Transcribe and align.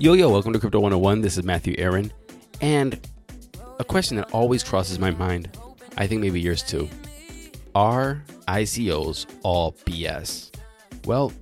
Yo, 0.00 0.14
yo, 0.14 0.30
welcome 0.30 0.50
to 0.54 0.58
Crypto 0.58 0.80
101. 0.80 1.20
This 1.20 1.36
is 1.36 1.44
Matthew 1.44 1.74
Aaron. 1.76 2.10
And 2.62 2.98
a 3.78 3.84
question 3.84 4.16
that 4.16 4.30
always 4.32 4.64
crosses 4.64 4.98
my 4.98 5.10
mind, 5.10 5.54
I 5.98 6.06
think 6.06 6.22
maybe 6.22 6.40
yours 6.40 6.62
too. 6.62 6.88
Are 7.74 8.22
ICOs 8.48 9.26
all 9.42 9.72
BS? 9.84 10.56
Well, 11.04 11.34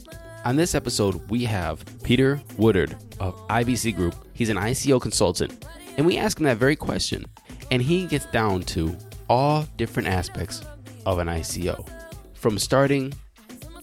on 0.45 0.57
this 0.57 0.75
episode, 0.75 1.31
we 1.31 1.45
have 1.45 1.85
Peter 2.03 2.41
Woodard 2.57 2.97
of 3.21 3.37
IBC 3.47 3.95
Group. 3.95 4.17
He's 4.33 4.49
an 4.49 4.57
ICO 4.57 5.01
consultant. 5.01 5.65
And 5.97 6.05
we 6.05 6.19
ask 6.19 6.37
him 6.37 6.45
that 6.47 6.57
very 6.57 6.75
question. 6.75 7.27
And 7.71 7.81
he 7.81 8.07
gets 8.07 8.27
down 8.27 8.63
to 8.63 8.97
all 9.29 9.69
different 9.77 10.09
aspects 10.09 10.65
of 11.07 11.21
an 11.21 11.29
ICO 11.29 11.89
from 12.35 12.59
starting 12.59 13.15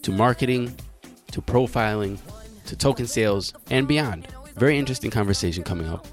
to 0.01 0.11
marketing 0.11 0.75
to 1.31 1.41
profiling 1.41 2.19
to 2.65 2.75
token 2.75 3.07
sales 3.07 3.53
and 3.71 3.87
beyond. 3.87 4.27
Very 4.55 4.77
interesting 4.77 5.11
conversation 5.11 5.63
coming 5.63 5.87
up. 5.87 6.07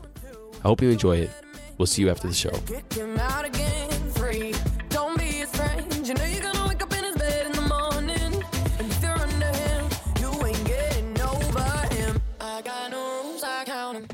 I 0.57 0.63
hope 0.69 0.83
you 0.83 0.91
enjoy 0.91 1.19
it. 1.19 1.31
We'll 1.79 1.87
see 1.87 2.03
you 2.03 2.11
after 2.11 2.27
the 2.27 2.35
show. 2.35 2.51
Kick 2.67 2.93
him 2.93 3.17
out 3.19 3.45
again, 3.45 3.89
free. 4.11 4.53
Don't 4.89 5.17
be 5.17 5.25
his 5.25 5.49
friend. 5.51 5.87
You 6.07 6.15
know 6.15 6.25
you're 6.25 6.43
gonna 6.43 6.69
wake 6.69 6.83
up 6.83 6.93
in 6.93 7.05
his 7.05 7.15
bed 7.17 7.47
in 7.47 7.53
the 7.53 7.61
morning. 7.63 8.43
And 8.79 8.91
if 8.91 9.03
you're 9.03 9.13
under 9.13 9.47
him, 9.47 9.87
you 10.21 10.47
ain't 10.47 10.65
getting 10.67 11.21
over 11.21 11.95
him. 11.95 12.21
I 12.41 12.63
got 12.63 12.91
no 12.91 13.23
rules, 13.23 13.43
I 13.45 13.65
count 13.65 13.97
'em. 13.99 14.07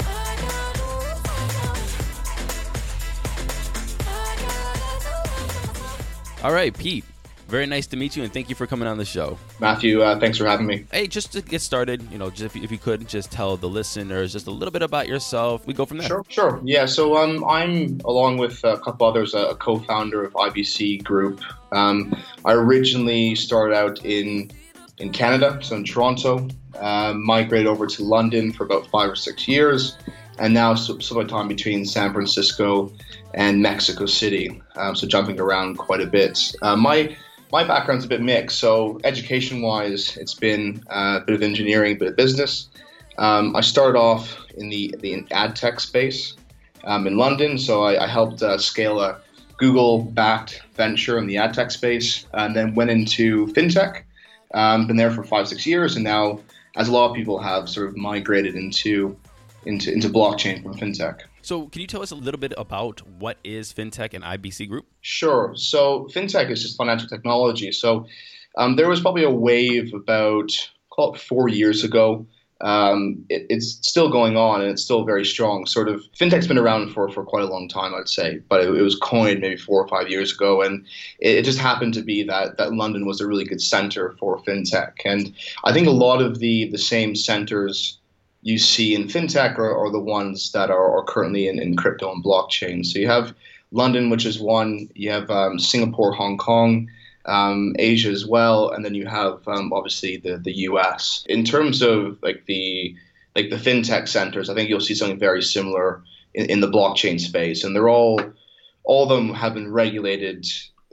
I 0.00 0.36
got 0.42 0.78
no 0.78 0.86
rules, 0.98 1.24
I 1.24 1.48
count 1.54 1.78
'em. 1.78 1.84
I 4.08 4.36
got 4.42 6.42
no 6.42 6.48
All 6.48 6.52
right, 6.52 6.76
Pete. 6.76 7.04
Very 7.48 7.66
nice 7.66 7.86
to 7.88 7.96
meet 7.96 8.16
you, 8.16 8.24
and 8.24 8.32
thank 8.32 8.48
you 8.48 8.56
for 8.56 8.66
coming 8.66 8.88
on 8.88 8.98
the 8.98 9.04
show. 9.04 9.38
Matthew, 9.60 10.02
uh, 10.02 10.18
thanks 10.18 10.36
for 10.36 10.46
having 10.46 10.66
me. 10.66 10.84
Hey, 10.90 11.06
just 11.06 11.32
to 11.32 11.42
get 11.42 11.62
started, 11.62 12.02
you 12.10 12.18
know, 12.18 12.28
just 12.28 12.42
if 12.42 12.56
you, 12.56 12.62
if 12.64 12.72
you 12.72 12.78
could 12.78 13.06
just 13.06 13.30
tell 13.30 13.56
the 13.56 13.68
listeners 13.68 14.32
just 14.32 14.48
a 14.48 14.50
little 14.50 14.72
bit 14.72 14.82
about 14.82 15.06
yourself. 15.06 15.64
We 15.64 15.72
go 15.72 15.86
from 15.86 15.98
there. 15.98 16.08
Sure, 16.08 16.24
sure. 16.28 16.60
Yeah, 16.64 16.86
so 16.86 17.16
um, 17.16 17.44
I'm, 17.44 18.00
along 18.04 18.38
with 18.38 18.64
a 18.64 18.78
couple 18.78 19.06
others, 19.06 19.32
a, 19.34 19.54
co 19.54 19.78
founder 19.78 20.24
of 20.24 20.32
IBC 20.32 21.04
Group. 21.04 21.40
Um, 21.70 22.20
I 22.44 22.52
originally 22.52 23.36
started 23.36 23.76
out 23.76 24.04
in 24.04 24.50
in 24.98 25.12
Canada, 25.12 25.58
so 25.62 25.76
in 25.76 25.84
Toronto, 25.84 26.48
uh, 26.80 27.12
migrated 27.12 27.66
over 27.66 27.86
to 27.86 28.02
London 28.02 28.50
for 28.50 28.64
about 28.64 28.86
five 28.86 29.10
or 29.10 29.16
six 29.16 29.46
years, 29.46 29.98
and 30.38 30.52
now 30.54 30.74
some 30.74 30.98
time 31.28 31.48
between 31.48 31.84
San 31.84 32.12
Francisco 32.12 32.90
and 33.34 33.60
Mexico 33.60 34.06
City, 34.06 34.60
um, 34.76 34.96
so 34.96 35.06
jumping 35.06 35.38
around 35.38 35.76
quite 35.76 36.00
a 36.00 36.06
bit. 36.06 36.52
Uh, 36.62 36.74
my 36.74 37.14
my 37.52 37.64
background's 37.64 38.04
a 38.04 38.08
bit 38.08 38.20
mixed. 38.20 38.58
So 38.58 39.00
education 39.04 39.62
wise, 39.62 40.16
it's 40.16 40.34
been 40.34 40.82
uh, 40.90 41.20
a 41.22 41.24
bit 41.24 41.34
of 41.34 41.42
engineering, 41.42 41.96
a 41.96 41.98
bit 41.98 42.08
of 42.08 42.16
business. 42.16 42.68
Um, 43.18 43.56
I 43.56 43.60
started 43.60 43.98
off 43.98 44.36
in 44.56 44.68
the 44.68 44.94
the 45.00 45.24
ad 45.30 45.56
tech 45.56 45.80
space 45.80 46.36
um, 46.84 47.06
in 47.06 47.16
London, 47.16 47.58
so 47.58 47.82
I, 47.82 48.04
I 48.04 48.06
helped 48.06 48.42
uh, 48.42 48.58
scale 48.58 49.00
a 49.00 49.20
Google-backed 49.58 50.62
venture 50.74 51.16
in 51.18 51.26
the 51.26 51.38
ad 51.38 51.54
tech 51.54 51.70
space, 51.70 52.26
and 52.34 52.54
then 52.54 52.74
went 52.74 52.90
into 52.90 53.46
fintech. 53.48 54.02
Um, 54.52 54.86
been 54.86 54.96
there 54.96 55.10
for 55.10 55.24
five 55.24 55.48
six 55.48 55.66
years, 55.66 55.96
and 55.96 56.04
now, 56.04 56.40
as 56.76 56.88
a 56.88 56.92
lot 56.92 57.08
of 57.08 57.16
people 57.16 57.38
have, 57.38 57.68
sort 57.68 57.88
of 57.88 57.96
migrated 57.96 58.54
into 58.54 59.16
into 59.64 59.92
into 59.92 60.08
blockchain 60.08 60.62
from 60.62 60.74
fintech. 60.74 61.20
So, 61.46 61.68
can 61.68 61.80
you 61.80 61.86
tell 61.86 62.02
us 62.02 62.10
a 62.10 62.16
little 62.16 62.40
bit 62.40 62.54
about 62.56 63.06
what 63.06 63.38
is 63.44 63.72
FinTech 63.72 64.14
and 64.14 64.24
IBC 64.24 64.68
Group? 64.68 64.84
Sure. 65.02 65.52
So 65.54 66.08
fintech 66.12 66.50
is 66.50 66.60
just 66.60 66.76
financial 66.76 67.08
technology. 67.08 67.70
So 67.70 68.08
um, 68.58 68.74
there 68.74 68.88
was 68.88 69.00
probably 69.00 69.22
a 69.22 69.30
wave 69.30 69.94
about 69.94 70.50
call 70.90 71.14
it 71.14 71.20
four 71.20 71.48
years 71.48 71.84
ago. 71.84 72.26
Um, 72.62 73.24
it, 73.28 73.46
it's 73.48 73.78
still 73.86 74.10
going 74.10 74.36
on 74.36 74.60
and 74.60 74.72
it's 74.72 74.82
still 74.82 75.04
very 75.04 75.24
strong. 75.24 75.66
Sort 75.66 75.88
of 75.88 76.02
fintech's 76.18 76.48
been 76.48 76.58
around 76.58 76.92
for, 76.92 77.08
for 77.12 77.24
quite 77.24 77.44
a 77.44 77.48
long 77.48 77.68
time, 77.68 77.94
I'd 77.94 78.08
say, 78.08 78.40
but 78.48 78.62
it, 78.62 78.74
it 78.74 78.82
was 78.82 78.96
coined 78.96 79.40
maybe 79.40 79.56
four 79.56 79.80
or 79.80 79.86
five 79.86 80.08
years 80.10 80.32
ago, 80.32 80.62
and 80.62 80.84
it, 81.20 81.36
it 81.36 81.44
just 81.44 81.60
happened 81.60 81.94
to 81.94 82.02
be 82.02 82.24
that 82.24 82.56
that 82.56 82.72
London 82.72 83.06
was 83.06 83.20
a 83.20 83.26
really 83.28 83.44
good 83.44 83.60
center 83.62 84.16
for 84.18 84.42
fintech. 84.42 84.94
And 85.04 85.32
I 85.62 85.72
think 85.72 85.86
a 85.86 85.92
lot 85.92 86.20
of 86.20 86.40
the 86.40 86.68
the 86.70 86.78
same 86.78 87.14
centers 87.14 87.98
you 88.46 88.58
see 88.58 88.94
in 88.94 89.08
fintech 89.08 89.58
are, 89.58 89.76
are 89.76 89.90
the 89.90 89.98
ones 89.98 90.52
that 90.52 90.70
are, 90.70 90.96
are 90.96 91.02
currently 91.02 91.48
in, 91.48 91.58
in 91.58 91.74
crypto 91.74 92.12
and 92.12 92.22
blockchain. 92.22 92.86
So 92.86 93.00
you 93.00 93.08
have 93.08 93.34
London, 93.72 94.08
which 94.08 94.24
is 94.24 94.38
one. 94.38 94.88
You 94.94 95.10
have 95.10 95.28
um, 95.32 95.58
Singapore, 95.58 96.12
Hong 96.12 96.38
Kong, 96.38 96.88
um, 97.24 97.74
Asia 97.80 98.08
as 98.08 98.24
well, 98.24 98.70
and 98.70 98.84
then 98.84 98.94
you 98.94 99.04
have 99.04 99.40
um, 99.48 99.72
obviously 99.72 100.18
the 100.18 100.38
the 100.38 100.58
U.S. 100.68 101.24
In 101.28 101.44
terms 101.44 101.82
of 101.82 102.22
like 102.22 102.44
the 102.46 102.94
like 103.34 103.50
the 103.50 103.56
fintech 103.56 104.06
centers, 104.06 104.48
I 104.48 104.54
think 104.54 104.68
you'll 104.68 104.80
see 104.80 104.94
something 104.94 105.18
very 105.18 105.42
similar 105.42 106.04
in, 106.32 106.48
in 106.48 106.60
the 106.60 106.70
blockchain 106.70 107.20
space, 107.20 107.64
and 107.64 107.74
they're 107.74 107.88
all 107.88 108.20
all 108.84 109.02
of 109.02 109.08
them 109.08 109.34
have 109.34 109.54
been 109.54 109.72
regulated 109.72 110.46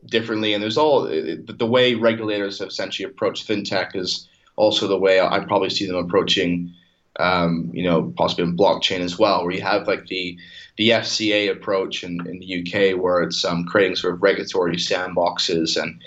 differently, 0.08 0.56
and 0.56 0.64
there's 0.64 0.80
all 0.80 1.04
the, 1.04 1.36
the 1.48 1.68
way 1.68 1.94
regulators 1.94 2.58
have 2.58 2.70
essentially 2.70 3.08
approached 3.08 3.48
fintech 3.48 3.96
is 3.96 4.28
also 4.56 4.88
the 4.88 4.98
way 4.98 5.22
I 5.22 5.40
probably 5.42 5.70
see 5.70 5.86
them 5.86 5.98
approaching 5.98 6.74
um, 7.20 7.70
you 7.74 7.84
know, 7.84 8.14
possibly 8.18 8.44
in 8.44 8.58
blockchain 8.58 9.00
as 9.00 9.20
well, 9.20 9.44
where 9.44 9.54
you 9.54 9.62
have 9.62 9.88
like 9.88 10.08
the 10.08 10.38
the 10.78 10.90
FCA 10.90 11.52
approach 11.52 12.04
in, 12.04 12.26
in 12.26 12.40
the 12.40 12.62
UK, 12.62 13.00
where 13.00 13.22
it's 13.22 13.46
um, 13.46 13.64
creating 13.66 13.96
sort 13.96 14.16
of 14.16 14.24
regulatory 14.24 14.76
sandboxes 14.76 15.80
and 15.80 16.02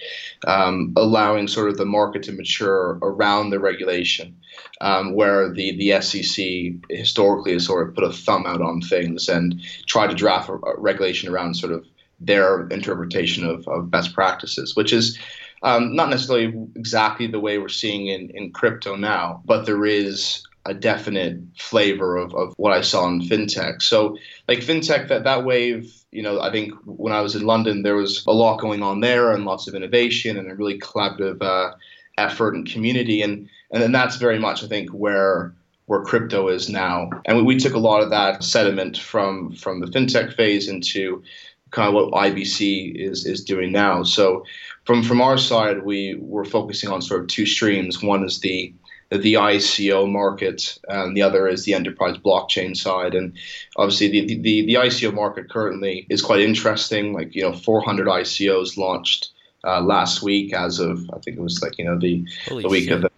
um, 0.49 0.93
allowing 0.97 1.47
sort 1.47 1.69
of 1.69 1.77
the 1.77 1.85
market 1.85 2.25
to 2.25 2.33
mature 2.33 2.99
around 3.03 3.51
the 3.51 3.61
regulation, 3.61 4.37
um, 4.81 5.15
where 5.15 5.53
the 5.53 5.77
the 5.77 6.01
SEC 6.01 6.45
historically 6.91 7.53
has 7.53 7.67
sort 7.67 7.89
of 7.89 7.95
put 7.95 8.05
a 8.05 8.13
thumb 8.13 8.45
out 8.47 8.61
on 8.61 8.81
things 8.81 9.29
and 9.29 9.61
tried 9.87 10.09
to 10.09 10.15
draft 10.15 10.49
a, 10.49 10.55
a 10.55 10.81
regulation 10.81 11.29
around 11.33 11.55
sort 11.55 11.73
of 11.73 11.85
their 12.19 12.67
interpretation 12.69 13.47
of, 13.47 13.69
of 13.69 13.91
best 13.91 14.15
practices, 14.15 14.75
which 14.75 14.93
is 14.93 15.19
um, 15.63 15.95
not 15.95 16.11
necessarily 16.11 16.55
exactly 16.75 17.27
the 17.27 17.41
way 17.41 17.59
we're 17.59 17.69
seeing 17.69 18.09
in, 18.09 18.31
in 18.31 18.51
crypto 18.53 18.97
now, 18.97 19.43
but 19.45 19.67
there 19.67 19.85
is 19.85 20.43
a 20.67 20.75
definite 20.75 21.39
flavor 21.59 22.17
of, 22.17 22.35
of 22.35 22.55
what 22.57 22.73
I 22.73 22.81
saw 22.81 23.07
in 23.09 23.21
fintech. 23.21 23.83
So 23.83 24.17
like 24.49 24.61
fintech, 24.61 25.09
that, 25.09 25.25
that 25.25 25.45
wave, 25.45 25.93
you 26.11 26.23
know, 26.23 26.41
I 26.41 26.51
think 26.51 26.75
when 26.85 27.13
I 27.13 27.21
was 27.21 27.35
in 27.35 27.47
London, 27.47 27.83
there 27.83 27.97
was 27.97 28.25
a 28.27 28.33
lot 28.33 28.61
going 28.61 28.83
on 28.83 29.01
there 29.01 29.33
and 29.33 29.45
lots 29.45 29.69
of 29.69 29.75
innovation 29.75 30.37
and 30.37 30.51
a 30.51 30.55
really 30.55 30.79
collaborative 30.79 31.43
uh, 31.43 31.75
effort 32.19 32.55
and 32.55 32.71
community. 32.71 33.23
And, 33.23 33.49
and 33.71 33.83
then 33.83 33.93
that's 33.93 34.17
very 34.17 34.39
much, 34.39 34.65
I 34.65 34.69
think, 34.69 34.91
where 34.91 35.55
where 35.87 36.03
crypto 36.03 36.49
is 36.49 36.69
now. 36.69 37.09
And 37.25 37.37
we, 37.37 37.43
we 37.45 37.57
took 37.57 37.75
a 37.75 37.79
lot 37.79 38.03
of 38.03 38.11
that 38.11 38.43
sediment 38.43 38.99
from 38.99 39.55
from 39.55 39.81
the 39.81 39.87
fintech 39.87 40.35
phase 40.35 40.69
into 40.69 41.23
kind 41.71 41.89
of 41.89 41.95
what 41.95 42.13
IBC 42.13 42.95
is 42.97 43.25
is 43.25 43.45
doing 43.45 43.73
now. 43.73 44.03
So 44.03 44.45
from 44.85 45.03
from 45.03 45.21
our 45.21 45.39
side, 45.39 45.85
we 45.85 46.17
were 46.21 46.45
focusing 46.45 46.91
on 46.91 47.03
sort 47.03 47.23
of 47.23 47.29
two 47.29 47.47
streams. 47.47 48.03
One 48.03 48.25
is 48.25 48.41
the 48.41 48.73
the 49.11 49.35
ICO 49.35 50.11
market, 50.11 50.79
and 50.89 51.17
the 51.17 51.23
other 51.23 51.47
is 51.47 51.65
the 51.65 51.75
enterprise 51.75 52.17
blockchain 52.17 52.77
side. 52.77 53.15
And 53.15 53.35
obviously, 53.77 54.09
the, 54.09 54.37
the, 54.37 54.67
the 54.67 54.75
ICO 54.75 55.15
market 55.15 55.49
currently 55.49 56.07
is 56.11 56.23
quite 56.23 56.41
interesting. 56.41 57.13
Like, 57.13 57.35
you 57.35 57.43
know, 57.43 57.53
400 57.53 58.07
ICOs 58.07 58.77
launched 58.77 59.31
uh, 59.65 59.81
last 59.81 60.23
week, 60.23 60.53
as 60.53 60.79
of, 60.79 61.09
I 61.13 61.19
think 61.19 61.37
it 61.37 61.43
was 61.43 61.63
like, 61.63 61.79
you 61.79 61.85
know, 61.85 61.99
the, 61.99 62.25
the 62.49 62.69
week 62.69 62.85
shit. 62.85 62.93
of 62.93 63.03
the, 63.03 63.11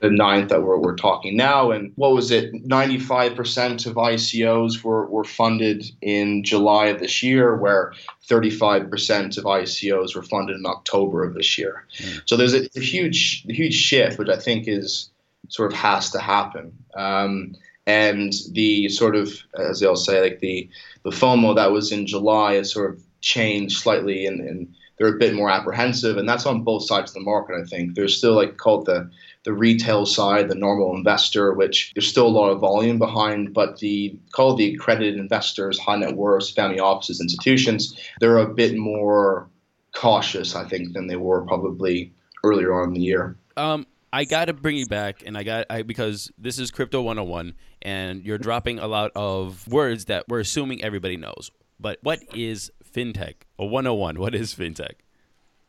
the 0.00 0.10
ninth 0.10 0.50
that 0.50 0.62
we're, 0.62 0.78
we're 0.78 0.96
talking 0.96 1.36
now. 1.36 1.70
And 1.70 1.92
what 1.96 2.12
was 2.12 2.30
it? 2.30 2.52
95% 2.52 3.86
of 3.86 3.94
ICOs 3.94 4.82
were, 4.82 5.06
were 5.06 5.24
funded 5.24 5.84
in 6.02 6.44
July 6.44 6.86
of 6.86 7.00
this 7.00 7.22
year, 7.22 7.56
where 7.56 7.94
35% 8.28 9.38
of 9.38 9.44
ICOs 9.44 10.14
were 10.14 10.22
funded 10.22 10.56
in 10.56 10.66
October 10.66 11.24
of 11.24 11.34
this 11.34 11.58
year. 11.58 11.86
So 12.26 12.36
there's 12.36 12.54
a, 12.54 12.68
a 12.76 12.80
huge, 12.80 13.44
huge 13.48 13.74
shift, 13.74 14.18
which 14.18 14.28
I 14.28 14.36
think 14.36 14.68
is 14.68 15.10
sort 15.52 15.70
of 15.70 15.78
has 15.78 16.10
to 16.10 16.18
happen. 16.18 16.72
Um, 16.96 17.54
and 17.86 18.32
the 18.52 18.88
sort 18.88 19.16
of, 19.16 19.32
as 19.58 19.80
they'll 19.80 19.96
say, 19.96 20.20
like 20.20 20.40
the 20.40 20.68
the 21.04 21.10
FOMO 21.10 21.54
that 21.56 21.72
was 21.72 21.92
in 21.92 22.06
July 22.06 22.54
has 22.54 22.72
sort 22.72 22.90
of 22.90 23.02
changed 23.20 23.78
slightly, 23.78 24.24
and, 24.26 24.40
and 24.40 24.74
they're 24.96 25.14
a 25.14 25.18
bit 25.18 25.34
more 25.34 25.50
apprehensive, 25.50 26.16
and 26.16 26.28
that's 26.28 26.46
on 26.46 26.62
both 26.62 26.86
sides 26.86 27.10
of 27.10 27.14
the 27.14 27.20
market. 27.20 27.60
I 27.60 27.64
think 27.64 27.94
there's 27.94 28.16
still 28.16 28.34
like 28.34 28.56
called 28.56 28.86
the 28.86 29.10
the 29.44 29.52
retail 29.52 30.06
side, 30.06 30.48
the 30.48 30.54
normal 30.54 30.96
investor, 30.96 31.52
which 31.52 31.92
there's 31.94 32.06
still 32.06 32.28
a 32.28 32.38
lot 32.38 32.50
of 32.50 32.60
volume 32.60 32.98
behind, 32.98 33.52
but 33.52 33.78
the 33.78 34.16
called 34.30 34.58
the 34.58 34.74
accredited 34.74 35.16
investors, 35.16 35.78
high 35.78 35.96
net 35.96 36.16
worths, 36.16 36.50
family 36.50 36.80
offices, 36.80 37.20
institutions, 37.20 37.98
they're 38.20 38.38
a 38.38 38.54
bit 38.54 38.76
more 38.76 39.50
cautious, 39.92 40.54
I 40.54 40.66
think, 40.66 40.94
than 40.94 41.08
they 41.08 41.16
were 41.16 41.42
probably 41.42 42.12
earlier 42.42 42.72
on 42.80 42.88
in 42.88 42.94
the 42.94 43.00
year. 43.00 43.36
Um, 43.56 43.86
I 44.12 44.24
got 44.24 44.46
to 44.46 44.52
bring 44.52 44.76
you 44.76 44.86
back, 44.86 45.22
and 45.24 45.36
I 45.38 45.42
got 45.42 45.66
I, 45.70 45.82
because 45.82 46.30
this 46.36 46.58
is 46.58 46.70
Crypto 46.70 47.00
101, 47.02 47.54
and 47.80 48.24
you're 48.24 48.38
dropping 48.38 48.78
a 48.78 48.86
lot 48.86 49.10
of 49.14 49.66
words 49.68 50.04
that 50.06 50.28
we're 50.28 50.40
assuming 50.40 50.84
everybody 50.84 51.16
knows. 51.16 51.50
But 51.80 51.98
what 52.02 52.20
is 52.34 52.70
fintech? 52.94 53.34
Or 53.56 53.68
101, 53.70 54.18
what 54.18 54.34
is 54.34 54.54
fintech? 54.54 54.94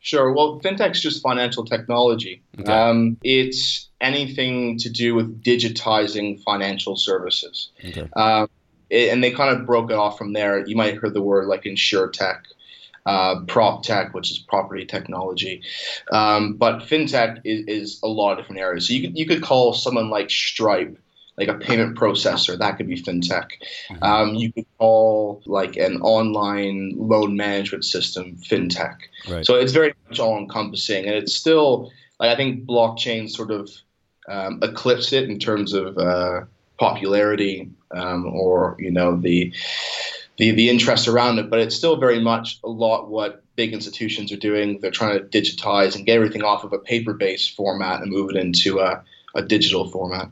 Sure. 0.00 0.30
Well, 0.34 0.60
fintech's 0.62 1.00
just 1.00 1.22
financial 1.22 1.64
technology. 1.64 2.42
Okay. 2.60 2.70
Um, 2.70 3.16
it's 3.24 3.88
anything 4.02 4.76
to 4.80 4.90
do 4.90 5.14
with 5.14 5.42
digitizing 5.42 6.42
financial 6.42 6.96
services. 6.96 7.70
Okay. 7.82 8.08
Um, 8.14 8.48
it- 8.90 9.08
and 9.10 9.24
they 9.24 9.30
kind 9.30 9.56
of 9.58 9.64
broke 9.64 9.90
it 9.90 9.96
off 9.96 10.18
from 10.18 10.34
there. 10.34 10.66
You 10.66 10.76
might 10.76 10.92
have 10.92 11.02
heard 11.02 11.14
the 11.14 11.22
word 11.22 11.46
like 11.46 11.64
insure 11.64 12.08
tech, 12.10 12.44
uh, 13.06 13.40
prop 13.46 13.82
tech, 13.82 14.14
which 14.14 14.30
is 14.30 14.38
property 14.38 14.84
technology. 14.84 15.62
Um, 16.12 16.54
but 16.54 16.80
fintech 16.80 17.40
is, 17.44 17.66
is 17.66 18.00
a 18.02 18.08
lot 18.08 18.32
of 18.32 18.38
different 18.38 18.60
areas. 18.60 18.88
So 18.88 18.94
you 18.94 19.02
could, 19.02 19.18
you 19.18 19.26
could 19.26 19.42
call 19.42 19.72
someone 19.72 20.10
like 20.10 20.30
Stripe, 20.30 20.98
like 21.36 21.48
a 21.48 21.54
payment 21.54 21.98
processor, 21.98 22.56
that 22.58 22.76
could 22.76 22.86
be 22.86 23.00
fintech. 23.02 23.50
Um, 24.02 24.34
you 24.34 24.52
could 24.52 24.66
call 24.78 25.42
like 25.46 25.76
an 25.76 26.00
online 26.00 26.92
loan 26.96 27.36
management 27.36 27.84
system 27.84 28.36
fintech. 28.36 28.96
Right. 29.28 29.44
So 29.44 29.56
it's 29.56 29.72
very 29.72 29.94
much 30.08 30.20
all 30.20 30.38
encompassing, 30.38 31.06
and 31.06 31.14
it's 31.14 31.34
still 31.34 31.90
like 32.20 32.30
I 32.30 32.36
think 32.36 32.64
blockchain 32.66 33.28
sort 33.28 33.50
of 33.50 33.68
um, 34.28 34.60
eclipsed 34.62 35.12
it 35.12 35.28
in 35.28 35.38
terms 35.38 35.72
of 35.72 35.98
uh, 35.98 36.42
popularity 36.78 37.70
um, 37.90 38.26
or 38.26 38.76
you 38.78 38.90
know 38.90 39.16
the, 39.16 39.52
the 40.36 40.50
the 40.52 40.68
interest 40.68 41.08
around 41.08 41.38
it. 41.38 41.50
But 41.50 41.60
it's 41.60 41.76
still 41.76 41.96
very 41.96 42.20
much 42.20 42.58
a 42.64 42.68
lot 42.68 43.08
what 43.08 43.42
big 43.56 43.72
institutions 43.72 44.32
are 44.32 44.36
doing. 44.36 44.80
They're 44.80 44.90
trying 44.90 45.18
to 45.18 45.24
digitize 45.24 45.94
and 45.94 46.04
get 46.04 46.16
everything 46.16 46.42
off 46.42 46.64
of 46.64 46.72
a 46.72 46.78
paper-based 46.78 47.54
format 47.54 48.02
and 48.02 48.10
move 48.10 48.30
it 48.30 48.36
into 48.36 48.80
a, 48.80 49.02
a 49.34 49.42
digital 49.42 49.88
format. 49.88 50.28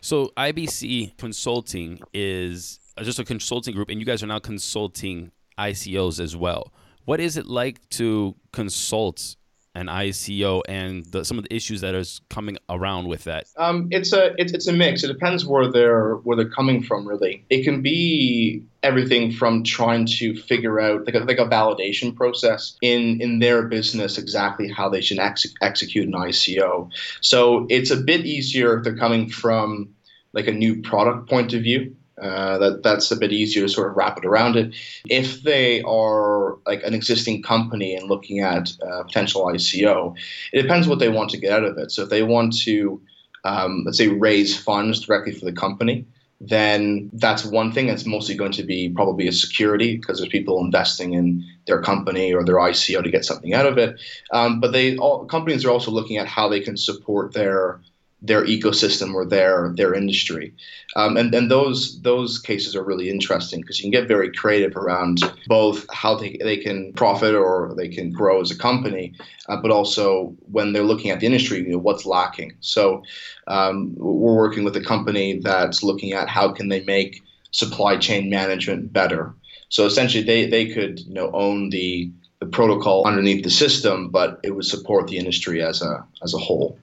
So 0.00 0.32
IBC 0.36 1.16
Consulting 1.16 2.00
is 2.12 2.78
just 3.02 3.18
a 3.18 3.24
consulting 3.24 3.74
group, 3.74 3.88
and 3.88 3.98
you 3.98 4.06
guys 4.06 4.22
are 4.22 4.26
now 4.26 4.38
consulting 4.38 5.32
ICOs 5.58 6.20
as 6.20 6.36
well. 6.36 6.72
What 7.04 7.20
is 7.20 7.36
it 7.36 7.46
like 7.46 7.86
to 7.90 8.34
consult 8.52 9.36
an 9.74 9.86
ICO 9.86 10.62
and 10.68 11.04
the, 11.06 11.24
some 11.24 11.38
of 11.38 11.44
the 11.44 11.54
issues 11.54 11.80
that 11.80 11.94
is 11.94 12.20
coming 12.30 12.56
around 12.68 13.08
with 13.08 13.24
that? 13.24 13.46
Um, 13.56 13.88
it's 13.90 14.12
a 14.12 14.34
it's, 14.38 14.52
it's 14.52 14.66
a 14.66 14.72
mix. 14.72 15.02
It 15.02 15.08
depends 15.08 15.44
where 15.44 15.70
they're 15.70 16.16
where 16.16 16.36
they're 16.36 16.48
coming 16.48 16.82
from. 16.82 17.06
Really, 17.06 17.44
it 17.50 17.64
can 17.64 17.82
be 17.82 18.64
everything 18.82 19.32
from 19.32 19.64
trying 19.64 20.06
to 20.06 20.36
figure 20.42 20.78
out 20.78 21.06
like 21.06 21.14
a, 21.14 21.20
like 21.20 21.38
a 21.38 21.46
validation 21.46 22.14
process 22.14 22.76
in 22.82 23.20
in 23.20 23.38
their 23.38 23.62
business 23.62 24.18
exactly 24.18 24.68
how 24.68 24.88
they 24.88 25.00
should 25.00 25.18
ex- 25.18 25.54
execute 25.60 26.06
an 26.06 26.14
ICO. 26.14 26.90
So 27.20 27.66
it's 27.70 27.90
a 27.90 27.96
bit 27.96 28.26
easier 28.26 28.78
if 28.78 28.84
they're 28.84 28.96
coming 28.96 29.28
from 29.28 29.94
like 30.32 30.48
a 30.48 30.52
new 30.52 30.82
product 30.82 31.28
point 31.28 31.52
of 31.54 31.62
view. 31.62 31.96
Uh, 32.20 32.58
that 32.58 32.82
that's 32.84 33.10
a 33.10 33.16
bit 33.16 33.32
easier 33.32 33.64
to 33.64 33.68
sort 33.68 33.90
of 33.90 33.96
wrap 33.96 34.16
it 34.18 34.24
around 34.24 34.56
it. 34.56 34.72
If 35.08 35.42
they 35.42 35.82
are 35.82 36.56
like 36.64 36.82
an 36.84 36.94
existing 36.94 37.42
company 37.42 37.96
and 37.96 38.08
looking 38.08 38.38
at 38.38 38.72
uh, 38.86 39.02
potential 39.02 39.44
ICO, 39.46 40.16
it 40.52 40.62
depends 40.62 40.86
what 40.86 41.00
they 41.00 41.08
want 41.08 41.30
to 41.30 41.38
get 41.38 41.52
out 41.52 41.64
of 41.64 41.76
it. 41.76 41.90
So 41.90 42.02
if 42.02 42.10
they 42.10 42.22
want 42.22 42.56
to, 42.60 43.00
um, 43.42 43.82
let's 43.84 43.98
say, 43.98 44.08
raise 44.08 44.56
funds 44.56 45.00
directly 45.00 45.32
for 45.32 45.44
the 45.44 45.52
company, 45.52 46.06
then 46.40 47.10
that's 47.14 47.44
one 47.44 47.72
thing. 47.72 47.88
It's 47.88 48.06
mostly 48.06 48.36
going 48.36 48.52
to 48.52 48.62
be 48.62 48.90
probably 48.90 49.26
a 49.26 49.32
security 49.32 49.96
because 49.96 50.18
there's 50.18 50.28
people 50.28 50.64
investing 50.64 51.14
in 51.14 51.44
their 51.66 51.80
company 51.82 52.32
or 52.32 52.44
their 52.44 52.56
ICO 52.56 53.02
to 53.02 53.10
get 53.10 53.24
something 53.24 53.54
out 53.54 53.66
of 53.66 53.76
it. 53.76 54.00
Um, 54.30 54.60
but 54.60 54.72
they 54.72 54.96
all 54.98 55.24
companies 55.24 55.64
are 55.64 55.70
also 55.70 55.90
looking 55.90 56.18
at 56.18 56.28
how 56.28 56.48
they 56.48 56.60
can 56.60 56.76
support 56.76 57.32
their 57.32 57.80
their 58.24 58.44
ecosystem 58.46 59.14
or 59.14 59.24
their 59.24 59.72
their 59.76 59.94
industry, 59.94 60.54
um, 60.96 61.16
and 61.16 61.34
and 61.34 61.50
those 61.50 62.00
those 62.02 62.38
cases 62.38 62.74
are 62.74 62.82
really 62.82 63.10
interesting 63.10 63.60
because 63.60 63.78
you 63.78 63.84
can 63.84 63.90
get 63.90 64.08
very 64.08 64.32
creative 64.32 64.76
around 64.76 65.20
both 65.46 65.86
how 65.92 66.14
they, 66.14 66.38
they 66.42 66.56
can 66.56 66.92
profit 66.94 67.34
or 67.34 67.74
they 67.76 67.88
can 67.88 68.10
grow 68.10 68.40
as 68.40 68.50
a 68.50 68.58
company, 68.58 69.14
uh, 69.48 69.56
but 69.60 69.70
also 69.70 70.34
when 70.50 70.72
they're 70.72 70.82
looking 70.82 71.10
at 71.10 71.20
the 71.20 71.26
industry, 71.26 71.58
you 71.58 71.68
know 71.68 71.78
what's 71.78 72.06
lacking. 72.06 72.52
So 72.60 73.02
um, 73.46 73.94
we're 73.96 74.34
working 74.34 74.64
with 74.64 74.76
a 74.76 74.84
company 74.84 75.38
that's 75.38 75.82
looking 75.82 76.12
at 76.12 76.28
how 76.28 76.52
can 76.52 76.68
they 76.68 76.82
make 76.84 77.22
supply 77.50 77.96
chain 77.96 78.30
management 78.30 78.92
better. 78.92 79.34
So 79.68 79.86
essentially, 79.86 80.24
they 80.24 80.46
they 80.46 80.66
could 80.66 81.00
you 81.00 81.14
know 81.14 81.30
own 81.32 81.70
the 81.70 82.10
the 82.40 82.46
protocol 82.46 83.06
underneath 83.06 83.44
the 83.44 83.50
system, 83.50 84.08
but 84.10 84.40
it 84.42 84.52
would 84.52 84.64
support 84.64 85.08
the 85.08 85.18
industry 85.18 85.62
as 85.62 85.82
a 85.82 86.04
as 86.22 86.34
a 86.34 86.38
whole. 86.38 86.78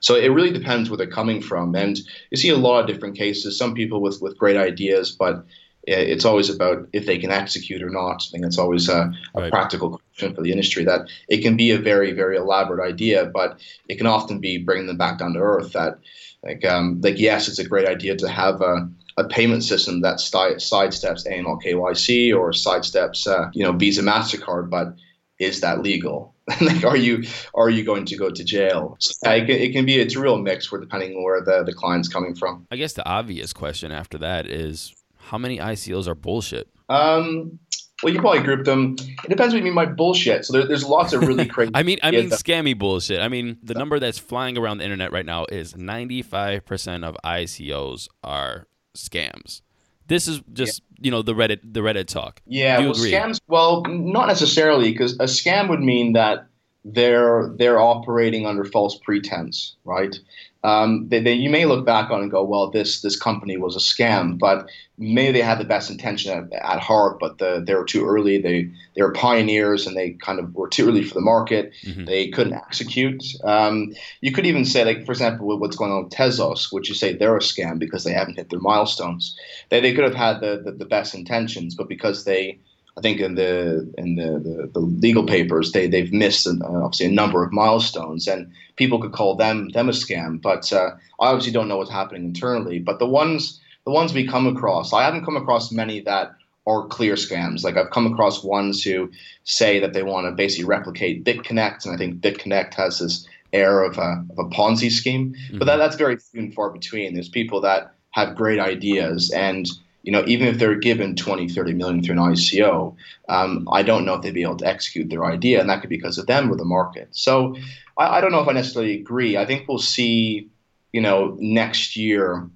So 0.00 0.14
it 0.14 0.28
really 0.28 0.52
depends 0.52 0.88
where 0.90 0.96
they're 0.96 1.06
coming 1.06 1.40
from, 1.42 1.74
and 1.74 1.98
you 2.30 2.36
see 2.36 2.50
a 2.50 2.56
lot 2.56 2.80
of 2.80 2.86
different 2.86 3.16
cases. 3.16 3.58
Some 3.58 3.74
people 3.74 4.00
with 4.00 4.20
with 4.22 4.38
great 4.38 4.56
ideas, 4.56 5.10
but 5.12 5.44
it's 5.88 6.24
always 6.24 6.50
about 6.50 6.88
if 6.92 7.06
they 7.06 7.18
can 7.18 7.30
execute 7.30 7.82
or 7.82 7.90
not. 7.90 8.22
I 8.28 8.30
think 8.32 8.44
it's 8.44 8.58
always 8.58 8.88
a, 8.88 9.12
a 9.34 9.40
Right. 9.42 9.50
practical 9.50 9.90
question 9.90 10.34
for 10.34 10.42
the 10.42 10.50
industry 10.50 10.84
that 10.84 11.08
it 11.28 11.42
can 11.42 11.56
be 11.56 11.70
a 11.70 11.78
very 11.78 12.12
very 12.12 12.36
elaborate 12.36 12.84
idea, 12.86 13.26
but 13.26 13.60
it 13.88 13.96
can 13.96 14.06
often 14.06 14.40
be 14.40 14.58
bringing 14.58 14.86
them 14.86 14.96
back 14.98 15.18
down 15.18 15.34
to 15.34 15.40
earth. 15.40 15.72
That 15.72 15.98
like 16.44 16.64
um, 16.64 17.00
like 17.02 17.18
yes, 17.18 17.48
it's 17.48 17.58
a 17.58 17.68
great 17.68 17.88
idea 17.88 18.16
to 18.16 18.28
have 18.28 18.60
a 18.60 18.88
a 19.18 19.24
payment 19.24 19.64
system 19.64 20.02
that 20.02 20.20
sti- 20.20 20.56
sidesteps 20.56 21.26
AML 21.26 21.58
KYC 21.62 22.32
or 22.32 22.50
sidesteps 22.52 23.26
uh, 23.26 23.50
you 23.54 23.64
know 23.64 23.72
Visa 23.72 24.02
Mastercard, 24.02 24.70
but 24.70 24.94
is 25.38 25.60
that 25.60 25.82
legal? 25.82 26.34
like, 26.60 26.84
are 26.84 26.96
you 26.96 27.24
are 27.54 27.70
you 27.70 27.84
going 27.84 28.04
to 28.06 28.16
go 28.16 28.30
to 28.30 28.44
jail? 28.44 28.96
So, 29.00 29.12
yeah, 29.24 29.32
it, 29.34 29.46
can, 29.46 29.56
it 29.56 29.72
can 29.72 29.84
be 29.84 29.96
it's 29.96 30.14
a 30.14 30.20
real 30.20 30.38
mix 30.38 30.70
where 30.70 30.80
depending 30.80 31.16
on 31.16 31.24
where 31.24 31.40
the 31.40 31.64
the 31.64 31.72
client's 31.72 32.08
coming 32.08 32.34
from. 32.34 32.66
I 32.70 32.76
guess 32.76 32.92
the 32.92 33.06
obvious 33.06 33.52
question 33.52 33.90
after 33.90 34.18
that 34.18 34.46
is 34.46 34.94
how 35.18 35.38
many 35.38 35.58
ICOs 35.58 36.06
are 36.06 36.14
bullshit? 36.14 36.68
Um, 36.88 37.58
well, 38.02 38.12
you 38.12 38.20
probably 38.20 38.42
group 38.42 38.64
them. 38.64 38.96
It 38.98 39.28
depends 39.28 39.54
what 39.54 39.58
you 39.58 39.64
mean 39.64 39.74
by 39.74 39.86
bullshit. 39.86 40.44
So 40.44 40.52
there, 40.52 40.66
there's 40.66 40.84
lots 40.84 41.12
of 41.12 41.22
really 41.22 41.46
crazy. 41.48 41.72
I 41.74 41.82
mean, 41.82 41.98
I 42.02 42.10
mean 42.10 42.28
the- 42.28 42.36
scammy 42.36 42.78
bullshit. 42.78 43.20
I 43.20 43.28
mean, 43.28 43.58
the 43.62 43.74
number 43.74 43.98
that's 43.98 44.18
flying 44.18 44.58
around 44.58 44.78
the 44.78 44.84
internet 44.84 45.12
right 45.12 45.26
now 45.26 45.46
is 45.50 45.72
95% 45.72 47.04
of 47.04 47.16
ICOs 47.24 48.08
are 48.22 48.66
scams. 48.96 49.62
This 50.08 50.28
is 50.28 50.40
just, 50.52 50.82
you 51.00 51.10
know, 51.10 51.22
the 51.22 51.34
Reddit 51.34 51.60
the 51.62 51.80
Reddit 51.80 52.06
talk. 52.06 52.40
Yeah, 52.46 52.78
well, 52.78 52.92
agree? 52.92 53.12
scams. 53.12 53.40
Well, 53.48 53.82
not 53.88 54.26
necessarily, 54.28 54.92
because 54.92 55.14
a 55.14 55.24
scam 55.24 55.68
would 55.68 55.80
mean 55.80 56.12
that 56.12 56.46
they're 56.84 57.52
they're 57.56 57.80
operating 57.80 58.46
under 58.46 58.64
false 58.64 58.98
pretense, 58.98 59.76
right? 59.84 60.18
Um, 60.66 61.08
they, 61.10 61.20
they, 61.20 61.32
you 61.32 61.48
may 61.48 61.64
look 61.64 61.86
back 61.86 62.10
on 62.10 62.22
and 62.22 62.30
go, 62.30 62.42
well, 62.42 62.70
this 62.70 63.00
this 63.00 63.16
company 63.16 63.56
was 63.56 63.76
a 63.76 63.78
scam, 63.78 64.36
but 64.36 64.68
maybe 64.98 65.38
they 65.38 65.44
had 65.44 65.60
the 65.60 65.64
best 65.64 65.90
intention 65.90 66.32
at, 66.32 66.52
at 66.52 66.80
heart, 66.80 67.18
but 67.20 67.38
the, 67.38 67.62
they 67.64 67.74
were 67.74 67.84
too 67.84 68.04
early. 68.04 68.38
They 68.38 68.68
they 68.96 69.02
were 69.02 69.12
pioneers 69.12 69.86
and 69.86 69.96
they 69.96 70.10
kind 70.28 70.40
of 70.40 70.54
were 70.54 70.68
too 70.68 70.88
early 70.88 71.04
for 71.04 71.14
the 71.14 71.20
market. 71.20 71.72
Mhm. 71.84 72.06
They 72.06 72.28
couldn't 72.28 72.54
execute. 72.54 73.22
Um, 73.44 73.94
you 74.22 74.32
could 74.32 74.46
even 74.46 74.64
say, 74.64 74.84
like 74.84 75.06
for 75.06 75.12
example, 75.12 75.46
with 75.46 75.60
what's 75.60 75.76
going 75.76 75.92
on 75.92 76.04
with 76.04 76.12
Tezos, 76.12 76.72
which 76.72 76.88
you 76.88 76.96
say 76.96 77.14
they're 77.14 77.36
a 77.36 77.40
scam 77.40 77.78
because 77.78 78.02
they 78.02 78.12
haven't 78.12 78.36
hit 78.36 78.50
their 78.50 78.58
milestones. 78.60 79.36
They, 79.70 79.80
they 79.80 79.94
could 79.94 80.04
have 80.04 80.14
had 80.14 80.40
the, 80.40 80.62
the, 80.64 80.72
the 80.72 80.84
best 80.96 81.14
intentions, 81.14 81.76
but 81.76 81.88
because 81.88 82.24
they 82.24 82.58
I 82.98 83.02
think 83.02 83.20
in 83.20 83.34
the 83.34 83.92
in 83.98 84.16
the, 84.16 84.38
the, 84.38 84.70
the 84.72 84.80
legal 84.80 85.24
papers 85.24 85.72
they 85.72 85.86
they've 85.86 86.12
missed 86.12 86.46
uh, 86.46 86.52
obviously 86.62 87.06
a 87.06 87.10
number 87.10 87.44
of 87.44 87.52
milestones, 87.52 88.26
and 88.26 88.50
people 88.76 89.00
could 89.00 89.12
call 89.12 89.36
them 89.36 89.68
them 89.70 89.88
a 89.88 89.92
scam. 89.92 90.40
But 90.40 90.72
uh, 90.72 90.92
I 91.20 91.28
obviously 91.28 91.52
don't 91.52 91.68
know 91.68 91.76
what's 91.76 91.90
happening 91.90 92.24
internally. 92.24 92.78
But 92.78 92.98
the 92.98 93.06
ones 93.06 93.60
the 93.84 93.92
ones 93.92 94.14
we 94.14 94.26
come 94.26 94.46
across, 94.46 94.92
I 94.92 95.02
haven't 95.02 95.24
come 95.24 95.36
across 95.36 95.70
many 95.70 96.00
that 96.00 96.34
are 96.66 96.86
clear 96.86 97.14
scams. 97.14 97.62
Like 97.62 97.76
I've 97.76 97.90
come 97.90 98.10
across 98.10 98.42
ones 98.42 98.82
who 98.82 99.10
say 99.44 99.78
that 99.78 99.92
they 99.92 100.02
want 100.02 100.26
to 100.26 100.32
basically 100.32 100.64
replicate 100.64 101.24
BitConnect, 101.24 101.84
and 101.84 101.94
I 101.94 101.98
think 101.98 102.20
BitConnect 102.20 102.74
has 102.74 102.98
this 102.98 103.26
air 103.52 103.82
of 103.82 103.98
a, 103.98 104.24
of 104.30 104.38
a 104.38 104.48
Ponzi 104.48 104.90
scheme. 104.90 105.34
But 105.58 105.66
that, 105.66 105.76
that's 105.76 105.96
very 105.96 106.16
few 106.16 106.40
and 106.40 106.54
far 106.54 106.70
between. 106.70 107.14
There's 107.14 107.28
people 107.28 107.60
that 107.60 107.94
have 108.10 108.34
great 108.34 108.58
ideas 108.58 109.30
and 109.30 109.68
you 110.06 110.12
know, 110.12 110.24
even 110.28 110.46
if 110.46 110.58
they're 110.58 110.76
given 110.76 111.16
20, 111.16 111.48
30 111.48 111.74
million 111.74 112.02
through 112.02 112.14
an 112.14 112.32
ICO, 112.32 112.94
um, 113.28 113.68
I 113.72 113.82
don't 113.82 114.04
know 114.04 114.14
if 114.14 114.22
they'd 114.22 114.32
be 114.32 114.44
able 114.44 114.56
to 114.58 114.66
execute 114.66 115.10
their 115.10 115.24
idea, 115.24 115.60
and 115.60 115.68
that 115.68 115.80
could 115.80 115.90
be 115.90 115.96
because 115.96 116.16
of 116.16 116.26
them 116.26 116.50
or 116.50 116.56
the 116.56 116.64
market. 116.64 117.08
So 117.10 117.56
I, 117.98 118.18
I 118.18 118.20
don't 118.20 118.30
know 118.30 118.40
if 118.40 118.46
I 118.46 118.52
necessarily 118.52 118.94
agree. 118.94 119.36
I 119.36 119.44
think 119.44 119.66
we'll 119.66 119.78
see, 119.78 120.48
you 120.92 121.00
know, 121.00 121.36
next 121.40 121.96
year 121.96 122.48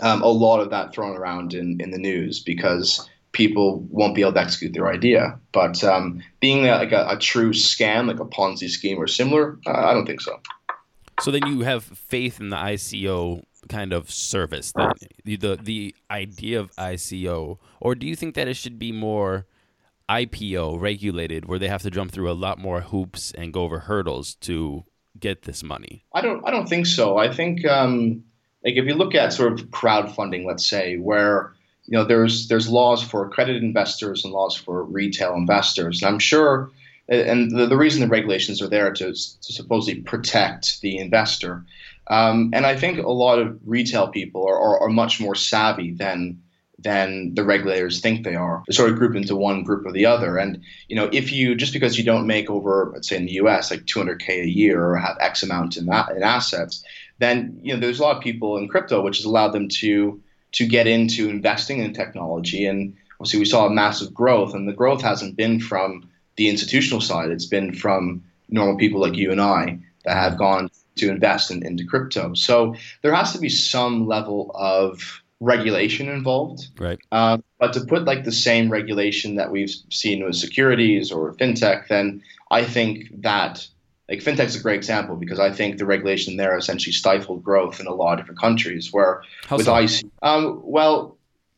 um, 0.00 0.22
a 0.22 0.28
lot 0.28 0.60
of 0.60 0.70
that 0.70 0.94
thrown 0.94 1.16
around 1.16 1.54
in, 1.54 1.80
in 1.80 1.90
the 1.90 1.98
news 1.98 2.38
because 2.38 3.08
people 3.32 3.80
won't 3.90 4.14
be 4.14 4.20
able 4.20 4.34
to 4.34 4.40
execute 4.40 4.72
their 4.72 4.86
idea. 4.86 5.40
But 5.50 5.82
um, 5.82 6.22
being 6.38 6.66
a, 6.66 6.76
like 6.76 6.92
a, 6.92 7.08
a 7.08 7.18
true 7.18 7.50
scam, 7.50 8.06
like 8.06 8.20
a 8.20 8.24
Ponzi 8.24 8.70
scheme 8.70 8.98
or 8.98 9.08
similar, 9.08 9.58
uh, 9.66 9.72
I 9.72 9.92
don't 9.92 10.06
think 10.06 10.20
so. 10.20 10.38
So 11.20 11.32
then 11.32 11.46
you 11.48 11.62
have 11.62 11.82
faith 11.82 12.38
in 12.38 12.50
the 12.50 12.56
ICO 12.56 13.42
kind 13.68 13.92
of 13.92 14.10
service, 14.10 14.72
the, 15.24 15.36
the 15.36 15.58
the 15.62 15.94
idea 16.10 16.60
of 16.60 16.74
ICO, 16.76 17.58
or 17.80 17.94
do 17.94 18.06
you 18.06 18.16
think 18.16 18.34
that 18.34 18.48
it 18.48 18.54
should 18.54 18.78
be 18.78 18.92
more 18.92 19.46
IPO 20.08 20.80
regulated, 20.80 21.46
where 21.46 21.58
they 21.58 21.68
have 21.68 21.82
to 21.82 21.90
jump 21.90 22.12
through 22.12 22.30
a 22.30 22.34
lot 22.34 22.58
more 22.58 22.80
hoops 22.80 23.32
and 23.32 23.52
go 23.52 23.62
over 23.62 23.80
hurdles 23.80 24.34
to 24.36 24.84
get 25.18 25.42
this 25.42 25.62
money? 25.62 26.04
I 26.12 26.20
don't. 26.20 26.46
I 26.46 26.50
don't 26.50 26.68
think 26.68 26.86
so. 26.86 27.18
I 27.18 27.32
think 27.32 27.64
um, 27.66 28.24
like 28.64 28.74
if 28.74 28.84
you 28.84 28.94
look 28.94 29.14
at 29.14 29.32
sort 29.32 29.52
of 29.52 29.66
crowdfunding, 29.68 30.44
let's 30.44 30.66
say, 30.66 30.96
where 30.96 31.54
you 31.86 31.96
know 31.96 32.04
there's 32.04 32.48
there's 32.48 32.68
laws 32.68 33.02
for 33.02 33.24
accredited 33.26 33.62
investors 33.62 34.24
and 34.24 34.32
laws 34.32 34.56
for 34.56 34.84
retail 34.84 35.34
investors, 35.34 36.02
and 36.02 36.08
I'm 36.08 36.18
sure 36.18 36.70
and 37.08 37.50
the, 37.50 37.66
the 37.66 37.76
reason 37.76 38.00
the 38.00 38.08
regulations 38.08 38.60
are 38.60 38.68
there 38.68 38.92
to, 38.92 39.12
to 39.12 39.52
supposedly 39.52 40.02
protect 40.02 40.80
the 40.80 40.98
investor. 40.98 41.64
Um, 42.08 42.50
and 42.52 42.66
I 42.66 42.76
think 42.76 42.98
a 42.98 43.10
lot 43.10 43.38
of 43.38 43.58
retail 43.64 44.08
people 44.08 44.46
are, 44.46 44.58
are, 44.58 44.82
are, 44.82 44.88
much 44.88 45.20
more 45.20 45.34
savvy 45.34 45.92
than 45.92 46.40
than 46.78 47.34
the 47.34 47.42
regulators 47.42 48.00
think 48.00 48.22
they 48.22 48.34
are. 48.34 48.62
They're 48.66 48.74
sort 48.74 48.90
of 48.90 48.98
group 48.98 49.16
into 49.16 49.34
one 49.34 49.64
group 49.64 49.86
or 49.86 49.92
the 49.92 50.06
other. 50.06 50.36
And 50.36 50.62
you 50.88 50.94
know, 50.94 51.08
if 51.12 51.32
you 51.32 51.54
just 51.54 51.72
because 51.72 51.98
you 51.98 52.04
don't 52.04 52.26
make 52.26 52.48
over, 52.48 52.90
let's 52.92 53.08
say 53.08 53.16
in 53.16 53.26
the 53.26 53.32
U.S. 53.32 53.70
like 53.70 53.86
200k 53.86 54.42
a 54.42 54.48
year 54.48 54.84
or 54.84 54.96
have 54.96 55.16
X 55.20 55.42
amount 55.42 55.76
in 55.76 55.86
that 55.86 56.10
in 56.10 56.22
assets, 56.22 56.84
then 57.18 57.58
you 57.62 57.74
know 57.74 57.80
there's 57.80 57.98
a 57.98 58.02
lot 58.02 58.16
of 58.16 58.22
people 58.22 58.56
in 58.56 58.68
crypto 58.68 59.02
which 59.02 59.18
has 59.18 59.26
allowed 59.26 59.52
them 59.52 59.68
to 59.68 60.20
to 60.52 60.66
get 60.66 60.86
into 60.86 61.28
investing 61.28 61.80
in 61.80 61.92
technology. 61.92 62.66
And 62.66 62.94
obviously, 63.18 63.40
we 63.40 63.46
saw 63.46 63.66
a 63.66 63.70
massive 63.70 64.14
growth, 64.14 64.54
and 64.54 64.68
the 64.68 64.72
growth 64.72 65.02
hasn't 65.02 65.36
been 65.36 65.58
from 65.58 66.08
the 66.36 66.48
institutional 66.48 67.00
side. 67.00 67.30
It's 67.30 67.46
been 67.46 67.74
from 67.74 68.24
normal 68.48 68.76
people 68.76 69.00
like 69.00 69.16
you 69.16 69.32
and 69.32 69.40
I 69.40 69.78
that 70.04 70.16
have 70.16 70.38
gone 70.38 70.70
to 70.96 71.10
invest 71.10 71.50
in, 71.50 71.66
into 71.66 71.84
crypto. 71.84 72.34
So 72.34 72.74
there 73.02 73.14
has 73.14 73.32
to 73.32 73.38
be 73.38 73.48
some 73.48 74.06
level 74.06 74.50
of 74.54 75.22
regulation 75.40 76.08
involved. 76.08 76.68
Right. 76.78 76.98
Uh, 77.12 77.38
but 77.58 77.72
to 77.74 77.80
put 77.80 78.04
like 78.04 78.24
the 78.24 78.32
same 78.32 78.70
regulation 78.70 79.36
that 79.36 79.50
we've 79.50 79.74
seen 79.90 80.24
with 80.24 80.36
securities 80.36 81.12
or 81.12 81.34
fintech, 81.34 81.88
then 81.88 82.22
I 82.50 82.64
think 82.64 83.22
that 83.22 83.66
like 84.08 84.20
fintech 84.20 84.46
is 84.46 84.56
a 84.56 84.62
great 84.62 84.76
example 84.76 85.16
because 85.16 85.40
I 85.40 85.52
think 85.52 85.78
the 85.78 85.86
regulation 85.86 86.36
there 86.36 86.56
essentially 86.56 86.92
stifled 86.92 87.42
growth 87.42 87.80
in 87.80 87.86
a 87.86 87.94
lot 87.94 88.14
of 88.14 88.20
different 88.20 88.40
countries. 88.40 88.92
Where 88.92 89.22
How 89.46 89.56
with 89.56 89.66
so? 89.66 89.76
IC, 89.76 90.04
um, 90.22 90.60
well, 90.64 91.15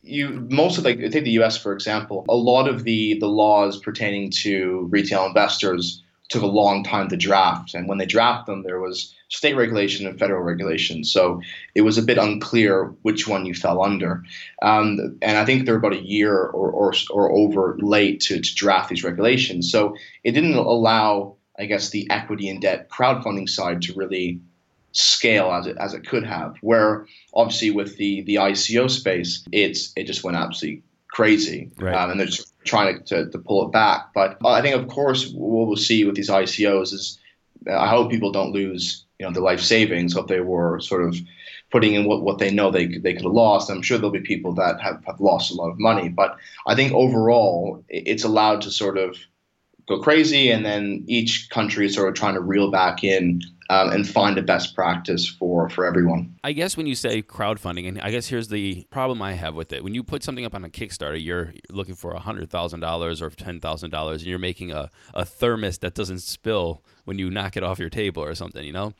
you 0.09 0.47
most 0.49 0.77
of 0.77 0.85
like 0.85 0.99
take 0.99 1.23
the 1.23 1.31
U.S. 1.31 1.57
for 1.57 1.73
example, 1.73 2.25
a 2.27 2.35
lot 2.35 2.67
of 2.67 2.83
the 2.83 3.17
the 3.19 3.27
laws 3.27 3.79
pertaining 3.79 4.31
to 4.41 4.87
retail 4.89 5.25
investors 5.25 6.03
took 6.29 6.43
a 6.43 6.47
long 6.47 6.83
time 6.83 7.07
to 7.09 7.17
draft, 7.17 7.73
and 7.73 7.87
when 7.87 7.97
they 7.97 8.05
draft 8.05 8.45
them, 8.45 8.63
there 8.63 8.79
was 8.79 9.15
state 9.29 9.55
regulation 9.55 10.07
and 10.07 10.17
federal 10.17 10.41
regulation, 10.41 11.03
so 11.03 11.41
it 11.75 11.81
was 11.81 11.97
a 11.97 12.03
bit 12.03 12.17
unclear 12.17 12.85
which 13.03 13.27
one 13.27 13.45
you 13.45 13.53
fell 13.53 13.83
under. 13.83 14.23
Um, 14.61 15.17
and 15.21 15.37
I 15.37 15.45
think 15.45 15.65
they're 15.65 15.75
about 15.75 15.93
a 15.93 16.03
year 16.03 16.35
or 16.35 16.71
or, 16.71 16.93
or 17.11 17.31
over 17.31 17.77
late 17.79 18.21
to, 18.21 18.41
to 18.41 18.55
draft 18.55 18.89
these 18.89 19.03
regulations, 19.03 19.71
so 19.71 19.95
it 20.23 20.31
didn't 20.31 20.55
allow, 20.55 21.35
I 21.57 21.65
guess, 21.65 21.91
the 21.91 22.09
equity 22.09 22.49
and 22.49 22.61
debt 22.61 22.89
crowdfunding 22.89 23.47
side 23.47 23.83
to 23.83 23.93
really 23.93 24.41
scale 24.91 25.51
as 25.51 25.67
it 25.67 25.77
as 25.79 25.93
it 25.93 26.07
could 26.07 26.23
have. 26.25 26.55
Where 26.61 27.05
obviously 27.33 27.71
with 27.71 27.97
the 27.97 28.21
the 28.23 28.35
ICO 28.35 28.89
space, 28.89 29.43
it's 29.51 29.93
it 29.95 30.03
just 30.05 30.23
went 30.23 30.37
absolutely 30.37 30.83
crazy, 31.09 31.69
Right. 31.79 31.95
um, 31.95 32.11
and 32.11 32.19
they're 32.19 32.27
just 32.27 32.53
trying 32.65 32.97
to, 32.97 33.03
to, 33.25 33.31
to 33.31 33.37
pull 33.39 33.65
it 33.65 33.71
back. 33.71 34.13
But 34.13 34.37
I 34.45 34.61
think, 34.61 34.75
of 34.75 34.87
course, 34.87 35.31
what 35.31 35.67
we'll 35.67 35.75
see 35.75 36.03
with 36.05 36.15
these 36.15 36.29
ICOs 36.29 36.93
is 36.93 37.19
I 37.69 37.87
hope 37.87 38.11
people 38.11 38.31
don't 38.31 38.53
lose 38.53 39.05
you 39.19 39.25
know 39.25 39.33
their 39.33 39.43
life 39.43 39.59
savings 39.59 40.15
if 40.15 40.27
they 40.27 40.39
were 40.39 40.79
sort 40.79 41.03
of 41.03 41.15
putting 41.71 41.93
in 41.93 42.05
what, 42.05 42.23
what 42.23 42.39
they 42.39 42.49
know 42.51 42.71
they 42.71 42.87
could- 42.87 43.03
they 43.03 43.13
could 43.13 43.23
have 43.25 43.33
lost. 43.33 43.69
I'm 43.69 43.81
sure 43.81 43.97
there'll 43.97 44.11
be 44.11 44.21
people 44.21 44.53
that 44.55 44.79
have, 44.81 45.03
have 45.05 45.19
lost 45.19 45.51
a 45.51 45.55
lot 45.55 45.69
of 45.69 45.77
money, 45.79 46.09
but 46.09 46.35
I 46.65 46.73
think 46.73 46.93
overall 46.93 47.83
it's 47.89 48.23
allowed 48.23 48.61
to 48.61 48.71
sort 48.71 48.97
of 48.97 49.15
go 49.87 49.99
crazy, 49.99 50.49
and 50.51 50.65
then 50.65 51.03
each 51.07 51.49
country 51.51 51.85
is 51.87 51.93
sort 51.95 52.07
of 52.09 52.15
trying 52.15 52.35
to 52.35 52.39
reel 52.41 52.71
back 52.71 53.03
in 53.03 53.41
um, 53.69 53.91
and 53.91 54.07
find 54.07 54.37
a 54.37 54.41
best 54.41 54.73
practice 54.75 55.27
for 55.27 55.69
for 55.69 55.85
everyone. 55.85 56.35
I 56.43 56.53
guess 56.53 56.75
when 56.75 56.87
you 56.87 56.95
say 56.95 57.21
crowdfunding, 57.21 57.87
and 57.87 58.01
I 58.01 58.11
guess 58.11 58.27
here's 58.27 58.47
the 58.47 58.85
problem 58.89 59.21
I 59.21 59.33
have 59.33 59.55
with 59.55 59.71
it. 59.71 59.83
When 59.83 59.93
you 59.93 60.03
put 60.03 60.23
something 60.23 60.45
up 60.45 60.55
on 60.55 60.65
a 60.65 60.69
Kickstarter, 60.69 61.23
you're 61.23 61.53
looking 61.69 61.95
for 61.95 62.13
$100,000 62.13 63.21
or 63.21 63.29
$10,000, 63.29 64.11
and 64.11 64.21
you're 64.21 64.39
making 64.39 64.71
a, 64.71 64.89
a 65.13 65.23
thermos 65.23 65.77
that 65.79 65.93
doesn't 65.93 66.19
spill 66.19 66.83
when 67.05 67.19
you 67.19 67.29
knock 67.29 67.55
it 67.55 67.63
off 67.63 67.79
your 67.79 67.89
table 67.89 68.23
or 68.23 68.33
something, 68.35 68.65
you 68.65 68.73
know? 68.73 68.93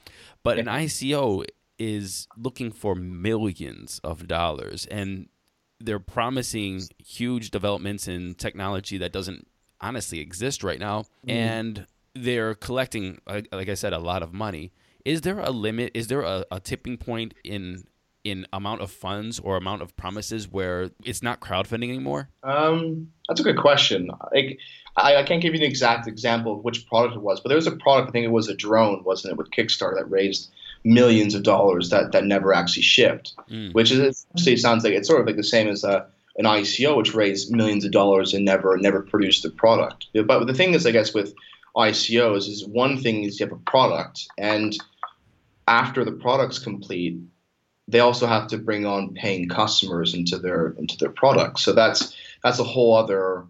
But 0.43 0.59
an 0.59 0.65
ICO 0.67 1.45
is 1.79 2.27
looking 2.37 2.71
for 2.71 2.93
millions 2.93 3.99
of 4.03 4.27
dollars, 4.27 4.85
and 4.87 5.29
they're 5.79 5.99
promising 5.99 6.83
huge 7.03 7.49
developments 7.51 8.07
in 8.07 8.35
technology 8.35 8.97
that 8.97 9.13
doesn't 9.13 9.47
honestly 9.81 10.19
exist 10.19 10.63
right 10.63 10.79
now. 10.79 11.05
And 11.27 11.87
they're 12.23 12.55
collecting, 12.55 13.19
like, 13.27 13.47
like 13.51 13.69
I 13.69 13.73
said, 13.73 13.93
a 13.93 13.99
lot 13.99 14.23
of 14.23 14.33
money. 14.33 14.71
Is 15.05 15.21
there 15.21 15.39
a 15.39 15.49
limit? 15.49 15.91
Is 15.93 16.07
there 16.07 16.21
a, 16.21 16.45
a 16.51 16.59
tipping 16.59 16.97
point 16.97 17.33
in 17.43 17.83
in 18.25 18.45
amount 18.51 18.81
of 18.81 18.91
funds 18.91 19.39
or 19.39 19.55
amount 19.55 19.81
of 19.81 19.95
promises 19.95 20.47
where 20.47 20.89
it's 21.05 21.23
not 21.23 21.39
crowdfunding 21.39 21.87
anymore? 21.87 22.29
Um, 22.43 23.11
that's 23.27 23.39
a 23.39 23.43
good 23.43 23.57
question. 23.57 24.11
Like, 24.33 24.59
I, 24.97 25.15
I 25.15 25.23
can't 25.23 25.41
give 25.41 25.53
you 25.53 25.59
an 25.59 25.65
exact 25.65 26.07
example 26.07 26.57
of 26.57 26.63
which 26.63 26.85
product 26.87 27.15
it 27.15 27.21
was, 27.21 27.39
but 27.39 27.49
there 27.49 27.55
was 27.55 27.67
a 27.67 27.75
product. 27.75 28.09
I 28.09 28.11
think 28.11 28.25
it 28.25 28.31
was 28.31 28.49
a 28.49 28.55
drone, 28.55 29.03
wasn't 29.03 29.33
it, 29.33 29.37
with 29.37 29.51
Kickstarter 29.51 29.95
that 29.95 30.09
raised 30.09 30.51
millions 30.83 31.35
of 31.35 31.43
dollars 31.43 31.89
that 31.89 32.11
that 32.11 32.25
never 32.25 32.53
actually 32.53 32.83
shipped. 32.83 33.33
Mm. 33.49 33.73
Which 33.73 33.91
is 33.91 34.25
essentially 34.35 34.57
sounds 34.57 34.83
like 34.83 34.93
it's 34.93 35.07
sort 35.07 35.21
of 35.21 35.27
like 35.27 35.37
the 35.37 35.43
same 35.43 35.67
as 35.67 35.83
a 35.83 36.05
an 36.37 36.45
ICO, 36.45 36.95
which 36.95 37.13
raised 37.13 37.51
millions 37.51 37.83
of 37.83 37.91
dollars 37.91 38.33
and 38.33 38.45
never 38.45 38.77
never 38.77 39.01
produced 39.01 39.45
a 39.45 39.49
product. 39.49 40.07
But 40.13 40.45
the 40.45 40.53
thing 40.53 40.73
is, 40.73 40.85
I 40.85 40.91
guess 40.91 41.13
with 41.13 41.33
ICOs 41.75 42.47
is 42.47 42.67
one 42.67 42.97
thing 42.97 43.23
is 43.23 43.39
you 43.39 43.45
have 43.45 43.53
a 43.53 43.61
product, 43.69 44.27
and 44.37 44.75
after 45.67 46.03
the 46.03 46.11
product's 46.11 46.59
complete, 46.59 47.17
they 47.87 47.99
also 47.99 48.27
have 48.27 48.47
to 48.47 48.57
bring 48.57 48.85
on 48.85 49.13
paying 49.13 49.49
customers 49.49 50.13
into 50.13 50.37
their 50.37 50.75
into 50.77 50.97
their 50.97 51.11
product. 51.11 51.59
So 51.59 51.73
that's 51.73 52.15
that's 52.43 52.59
a 52.59 52.63
whole 52.63 52.95
other, 52.95 53.45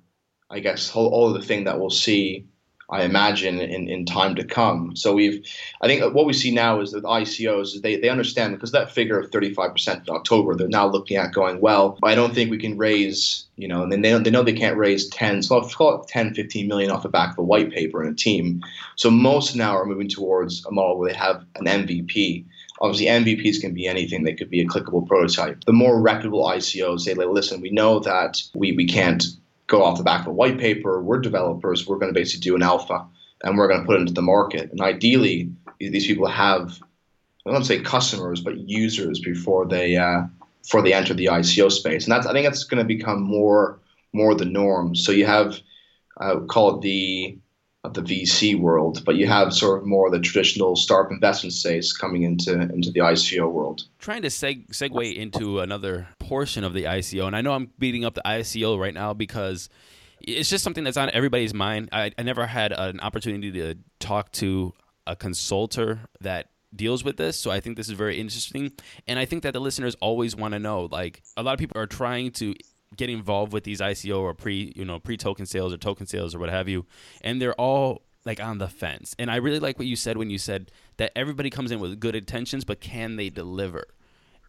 I 0.49 0.59
guess, 0.59 0.89
whole 0.89 1.09
whole 1.09 1.29
other 1.29 1.41
thing 1.41 1.65
that 1.65 1.79
we'll 1.79 1.89
see. 1.89 2.45
I 2.91 3.03
imagine 3.03 3.59
in, 3.59 3.87
in 3.87 4.05
time 4.05 4.35
to 4.35 4.43
come. 4.43 4.95
So 4.95 5.13
we've, 5.13 5.45
I 5.81 5.87
think 5.87 6.13
what 6.13 6.25
we 6.25 6.33
see 6.33 6.53
now 6.53 6.81
is 6.81 6.91
that 6.91 7.03
ICOs 7.03 7.81
they, 7.81 7.97
they 7.97 8.09
understand 8.09 8.55
because 8.55 8.71
that 8.71 8.91
figure 8.91 9.19
of 9.19 9.31
35% 9.31 10.07
in 10.07 10.15
October 10.15 10.55
they're 10.55 10.67
now 10.67 10.87
looking 10.87 11.17
at 11.17 11.33
going 11.33 11.61
well. 11.61 11.97
I 12.03 12.15
don't 12.15 12.33
think 12.33 12.49
we 12.49 12.57
can 12.57 12.77
raise 12.77 13.45
you 13.59 13.67
know, 13.67 13.83
and 13.83 13.91
then 13.91 14.01
they, 14.01 14.17
they 14.17 14.31
know 14.31 14.41
they 14.41 14.53
can't 14.53 14.77
raise 14.77 15.09
10, 15.09 15.43
so 15.43 15.57
let's 15.57 15.75
call 15.75 16.01
it 16.01 16.07
10, 16.07 16.33
15 16.33 16.65
million 16.65 16.91
off 16.91 17.03
the 17.03 17.09
back 17.09 17.31
of 17.31 17.39
a 17.39 17.43
white 17.43 17.71
paper 17.71 18.01
and 18.01 18.13
a 18.13 18.15
team. 18.15 18.63
So 18.95 19.11
most 19.11 19.53
now 19.53 19.75
are 19.75 19.85
moving 19.85 20.07
towards 20.07 20.65
a 20.65 20.71
model 20.71 20.97
where 20.97 21.11
they 21.11 21.17
have 21.17 21.45
an 21.55 21.65
MVP. 21.65 22.45
Obviously, 22.79 23.07
MVPs 23.07 23.59
can 23.59 23.73
be 23.73 23.85
anything. 23.85 24.23
They 24.23 24.33
could 24.33 24.49
be 24.49 24.61
a 24.61 24.65
clickable 24.65 25.05
prototype. 25.05 25.65
The 25.65 25.73
more 25.73 25.99
reputable 25.99 26.45
ICOs 26.45 27.01
say, 27.01 27.13
like, 27.15 27.27
listen, 27.27 27.59
we 27.59 27.69
know 27.69 27.99
that 27.99 28.41
we, 28.55 28.71
we 28.71 28.87
can't 28.87 29.25
go 29.69 29.83
off 29.83 29.97
the 29.97 30.03
back 30.03 30.21
of 30.21 30.27
a 30.27 30.33
white 30.33 30.57
paper. 30.57 31.01
We're 31.01 31.19
developers. 31.19 31.87
We're 31.87 31.99
going 31.99 32.13
to 32.13 32.19
basically 32.19 32.41
do 32.41 32.55
an 32.55 32.63
alpha 32.63 33.05
and 33.43 33.57
we're 33.57 33.69
going 33.69 33.79
to 33.79 33.85
put 33.85 33.95
it 33.95 34.01
into 34.01 34.13
the 34.13 34.21
market. 34.21 34.71
And 34.71 34.81
ideally, 34.81 35.51
these 35.79 36.07
people 36.07 36.27
have, 36.27 36.79
I 37.47 37.51
don't 37.51 37.63
say 37.63 37.79
customers, 37.79 38.41
but 38.41 38.57
users 38.57 39.19
before 39.19 39.65
they 39.65 39.95
uh, 39.95 40.23
before 40.63 40.81
they 40.81 40.93
enter 40.93 41.13
the 41.13 41.27
ICO 41.27 41.71
space. 41.71 42.03
And 42.03 42.11
that's 42.11 42.27
I 42.27 42.33
think 42.33 42.45
that's 42.45 42.65
going 42.65 42.79
to 42.79 42.95
become 42.95 43.21
more 43.21 43.79
more 44.11 44.35
the 44.35 44.45
norm. 44.45 44.95
So 44.95 45.11
you 45.11 45.25
have 45.25 45.59
uh, 46.19 46.41
call 46.41 46.77
it 46.77 46.81
the 46.81 47.37
of 47.83 47.93
the 47.93 48.01
VC 48.01 48.59
world, 48.59 49.03
but 49.05 49.15
you 49.15 49.25
have 49.25 49.53
sort 49.53 49.79
of 49.81 49.87
more 49.87 50.09
the 50.09 50.19
traditional 50.19 50.75
startup 50.75 51.11
investment 51.11 51.53
space 51.53 51.93
coming 51.93 52.23
into 52.23 52.53
into 52.53 52.91
the 52.91 52.99
ICO 52.99 53.49
world. 53.49 53.83
Trying 53.99 54.21
to 54.23 54.27
seg- 54.27 54.67
segue 54.69 55.15
into 55.15 55.59
another 55.59 56.07
portion 56.19 56.63
of 56.63 56.73
the 56.73 56.83
ICO, 56.83 57.25
and 57.25 57.35
I 57.35 57.41
know 57.41 57.53
I'm 57.53 57.71
beating 57.79 58.03
up 58.03 58.15
the 58.15 58.21
ICO 58.25 58.77
right 58.77 58.93
now 58.93 59.13
because 59.13 59.69
it's 60.19 60.49
just 60.49 60.63
something 60.63 60.83
that's 60.83 60.97
on 60.97 61.09
everybody's 61.11 61.53
mind. 61.53 61.89
I, 61.93 62.11
I 62.17 62.23
never 62.23 62.45
had 62.45 62.73
an 62.73 62.99
opportunity 62.99 63.51
to 63.53 63.75
talk 63.99 64.31
to 64.33 64.73
a 65.07 65.15
consultor 65.15 66.01
that 66.19 66.49
deals 66.75 67.03
with 67.03 67.17
this 67.17 67.35
so 67.35 67.49
i 67.49 67.59
think 67.59 67.75
this 67.75 67.87
is 67.87 67.93
very 67.93 68.19
interesting 68.19 68.71
and 69.07 69.17
i 69.17 69.25
think 69.25 69.41
that 69.41 69.53
the 69.53 69.59
listeners 69.59 69.95
always 70.01 70.35
want 70.35 70.51
to 70.51 70.59
know 70.59 70.87
like 70.91 71.23
a 71.35 71.41
lot 71.41 71.53
of 71.53 71.57
people 71.57 71.81
are 71.81 71.87
trying 71.87 72.29
to 72.29 72.53
get 72.95 73.09
involved 73.09 73.53
with 73.53 73.63
these 73.63 73.79
ico 73.81 74.19
or 74.19 74.33
pre 74.33 74.73
you 74.75 74.85
know 74.85 74.99
pre 74.99 75.17
token 75.17 75.45
sales 75.45 75.73
or 75.73 75.77
token 75.77 76.05
sales 76.07 76.33
or 76.33 76.39
what 76.39 76.49
have 76.49 76.67
you 76.67 76.85
and 77.21 77.41
they're 77.41 77.53
all 77.53 78.01
like 78.25 78.41
on 78.41 78.57
the 78.57 78.67
fence. 78.67 79.15
And 79.17 79.31
i 79.31 79.37
really 79.37 79.59
like 79.59 79.79
what 79.79 79.87
you 79.87 79.95
said 79.95 80.17
when 80.17 80.29
you 80.29 80.37
said 80.37 80.71
that 80.97 81.11
everybody 81.15 81.49
comes 81.49 81.71
in 81.71 81.79
with 81.79 81.99
good 81.99 82.15
intentions 82.15 82.63
but 82.65 82.81
can 82.81 83.15
they 83.15 83.29
deliver? 83.29 83.85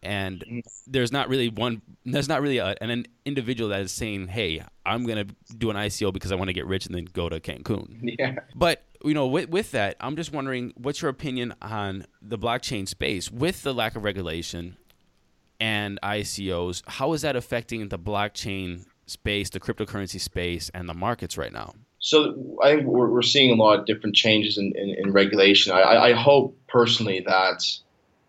And 0.03 0.63
there's 0.87 1.11
not 1.11 1.29
really 1.29 1.49
one 1.49 1.81
there's 2.05 2.27
not 2.27 2.41
really 2.41 2.57
a, 2.57 2.75
an 2.81 3.05
individual 3.23 3.69
that 3.69 3.81
is 3.81 3.91
saying 3.91 4.27
hey 4.29 4.63
i'm 4.83 5.05
going 5.05 5.27
to 5.27 5.55
do 5.55 5.69
an 5.69 5.75
ico 5.75 6.11
because 6.11 6.31
i 6.31 6.35
want 6.35 6.47
to 6.47 6.53
get 6.53 6.65
rich 6.65 6.87
and 6.87 6.95
then 6.95 7.05
go 7.05 7.29
to 7.29 7.39
cancun. 7.39 7.99
Yeah. 8.19 8.35
but 8.55 8.83
you 9.03 9.13
know, 9.13 9.27
with, 9.27 9.49
with 9.49 9.71
that, 9.71 9.95
I'm 9.99 10.15
just 10.15 10.31
wondering, 10.31 10.73
what's 10.75 11.01
your 11.01 11.09
opinion 11.09 11.55
on 11.61 12.05
the 12.21 12.37
blockchain 12.37 12.87
space 12.87 13.31
with 13.31 13.63
the 13.63 13.73
lack 13.73 13.95
of 13.95 14.03
regulation 14.03 14.77
and 15.61 15.99
ICOs? 16.01 16.81
How 16.87 17.13
is 17.13 17.21
that 17.21 17.37
affecting 17.37 17.87
the 17.87 17.99
blockchain 17.99 18.85
space, 19.05 19.49
the 19.51 19.59
cryptocurrency 19.59 20.19
space, 20.19 20.69
and 20.73 20.89
the 20.89 20.93
markets 20.93 21.37
right 21.37 21.53
now? 21.53 21.75
So 21.99 22.57
I 22.63 22.75
think 22.75 22.87
we're, 22.87 23.09
we're 23.09 23.21
seeing 23.21 23.51
a 23.51 23.61
lot 23.61 23.79
of 23.79 23.85
different 23.85 24.15
changes 24.15 24.57
in, 24.57 24.73
in, 24.75 24.89
in 24.97 25.13
regulation. 25.13 25.71
I, 25.71 25.81
I 25.81 26.13
hope 26.13 26.57
personally 26.67 27.23
that 27.27 27.63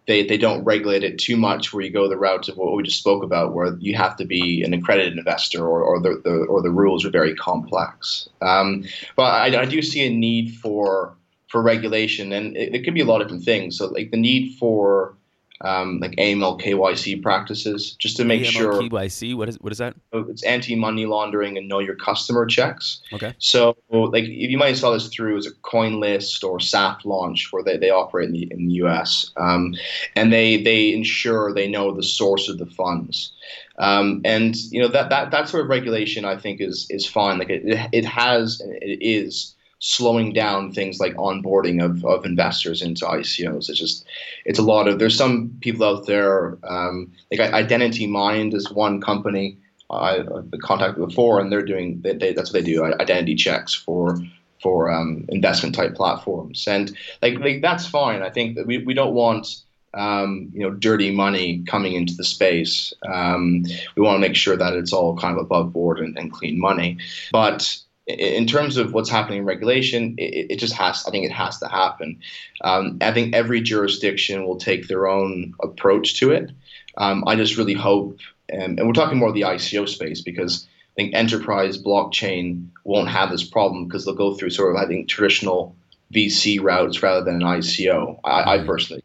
they, 0.06 0.26
they 0.26 0.36
don't 0.36 0.62
regulate 0.64 1.04
it 1.04 1.18
too 1.18 1.38
much 1.38 1.72
where 1.72 1.82
you 1.82 1.90
go 1.90 2.06
the 2.06 2.18
route 2.18 2.48
of 2.48 2.58
what 2.58 2.76
we 2.76 2.82
just 2.82 2.98
spoke 2.98 3.22
about 3.22 3.54
where 3.54 3.74
you 3.78 3.96
have 3.96 4.16
to 4.16 4.26
be 4.26 4.62
an 4.62 4.74
accredited 4.74 5.16
investor 5.16 5.66
or, 5.66 5.82
or 5.82 6.00
the, 6.00 6.20
the 6.22 6.44
or 6.50 6.60
the 6.60 6.70
rules 6.70 7.04
are 7.04 7.10
very 7.10 7.34
complex 7.34 8.28
um, 8.42 8.84
but 9.16 9.22
I, 9.22 9.62
I, 9.62 9.64
do 9.64 9.80
see 9.80 10.04
a 10.04 10.10
need 10.10 10.56
for 10.56 11.14
for 11.48 11.62
regulation 11.62 12.32
and 12.32 12.56
it, 12.56 12.74
it 12.74 12.84
could 12.84 12.94
be 12.94 13.00
a 13.00 13.04
lot 13.04 13.20
of 13.20 13.28
different 13.28 13.44
things 13.44 13.78
so 13.78 13.86
like 13.86 14.10
the 14.10 14.16
need 14.16 14.58
for 14.58 15.14
um, 15.62 15.98
like 16.00 16.12
AML 16.12 16.60
KYC 16.60 17.22
practices, 17.22 17.92
just 17.92 18.16
to 18.16 18.24
make 18.24 18.42
AML 18.42 18.50
sure. 18.50 18.72
KYC, 18.74 19.34
what 19.36 19.48
is 19.48 19.58
what 19.60 19.72
is 19.72 19.78
that? 19.78 19.94
It's 20.12 20.42
anti 20.42 20.74
money 20.74 21.06
laundering 21.06 21.56
and 21.56 21.68
know 21.68 21.78
your 21.78 21.94
customer 21.94 22.46
checks. 22.46 23.00
Okay. 23.12 23.34
So, 23.38 23.76
like, 23.90 24.24
you 24.24 24.58
might 24.58 24.68
have 24.68 24.78
saw 24.78 24.92
this 24.92 25.08
through 25.08 25.38
as 25.38 25.46
a 25.46 25.52
CoinList 25.52 26.42
or 26.44 26.60
SAP 26.60 27.04
launch, 27.04 27.52
where 27.52 27.62
they, 27.62 27.76
they 27.76 27.90
operate 27.90 28.26
in 28.28 28.32
the 28.32 28.48
in 28.50 28.68
the 28.68 28.74
U.S. 28.74 29.30
Um, 29.36 29.74
and 30.16 30.32
they 30.32 30.62
they 30.62 30.92
ensure 30.92 31.52
they 31.52 31.68
know 31.68 31.92
the 31.94 32.02
source 32.02 32.48
of 32.48 32.58
the 32.58 32.66
funds. 32.66 33.32
Um, 33.78 34.20
and 34.24 34.54
you 34.70 34.80
know 34.80 34.88
that 34.88 35.10
that 35.10 35.30
that 35.30 35.48
sort 35.48 35.64
of 35.64 35.70
regulation, 35.70 36.24
I 36.24 36.36
think, 36.36 36.60
is 36.60 36.86
is 36.90 37.06
fine. 37.06 37.38
Like 37.38 37.50
it 37.50 37.62
it 37.92 38.04
has 38.04 38.60
it 38.64 38.98
is 39.00 39.54
slowing 39.84 40.32
down 40.32 40.72
things 40.72 41.00
like 41.00 41.12
onboarding 41.14 41.84
of, 41.84 42.04
of 42.04 42.24
investors 42.24 42.82
into 42.82 43.04
ICOs. 43.04 43.68
It's 43.68 43.80
just, 43.80 44.06
it's 44.44 44.60
a 44.60 44.62
lot 44.62 44.86
of, 44.86 45.00
there's 45.00 45.16
some 45.16 45.50
people 45.60 45.84
out 45.84 46.06
there, 46.06 46.56
um, 46.62 47.10
like 47.32 47.40
Identity 47.40 48.06
Mind 48.06 48.54
is 48.54 48.70
one 48.70 49.00
company 49.00 49.58
I, 49.90 50.18
have 50.18 50.60
contacted 50.62 51.04
before, 51.04 51.40
and 51.40 51.50
they're 51.50 51.66
doing, 51.66 52.00
they, 52.00 52.14
they, 52.14 52.32
that's 52.32 52.52
what 52.52 52.62
they 52.62 52.72
do, 52.72 52.84
identity 52.84 53.34
checks 53.34 53.74
for 53.74 54.16
for 54.62 54.88
um, 54.92 55.24
investment 55.30 55.74
type 55.74 55.96
platforms. 55.96 56.68
And 56.68 56.96
like, 57.20 57.40
like 57.40 57.60
that's 57.62 57.84
fine. 57.84 58.22
I 58.22 58.30
think 58.30 58.54
that 58.54 58.64
we, 58.64 58.78
we 58.78 58.94
don't 58.94 59.12
want, 59.12 59.48
um, 59.94 60.52
you 60.54 60.60
know, 60.60 60.70
dirty 60.70 61.10
money 61.10 61.64
coming 61.66 61.94
into 61.94 62.14
the 62.14 62.22
space. 62.22 62.92
Um, 63.12 63.64
we 63.96 64.02
want 64.02 64.14
to 64.14 64.20
make 64.20 64.36
sure 64.36 64.56
that 64.56 64.74
it's 64.74 64.92
all 64.92 65.16
kind 65.16 65.36
of 65.36 65.42
above 65.42 65.72
board 65.72 65.98
and, 65.98 66.16
and 66.16 66.32
clean 66.32 66.60
money. 66.60 66.98
But 67.32 67.76
in 68.06 68.46
terms 68.46 68.76
of 68.76 68.92
what's 68.92 69.10
happening 69.10 69.40
in 69.40 69.44
regulation, 69.44 70.14
it, 70.18 70.50
it, 70.50 70.56
just 70.56 70.74
has. 70.74 71.04
I 71.06 71.10
think 71.10 71.24
it 71.24 71.32
has 71.32 71.58
to 71.58 71.68
happen. 71.68 72.20
Um, 72.62 72.98
I 73.00 73.12
think 73.12 73.34
every 73.34 73.60
jurisdiction 73.60 74.44
will 74.44 74.56
take 74.56 74.88
their 74.88 75.06
own 75.06 75.54
approach 75.62 76.18
to 76.18 76.32
it. 76.32 76.50
Um, 76.96 77.24
I 77.26 77.36
just 77.36 77.56
really 77.56 77.74
hope, 77.74 78.18
and, 78.48 78.78
and, 78.78 78.88
we're 78.88 78.94
talking 78.94 79.18
more 79.18 79.28
of 79.28 79.34
the 79.34 79.42
ICO 79.42 79.88
space 79.88 80.20
because 80.20 80.66
I 80.66 80.94
think 80.96 81.14
enterprise 81.14 81.80
blockchain 81.80 82.68
won't 82.84 83.08
have 83.08 83.30
this 83.30 83.44
problem 83.44 83.86
because 83.86 84.04
they'll 84.04 84.14
go 84.14 84.34
through 84.34 84.50
sort 84.50 84.74
of 84.74 84.82
I 84.82 84.86
think 84.86 85.08
traditional 85.08 85.74
VC 86.12 86.60
routes 86.60 87.02
rather 87.02 87.24
than 87.24 87.36
an 87.36 87.42
ICO. 87.42 88.18
I, 88.24 88.54
I 88.54 88.58
mm-hmm. 88.58 88.66
personally. 88.66 89.04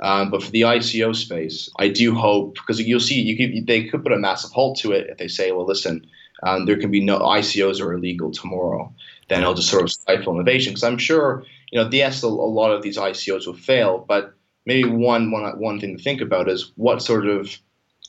Um, 0.00 0.30
but 0.30 0.42
for 0.42 0.50
the 0.50 0.62
ICO 0.62 1.14
space, 1.14 1.70
I 1.78 1.88
do 1.88 2.14
hope 2.14 2.54
because 2.54 2.80
you'll 2.80 3.00
see 3.00 3.20
you 3.20 3.36
could, 3.36 3.66
they 3.66 3.84
could 3.84 4.02
put 4.02 4.12
a 4.12 4.18
massive 4.18 4.52
halt 4.52 4.78
to 4.80 4.92
it 4.92 5.08
if 5.08 5.18
they 5.18 5.28
say, 5.28 5.52
well, 5.52 5.66
listen, 5.66 6.06
um, 6.46 6.64
there 6.64 6.78
can 6.78 6.90
be 6.90 7.00
no 7.00 7.18
ICOs 7.18 7.80
are 7.80 7.92
illegal 7.92 8.30
tomorrow. 8.30 8.94
Then 9.28 9.42
it'll 9.42 9.54
just 9.54 9.68
sort 9.68 9.82
of 9.82 9.90
stifle 9.90 10.34
innovation. 10.34 10.72
Because 10.72 10.84
I'm 10.84 10.98
sure, 10.98 11.44
you 11.72 11.82
know, 11.82 11.88
yes, 11.90 12.22
a, 12.22 12.28
lot 12.28 12.70
of 12.70 12.82
these 12.82 12.96
ICOs 12.96 13.46
will 13.46 13.54
fail, 13.54 14.04
but 14.06 14.34
maybe 14.64 14.88
one, 14.88 15.32
one, 15.32 15.58
one 15.58 15.80
thing 15.80 15.96
to 15.96 16.02
think 16.02 16.20
about 16.20 16.48
is 16.48 16.72
what 16.76 17.02
sort 17.02 17.26
of 17.26 17.58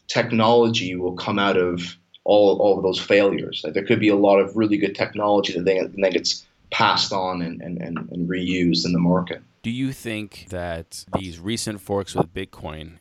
technology 0.08 0.96
will 0.96 1.15
come 1.15 1.39
out 1.39 1.58
of 1.58 1.98
all, 2.25 2.60
all 2.60 2.77
of 2.77 2.84
those 2.84 3.00
failures. 3.00 3.62
Like 3.63 3.74
there 3.74 3.86
could 3.86 4.00
be 4.00 4.10
a 4.10 4.15
lot 4.15 4.39
of 4.39 4.56
really 4.56 4.77
good 4.77 4.96
technology 4.96 5.53
that 5.53 5.65
then, 5.65 5.96
then 5.98 6.12
gets 6.12 6.46
passed 6.70 7.12
on 7.12 7.41
and, 7.41 7.60
and, 7.62 7.82
and, 7.82 7.98
and 8.12 8.29
reused 8.29 8.86
in 8.86 8.94
the 8.94 9.00
market. 9.00 9.41
Do 9.63 9.72
you 9.72 9.91
think 9.91 10.46
that 10.50 11.06
these 11.17 11.39
recent 11.39 11.82
forks 11.82 12.13
with 12.13 12.34
Bitcoin 12.34 13.00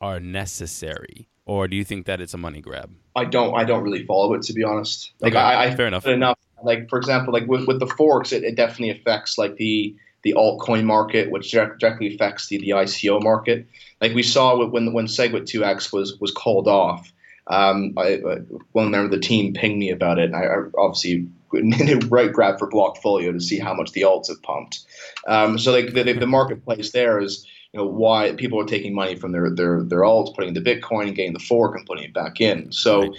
are 0.00 0.18
necessary 0.18 1.28
or 1.46 1.68
do 1.68 1.76
you 1.76 1.84
think 1.84 2.06
that 2.06 2.20
it's 2.20 2.34
a 2.34 2.38
money 2.38 2.60
grab? 2.60 2.90
I 3.14 3.24
don't. 3.24 3.54
I 3.54 3.64
don't 3.64 3.82
really 3.82 4.04
follow 4.04 4.34
it 4.34 4.42
to 4.42 4.52
be 4.52 4.64
honest. 4.64 5.12
Like 5.20 5.32
okay, 5.32 5.40
I, 5.40 5.66
I 5.66 5.74
fair 5.74 5.86
enough. 5.86 6.06
Enough. 6.06 6.38
Like 6.62 6.90
for 6.90 6.98
example, 6.98 7.32
like 7.32 7.46
with, 7.46 7.66
with 7.66 7.78
the 7.78 7.86
forks, 7.86 8.32
it, 8.32 8.42
it 8.42 8.56
definitely 8.56 8.90
affects 8.90 9.38
like 9.38 9.56
the 9.56 9.96
the 10.22 10.34
altcoin 10.36 10.84
market, 10.84 11.30
which 11.30 11.52
directly 11.52 12.12
affects 12.12 12.48
the, 12.48 12.58
the 12.58 12.70
ICO 12.70 13.22
market. 13.22 13.66
Like 14.00 14.12
we 14.12 14.24
saw 14.24 14.66
when 14.66 14.92
when 14.92 15.06
SegWit 15.06 15.42
2x 15.42 15.92
was 15.92 16.18
was 16.20 16.32
called 16.32 16.68
off. 16.68 17.12
Um, 17.48 17.94
I, 17.96 18.14
I 18.14 18.36
one 18.72 18.90
member 18.90 19.04
of 19.04 19.12
the 19.12 19.20
team 19.20 19.54
pinged 19.54 19.78
me 19.78 19.90
about 19.90 20.18
it. 20.18 20.24
And 20.24 20.36
I, 20.36 20.46
I 20.46 20.56
obviously 20.76 21.28
right 22.08 22.32
grab 22.32 22.58
for 22.58 22.68
Blockfolio 22.68 23.32
to 23.32 23.40
see 23.40 23.60
how 23.60 23.72
much 23.72 23.92
the 23.92 24.02
alts 24.02 24.28
have 24.28 24.42
pumped. 24.42 24.80
Um, 25.28 25.58
so 25.58 25.70
like 25.70 25.92
the, 25.92 26.12
the 26.12 26.26
marketplace 26.26 26.90
there 26.90 27.20
is 27.20 27.46
you 27.76 27.82
know 27.82 27.88
why 27.88 28.32
people 28.32 28.58
are 28.58 28.64
taking 28.64 28.94
money 28.94 29.16
from 29.16 29.32
their 29.32 29.50
their 29.50 29.82
their 29.82 30.00
alts, 30.00 30.34
putting 30.34 30.56
into 30.56 30.62
Bitcoin, 30.62 31.14
getting 31.14 31.34
the 31.34 31.38
fork, 31.38 31.76
and 31.76 31.84
putting 31.84 32.04
it 32.04 32.14
back 32.14 32.40
in. 32.40 32.72
So 32.72 33.02
right. 33.02 33.10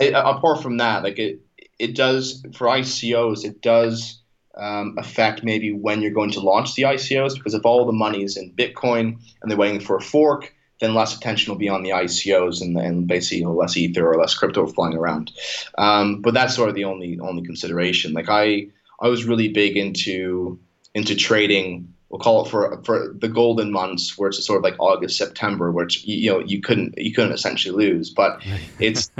it, 0.00 0.12
apart 0.14 0.62
from 0.62 0.76
that, 0.76 1.02
like 1.02 1.18
it 1.18 1.40
it 1.78 1.96
does 1.96 2.44
for 2.54 2.66
ICOs, 2.66 3.46
it 3.46 3.62
does 3.62 4.20
um, 4.58 4.96
affect 4.98 5.42
maybe 5.42 5.72
when 5.72 6.02
you're 6.02 6.12
going 6.12 6.30
to 6.32 6.40
launch 6.40 6.74
the 6.74 6.82
ICOs 6.82 7.34
because 7.34 7.54
if 7.54 7.64
all 7.64 7.86
the 7.86 7.92
money 7.92 8.22
is 8.22 8.36
in 8.36 8.52
Bitcoin 8.52 9.18
and 9.40 9.50
they're 9.50 9.56
waiting 9.56 9.80
for 9.80 9.96
a 9.96 10.00
fork, 10.02 10.54
then 10.80 10.94
less 10.94 11.16
attention 11.16 11.50
will 11.50 11.58
be 11.58 11.70
on 11.70 11.82
the 11.82 11.90
ICOs 11.90 12.60
and, 12.60 12.76
and 12.76 13.06
basically 13.06 13.38
you 13.38 13.44
know, 13.44 13.54
less 13.54 13.78
ether 13.78 14.06
or 14.06 14.20
less 14.20 14.34
crypto 14.34 14.66
flying 14.66 14.94
around. 14.94 15.32
Um, 15.78 16.20
but 16.20 16.34
that's 16.34 16.54
sort 16.54 16.68
of 16.68 16.74
the 16.74 16.84
only 16.84 17.18
only 17.20 17.42
consideration. 17.42 18.12
Like 18.12 18.28
I 18.28 18.66
I 19.00 19.08
was 19.08 19.24
really 19.24 19.48
big 19.48 19.78
into 19.78 20.60
into 20.94 21.16
trading 21.16 21.94
call 22.22 22.44
it 22.44 22.50
for 22.50 22.82
for 22.84 23.14
the 23.18 23.28
golden 23.28 23.72
months 23.72 24.16
where 24.16 24.28
it's 24.28 24.44
sort 24.44 24.58
of 24.58 24.64
like 24.64 24.76
August 24.78 25.16
September 25.16 25.70
which 25.70 26.04
you 26.04 26.30
know 26.30 26.38
you 26.40 26.60
couldn't 26.60 26.94
you 26.96 27.12
couldn't 27.12 27.32
essentially 27.32 27.74
lose 27.74 28.10
but 28.10 28.42
it's 28.78 29.10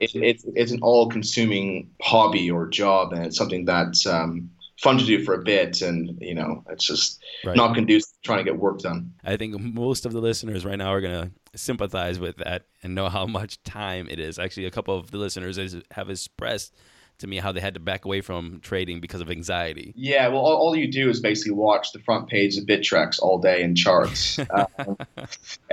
it, 0.00 0.10
it's 0.14 0.44
it's 0.54 0.72
an 0.72 0.80
all 0.82 1.08
consuming 1.08 1.90
hobby 2.02 2.50
or 2.50 2.66
job 2.66 3.12
and 3.12 3.24
it's 3.24 3.36
something 3.36 3.64
that's 3.64 4.06
um, 4.06 4.50
fun 4.80 4.98
to 4.98 5.04
do 5.04 5.24
for 5.24 5.34
a 5.34 5.42
bit 5.42 5.80
and 5.80 6.18
you 6.20 6.34
know 6.34 6.62
it's 6.68 6.86
just 6.86 7.22
right. 7.44 7.56
not 7.56 7.74
conducive 7.74 8.12
to 8.12 8.18
trying 8.22 8.38
to 8.38 8.44
get 8.44 8.58
work 8.58 8.80
done. 8.80 9.12
I 9.24 9.36
think 9.36 9.58
most 9.58 10.06
of 10.06 10.12
the 10.12 10.20
listeners 10.20 10.64
right 10.64 10.76
now 10.76 10.92
are 10.92 11.00
gonna 11.00 11.30
sympathize 11.54 12.18
with 12.18 12.36
that 12.38 12.66
and 12.82 12.94
know 12.94 13.08
how 13.08 13.26
much 13.26 13.62
time 13.62 14.08
it 14.10 14.18
is. 14.18 14.38
Actually 14.38 14.66
a 14.66 14.70
couple 14.70 14.96
of 14.96 15.10
the 15.10 15.18
listeners 15.18 15.58
have 15.92 16.10
expressed 16.10 16.74
to 17.18 17.26
me 17.26 17.38
how 17.38 17.52
they 17.52 17.60
had 17.60 17.74
to 17.74 17.80
back 17.80 18.04
away 18.04 18.20
from 18.20 18.60
trading 18.60 19.00
because 19.00 19.20
of 19.20 19.30
anxiety. 19.30 19.92
Yeah, 19.96 20.28
well, 20.28 20.40
all, 20.40 20.56
all 20.56 20.76
you 20.76 20.90
do 20.90 21.08
is 21.08 21.20
basically 21.20 21.52
watch 21.52 21.92
the 21.92 21.98
front 22.00 22.28
page 22.28 22.56
of 22.56 22.64
Bittrex 22.64 23.18
all 23.20 23.38
day 23.38 23.62
in 23.62 23.74
charts. 23.74 24.38
um, 24.78 24.96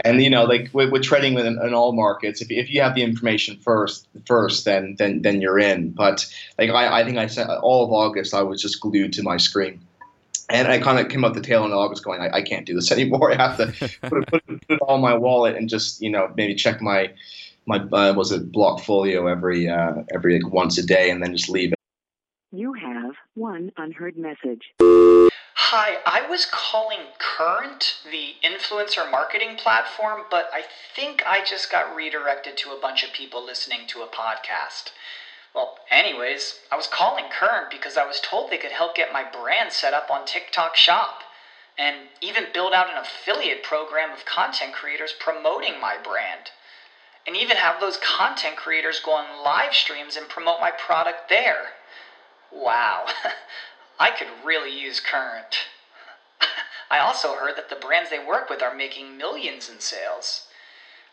and 0.04 0.22
you 0.22 0.30
know, 0.30 0.44
like 0.44 0.70
with, 0.74 0.92
with 0.92 1.04
trading 1.04 1.38
in, 1.38 1.46
in, 1.46 1.74
all 1.74 1.94
markets, 1.94 2.42
if, 2.42 2.50
if 2.50 2.70
you 2.70 2.82
have 2.82 2.96
the 2.96 3.04
information 3.04 3.58
first, 3.58 4.08
first, 4.26 4.66
then 4.66 4.96
then 4.98 5.22
then 5.22 5.42
you're 5.42 5.60
in. 5.60 5.92
But 5.92 6.26
like 6.58 6.70
I, 6.70 7.02
I 7.02 7.04
think 7.04 7.18
I 7.18 7.28
said 7.28 7.48
all 7.50 7.86
of 7.86 7.92
August, 7.92 8.34
I 8.34 8.44
was 8.44 8.62
just 8.62 8.80
glued 8.80 9.14
to 9.14 9.24
my 9.24 9.38
screen. 9.38 9.82
And 10.50 10.68
I 10.68 10.78
kind 10.78 11.00
of 11.00 11.10
came 11.10 11.24
up 11.24 11.34
the 11.34 11.42
tail 11.42 11.64
end 11.64 11.74
of 11.74 11.80
August 11.80 12.04
going, 12.04 12.22
I, 12.22 12.38
I 12.38 12.42
can't 12.42 12.66
do 12.66 12.76
this 12.76 12.92
anymore. 12.94 13.32
I 13.32 13.36
have 13.36 13.58
to 13.58 13.68
put 14.08 14.22
it, 14.22 14.28
put, 14.28 14.44
it, 14.48 14.68
put 14.68 14.76
it 14.76 14.80
all 14.82 14.96
in 14.96 15.02
my 15.02 15.16
wallet 15.16 15.56
and 15.56 15.70
just, 15.70 16.02
you 16.02 16.10
know, 16.10 16.32
maybe 16.36 16.54
check 16.56 16.82
my 16.82 17.12
my 17.66 17.78
uh, 17.78 18.14
was 18.14 18.32
it 18.32 18.52
Blockfolio 18.52 19.32
every 19.32 19.70
uh, 19.70 20.04
every 20.14 20.40
like 20.40 20.54
once 20.54 20.78
a 20.78 20.86
day, 20.86 21.10
and 21.10 21.22
then 21.24 21.36
just 21.36 21.50
leave 21.50 21.72
it. 21.72 21.80
You 22.52 22.74
have 22.74 23.16
one 23.34 23.72
unheard 23.78 24.18
message. 24.18 24.74
Hi, 25.56 25.98
I 26.06 26.28
was 26.30 26.46
calling 26.46 27.00
Current, 27.18 27.96
the 28.10 28.34
influencer 28.48 29.10
marketing 29.10 29.56
platform, 29.58 30.22
but 30.30 30.50
I 30.54 30.64
think 30.96 31.24
I 31.26 31.44
just 31.44 31.72
got 31.72 31.96
redirected 31.96 32.58
to 32.58 32.70
a 32.72 32.80
bunch 32.80 33.04
of 33.04 33.12
people 33.12 33.44
listening 33.44 33.88
to 33.88 34.02
a 34.02 34.08
podcast. 34.08 34.92
Well, 35.56 35.78
anyways, 35.90 36.60
I 36.72 36.76
was 36.76 36.86
calling 36.86 37.26
Current 37.32 37.72
because 37.72 37.98
I 37.98 38.06
was 38.06 38.20
told 38.20 38.52
they 38.52 38.58
could 38.58 38.72
help 38.72 38.96
get 38.96 39.14
my 39.14 39.24
brand 39.24 39.72
set 39.72 39.94
up 39.94 40.12
on 40.12 40.26
TikTok 40.26 40.76
Shop 40.76 41.22
and 41.78 42.08
even 42.22 42.54
build 42.54 42.74
out 42.74 42.92
an 42.92 42.98
affiliate 42.98 43.64
program 43.64 44.12
of 44.12 44.26
content 44.26 44.74
creators 44.74 45.14
promoting 45.20 45.82
my 45.82 45.96
brand 46.04 46.52
and 47.26 47.36
even 47.36 47.58
have 47.58 47.80
those 47.80 47.98
content 47.98 48.56
creators 48.56 49.00
go 49.00 49.12
on 49.12 49.44
live 49.44 49.74
streams 49.74 50.18
and 50.18 50.28
promote 50.28 50.60
my 50.60 50.72
product 50.72 51.30
there. 51.30 51.68
Wow, 52.52 53.06
I 54.00 54.12
could 54.12 54.28
really 54.46 54.78
use 54.78 55.00
Current. 55.00 55.68
I 56.92 57.00
also 57.00 57.36
heard 57.36 57.56
that 57.58 57.70
the 57.70 57.76
brands 57.76 58.10
they 58.10 58.24
work 58.24 58.50
with 58.50 58.62
are 58.62 58.76
making 58.76 59.18
millions 59.18 59.70
in 59.70 59.80
sales. 59.80 60.48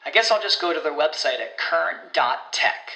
I 0.05 0.11
guess 0.11 0.31
I'll 0.31 0.43
just 0.43 0.61
go 0.61 0.73
to 0.73 0.81
their 0.81 0.93
website 0.93 1.41
at 1.41 1.59
current.tech. 1.59 2.91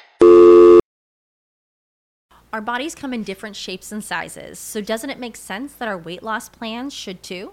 Our 2.53 2.61
bodies 2.61 2.95
come 2.95 3.13
in 3.13 3.25
different 3.25 3.57
shapes 3.57 3.91
and 3.91 4.03
sizes, 4.03 4.59
so 4.59 4.81
doesn't 4.81 5.11
it 5.11 5.19
make 5.19 5.37
sense 5.37 5.75
that 5.75 5.89
our 5.89 5.99
weight 5.99 6.23
loss 6.23 6.49
plans 6.49 6.95
should 6.95 7.23
too? 7.23 7.53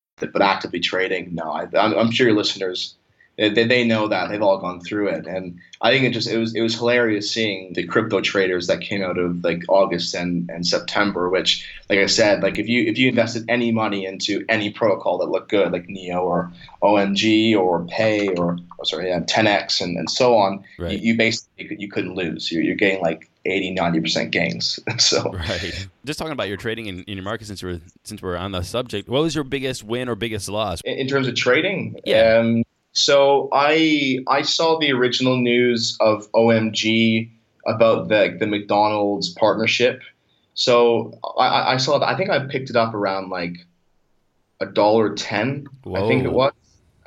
but 0.27 0.41
actively 0.41 0.79
trading, 0.79 1.33
no. 1.33 1.51
I, 1.51 1.63
am 1.63 1.97
I'm 1.97 2.11
sure 2.11 2.27
your 2.27 2.35
listeners 2.35 2.95
they, 3.37 3.49
they 3.49 3.83
know 3.83 4.07
that 4.07 4.29
they've 4.29 4.41
all 4.41 4.59
gone 4.59 4.81
through 4.81 5.07
it, 5.09 5.25
and 5.25 5.59
I 5.81 5.91
think 5.91 6.03
it 6.05 6.11
just 6.11 6.29
it 6.29 6.37
was 6.37 6.53
it 6.53 6.61
was 6.61 6.75
hilarious 6.75 7.31
seeing 7.31 7.73
the 7.73 7.87
crypto 7.87 8.21
traders 8.21 8.67
that 8.67 8.81
came 8.81 9.01
out 9.01 9.17
of 9.17 9.43
like 9.43 9.63
August 9.67 10.13
and, 10.13 10.49
and 10.49 10.67
September. 10.67 11.29
Which, 11.29 11.67
like 11.89 11.99
I 11.99 12.05
said, 12.05 12.43
like 12.43 12.59
if 12.59 12.67
you 12.67 12.83
if 12.83 12.97
you 12.97 13.09
invested 13.09 13.45
any 13.47 13.71
money 13.71 14.05
into 14.05 14.45
any 14.47 14.69
protocol 14.69 15.17
that 15.19 15.29
looked 15.29 15.49
good, 15.49 15.71
like 15.71 15.87
Neo 15.87 16.19
or 16.19 16.51
OMG 16.83 17.57
or 17.57 17.85
Pay 17.85 18.27
or, 18.35 18.59
or 18.77 18.85
sorry, 18.85 19.09
yeah, 19.09 19.21
10x 19.21 19.81
and, 19.81 19.97
and 19.97 20.09
so 20.09 20.37
on, 20.37 20.63
right. 20.77 20.91
you, 20.91 21.13
you, 21.13 21.17
basically 21.17 21.77
you 21.79 21.89
couldn't 21.89 22.15
lose. 22.15 22.51
You're, 22.51 22.63
you're 22.63 22.75
getting 22.75 23.01
like 23.01 23.30
80 23.45 23.75
90% 23.75 24.31
gains 24.31 24.79
so 24.97 25.31
right 25.31 25.87
just 26.05 26.19
talking 26.19 26.31
about 26.31 26.47
your 26.47 26.57
trading 26.57 26.87
in, 26.87 27.03
in 27.03 27.15
your 27.15 27.23
market 27.23 27.47
since 27.47 27.63
we're 27.63 27.81
since 28.03 28.21
we're 28.21 28.37
on 28.37 28.51
the 28.51 28.61
subject 28.61 29.09
what 29.09 29.21
was 29.21 29.33
your 29.33 29.43
biggest 29.43 29.83
win 29.83 30.07
or 30.07 30.15
biggest 30.15 30.47
loss 30.47 30.81
in, 30.81 30.97
in 30.99 31.07
terms 31.07 31.27
of 31.27 31.35
trading 31.35 31.99
yeah 32.05 32.37
um, 32.37 32.63
so 32.93 33.49
I 33.53 34.19
I 34.27 34.41
saw 34.41 34.77
the 34.79 34.91
original 34.91 35.37
news 35.37 35.97
of 35.99 36.29
OMG 36.33 37.29
about 37.65 38.09
the 38.09 38.35
the 38.39 38.47
McDonald's 38.47 39.29
partnership. 39.29 40.01
So 40.53 41.17
I, 41.37 41.73
I 41.73 41.77
saw 41.77 42.03
I 42.03 42.17
think 42.17 42.29
I 42.29 42.45
picked 42.47 42.69
it 42.69 42.75
up 42.75 42.93
around 42.93 43.29
like 43.29 43.55
a 44.59 44.65
dollar 44.65 45.15
ten. 45.15 45.67
I 45.95 46.07
think 46.07 46.25
it 46.25 46.33
was. 46.33 46.51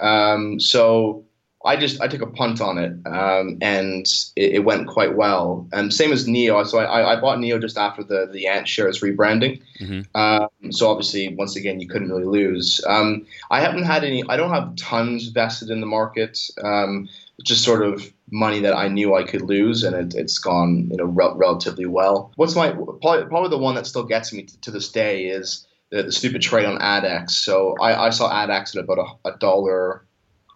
Um, 0.00 0.58
so 0.58 1.24
I 1.64 1.76
just 1.76 2.00
I 2.00 2.08
took 2.08 2.20
a 2.20 2.26
punt 2.26 2.60
on 2.60 2.76
it, 2.76 2.92
um, 3.06 3.56
and 3.62 4.06
it, 4.36 4.52
it, 4.56 4.64
went 4.64 4.86
quite 4.86 5.16
well. 5.16 5.66
And 5.72 5.92
same 5.92 6.12
as 6.12 6.28
Neo, 6.28 6.62
so 6.64 6.78
I, 6.78 7.14
I 7.14 7.20
bought 7.20 7.40
Neo 7.40 7.58
just 7.58 7.78
after 7.78 8.04
the 8.04 8.28
the 8.30 8.46
Ant 8.46 8.68
shares 8.68 9.00
rebranding. 9.00 9.62
Mm-hmm. 9.80 10.16
Um, 10.16 10.72
so 10.72 10.90
obviously, 10.90 11.34
once 11.34 11.56
again, 11.56 11.80
you 11.80 11.88
couldn't 11.88 12.10
really 12.10 12.24
lose. 12.24 12.82
Um, 12.86 13.26
I 13.50 13.60
haven't 13.60 13.84
had 13.84 14.04
any. 14.04 14.22
I 14.28 14.36
don't 14.36 14.50
have 14.50 14.76
tons 14.76 15.28
vested 15.28 15.70
in 15.70 15.80
the 15.80 15.86
market. 15.86 16.38
Um, 16.62 17.08
just 17.42 17.64
sort 17.64 17.82
of 17.82 18.12
money 18.30 18.60
that 18.60 18.76
I 18.76 18.88
knew 18.88 19.14
I 19.14 19.24
could 19.24 19.42
lose, 19.42 19.82
and 19.84 19.96
it, 19.96 20.18
has 20.18 20.38
gone 20.38 20.88
you 20.90 20.98
know 20.98 21.06
relatively 21.06 21.86
well. 21.86 22.32
What's 22.36 22.54
my 22.54 22.72
probably, 22.72 23.24
probably 23.26 23.50
the 23.50 23.58
one 23.58 23.74
that 23.76 23.86
still 23.86 24.04
gets 24.04 24.32
me 24.34 24.42
to, 24.42 24.60
to 24.60 24.70
this 24.70 24.90
day 24.90 25.26
is 25.26 25.66
the, 25.90 26.02
the, 26.02 26.12
stupid 26.12 26.42
trade 26.42 26.66
on 26.66 26.78
ADX. 26.78 27.30
So 27.30 27.74
I, 27.80 28.06
I 28.06 28.10
saw 28.10 28.30
ADX 28.30 28.76
at 28.76 28.84
about 28.84 28.98
a, 28.98 29.30
a 29.30 29.38
dollar 29.38 30.04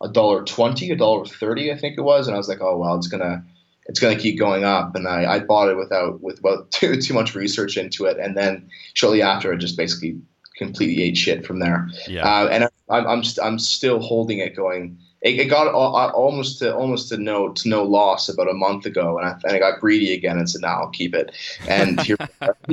a 0.02 0.08
dollar 0.08 0.44
twenty, 0.44 0.90
a 0.90 0.96
dollar 0.96 1.24
thirty, 1.24 1.72
I 1.72 1.76
think 1.76 1.98
it 1.98 2.02
was, 2.02 2.26
and 2.26 2.34
I 2.34 2.38
was 2.38 2.48
like, 2.48 2.60
oh 2.60 2.76
well, 2.76 2.96
it's 2.96 3.08
gonna 3.08 3.44
it's 3.86 4.00
gonna 4.00 4.18
keep 4.18 4.38
going 4.38 4.64
up, 4.64 4.94
and 4.94 5.08
I, 5.08 5.34
I 5.34 5.38
bought 5.40 5.68
it 5.68 5.76
without 5.76 6.20
with 6.20 6.38
about 6.38 6.70
too 6.72 7.00
too 7.00 7.14
much 7.14 7.34
research 7.34 7.76
into 7.76 8.04
it, 8.04 8.18
and 8.18 8.36
then 8.36 8.68
shortly 8.94 9.22
after, 9.22 9.52
it 9.52 9.58
just 9.58 9.76
basically 9.76 10.20
completely 10.56 11.02
ate 11.02 11.16
shit 11.16 11.46
from 11.46 11.60
there. 11.60 11.88
Yeah. 12.06 12.26
Uh, 12.26 12.48
and 12.48 12.64
I'm 12.88 13.06
I'm, 13.06 13.24
st- 13.24 13.44
I'm 13.44 13.58
still 13.58 14.00
holding 14.00 14.38
it 14.38 14.56
going 14.56 14.98
it, 15.22 15.40
it 15.40 15.44
got 15.46 15.72
almost 15.74 16.58
to 16.60 16.74
almost 16.74 17.08
to 17.08 17.16
no 17.16 17.52
to 17.52 17.68
no 17.68 17.82
loss 17.82 18.28
about 18.28 18.48
a 18.48 18.54
month 18.54 18.86
ago, 18.86 19.18
and 19.18 19.26
I, 19.26 19.36
and 19.44 19.56
I 19.56 19.58
got 19.58 19.80
greedy 19.80 20.12
again 20.12 20.38
and 20.38 20.48
said, 20.48 20.62
"No, 20.62 20.68
I'll 20.68 20.90
keep 20.90 21.14
it." 21.14 21.34
And 21.68 22.00
here 22.02 22.16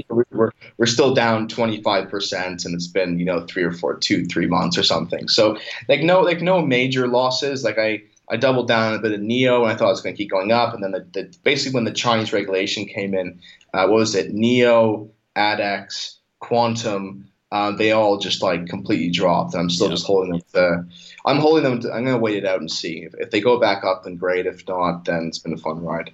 we're, 0.10 0.51
we're 0.77 0.86
still 0.86 1.13
down 1.13 1.47
twenty 1.47 1.81
five 1.81 2.10
percent, 2.10 2.65
and 2.65 2.75
it's 2.75 2.88
been 2.88 3.17
you 3.17 3.25
know 3.25 3.45
three 3.47 3.63
or 3.63 3.71
four, 3.71 3.97
two, 3.97 4.25
three 4.25 4.47
months 4.47 4.77
or 4.77 4.84
something. 4.84 5.27
So 5.27 5.58
like 5.89 6.01
no 6.01 6.21
like 6.21 6.41
no 6.41 6.62
major 6.62 7.08
losses. 7.08 7.63
Like 7.63 7.79
I 7.79 8.03
I 8.29 8.38
doubled 8.38 8.67
down 8.67 8.93
a 8.93 8.99
bit 8.99 9.12
of 9.12 9.21
Neo, 9.21 9.63
and 9.63 9.71
I 9.71 9.75
thought 9.75 9.88
it 9.88 9.91
was 9.91 10.01
going 10.01 10.15
to 10.15 10.17
keep 10.17 10.31
going 10.31 10.51
up, 10.51 10.73
and 10.73 10.84
then 10.84 10.91
the, 10.91 11.08
the, 11.13 11.38
basically 11.43 11.75
when 11.75 11.86
the 11.86 11.91
Chinese 11.91 12.34
regulation 12.34 12.86
came 12.86 13.13
in, 13.13 13.39
uh, 13.73 13.88
what 13.88 13.97
was 13.97 14.15
it? 14.15 14.34
Neo, 14.34 15.10
ADX, 15.36 16.15
Qtum 16.41 17.25
um, 17.56 17.78
they 17.78 17.94
all 17.94 18.18
just 18.18 18.44
like 18.44 18.68
completely 18.68 19.10
dropped. 19.10 19.54
And 19.54 19.62
I'm 19.62 19.70
still 19.70 19.88
yeah. 19.88 19.94
just 19.94 20.06
holding 20.06 20.32
them. 20.32 20.41
To, 20.54 20.86
I'm 21.26 21.39
holding 21.39 21.63
them. 21.63 21.80
To, 21.82 21.91
I'm 21.91 22.04
going 22.04 22.18
to 22.18 22.22
wait 22.22 22.38
it 22.38 22.46
out 22.46 22.60
and 22.60 22.70
see 22.70 23.04
if, 23.04 23.13
if 23.18 23.32
they 23.32 23.39
go 23.39 23.60
back 23.60 23.86
up. 23.86 24.04
Then 24.04 24.18
great. 24.18 24.46
If 24.46 24.68
not, 24.68 25.06
then 25.06 25.28
it's 25.28 25.39
been 25.39 25.54
a 25.54 25.58
fun 25.58 25.82
ride. 25.82 26.12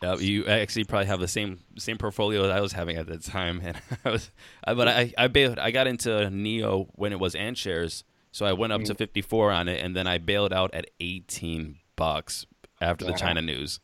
Yeah, 0.00 0.16
you 0.16 0.46
actually 0.46 0.84
probably 0.84 1.06
have 1.06 1.20
the 1.20 1.28
same 1.28 1.58
same 1.76 1.98
portfolio 1.98 2.42
that 2.42 2.56
I 2.56 2.60
was 2.60 2.72
having 2.72 2.96
at 2.96 3.06
the 3.06 3.18
time, 3.18 3.60
and 3.64 3.76
I 4.04 4.10
was, 4.10 4.30
I, 4.64 4.74
but 4.74 4.88
I 4.88 5.12
I 5.16 5.28
bailed, 5.28 5.58
I 5.58 5.70
got 5.70 5.86
into 5.86 6.30
Neo 6.30 6.88
when 6.94 7.12
it 7.12 7.18
was 7.18 7.34
Ant 7.34 7.56
shares, 7.56 8.04
so 8.30 8.46
I 8.46 8.52
went 8.52 8.72
up 8.72 8.82
mm-hmm. 8.82 8.88
to 8.88 8.94
54 8.94 9.50
on 9.50 9.68
it, 9.68 9.82
and 9.82 9.96
then 9.96 10.06
I 10.06 10.18
bailed 10.18 10.52
out 10.52 10.74
at 10.74 10.90
18 11.00 11.76
bucks 11.96 12.46
after 12.80 13.04
the 13.04 13.12
China 13.12 13.42
news. 13.42 13.80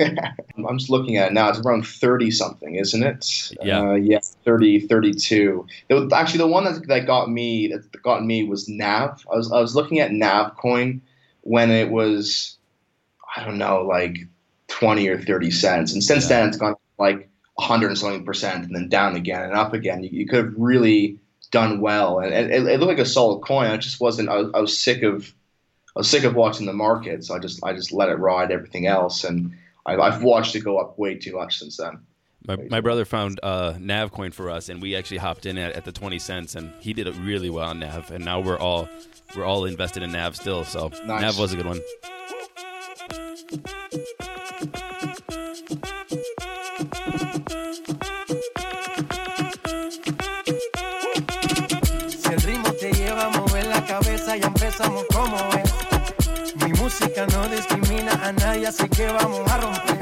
I'm 0.00 0.78
just 0.78 0.90
looking 0.90 1.16
at 1.16 1.28
it 1.28 1.32
now. 1.32 1.48
It's 1.48 1.58
around 1.58 1.86
30 1.86 2.30
something, 2.30 2.76
isn't 2.76 3.02
it? 3.02 3.52
Yeah. 3.62 3.80
Uh, 3.80 3.94
yeah, 3.94 4.20
30, 4.44 4.86
32. 4.86 5.66
Was, 5.90 6.12
actually, 6.12 6.38
the 6.38 6.46
one 6.46 6.64
that, 6.64 6.86
that 6.86 7.06
got 7.06 7.30
me 7.30 7.68
that 7.68 8.02
got 8.02 8.24
me 8.24 8.44
was 8.44 8.68
Nav. 8.68 9.24
I 9.32 9.36
was 9.36 9.50
I 9.50 9.60
was 9.60 9.74
looking 9.74 9.98
at 9.98 10.12
Nav 10.12 10.56
coin 10.56 11.02
when 11.42 11.70
it 11.70 11.90
was, 11.90 12.56
I 13.36 13.44
don't 13.44 13.58
know, 13.58 13.82
like 13.82 14.18
20 14.68 15.08
or 15.08 15.20
30 15.20 15.50
cents, 15.50 15.92
and 15.92 16.04
since 16.04 16.24
yeah. 16.24 16.40
then 16.40 16.48
it's 16.48 16.56
gone 16.56 16.76
like 16.98 17.28
100 17.54 17.88
and 17.88 17.98
something 17.98 18.24
percent, 18.24 18.64
and 18.64 18.74
then 18.74 18.88
down 18.88 19.16
again 19.16 19.42
and 19.42 19.54
up 19.54 19.72
again. 19.72 20.04
You, 20.04 20.10
you 20.12 20.26
could 20.26 20.44
have 20.44 20.54
really 20.56 21.18
done 21.50 21.80
well, 21.80 22.20
and 22.20 22.32
it, 22.32 22.50
it, 22.50 22.78
looked 22.78 22.90
like 22.90 22.98
a 22.98 23.06
solid 23.06 23.40
coin. 23.40 23.66
I 23.66 23.78
just 23.78 24.00
wasn't. 24.00 24.28
I 24.28 24.36
was, 24.36 24.50
I 24.54 24.60
was 24.60 24.78
sick 24.78 25.02
of. 25.02 25.34
I 25.96 26.00
was 26.00 26.08
sick 26.10 26.22
of 26.22 26.36
watching 26.36 26.66
the 26.66 26.72
market, 26.72 27.24
so 27.24 27.34
I 27.34 27.40
just 27.40 27.64
I 27.64 27.72
just 27.72 27.90
let 27.90 28.10
it 28.10 28.20
ride 28.20 28.52
everything 28.52 28.86
else 28.86 29.24
and 29.24 29.56
I, 29.88 30.10
have 30.10 30.22
watched 30.22 30.54
it 30.54 30.60
go 30.60 30.78
up 30.78 30.98
way 30.98 31.14
too 31.16 31.34
much 31.34 31.58
since 31.58 31.78
then. 31.78 32.00
My, 32.46 32.56
my 32.70 32.80
brother 32.80 33.04
found 33.04 33.40
uh, 33.42 33.74
Navcoin 33.74 34.32
for 34.32 34.50
us, 34.50 34.68
and 34.68 34.80
we 34.80 34.94
actually 34.96 35.18
hopped 35.18 35.44
in 35.46 35.58
at, 35.58 35.72
at 35.72 35.84
the 35.84 35.92
twenty 35.92 36.18
cents, 36.18 36.54
and 36.54 36.72
he 36.80 36.92
did 36.92 37.06
it 37.06 37.14
really 37.16 37.50
well 37.50 37.68
on 37.68 37.80
Nav. 37.80 38.10
And 38.10 38.24
now 38.24 38.40
we're 38.40 38.58
all 38.58 38.88
we're 39.36 39.44
all 39.44 39.64
invested 39.64 40.02
in 40.02 40.12
Nav 40.12 40.36
still. 40.36 40.64
So 40.64 40.90
nice. 41.04 41.20
Nav 41.20 41.38
was 41.38 41.52
a 41.52 41.56
good 41.56 41.66
one. 41.66 41.80
Si 52.08 52.32
el 52.32 52.40
ritmo 52.40 52.72
te 52.74 52.92
lleva 52.92 53.26
a 53.26 53.38
mover 53.38 53.66
la 53.66 53.84
cabeza, 53.84 54.36
ya 54.36 54.46
empezamos 54.46 55.04
como 55.12 55.36
es. 55.58 55.67
Mi 56.88 56.94
música 56.94 57.26
no 57.26 57.46
discrimina 57.48 58.12
a 58.12 58.32
nadie, 58.32 58.66
así 58.66 58.88
que 58.88 59.06
vamos 59.06 59.46
a 59.50 59.60
romper. 59.60 59.98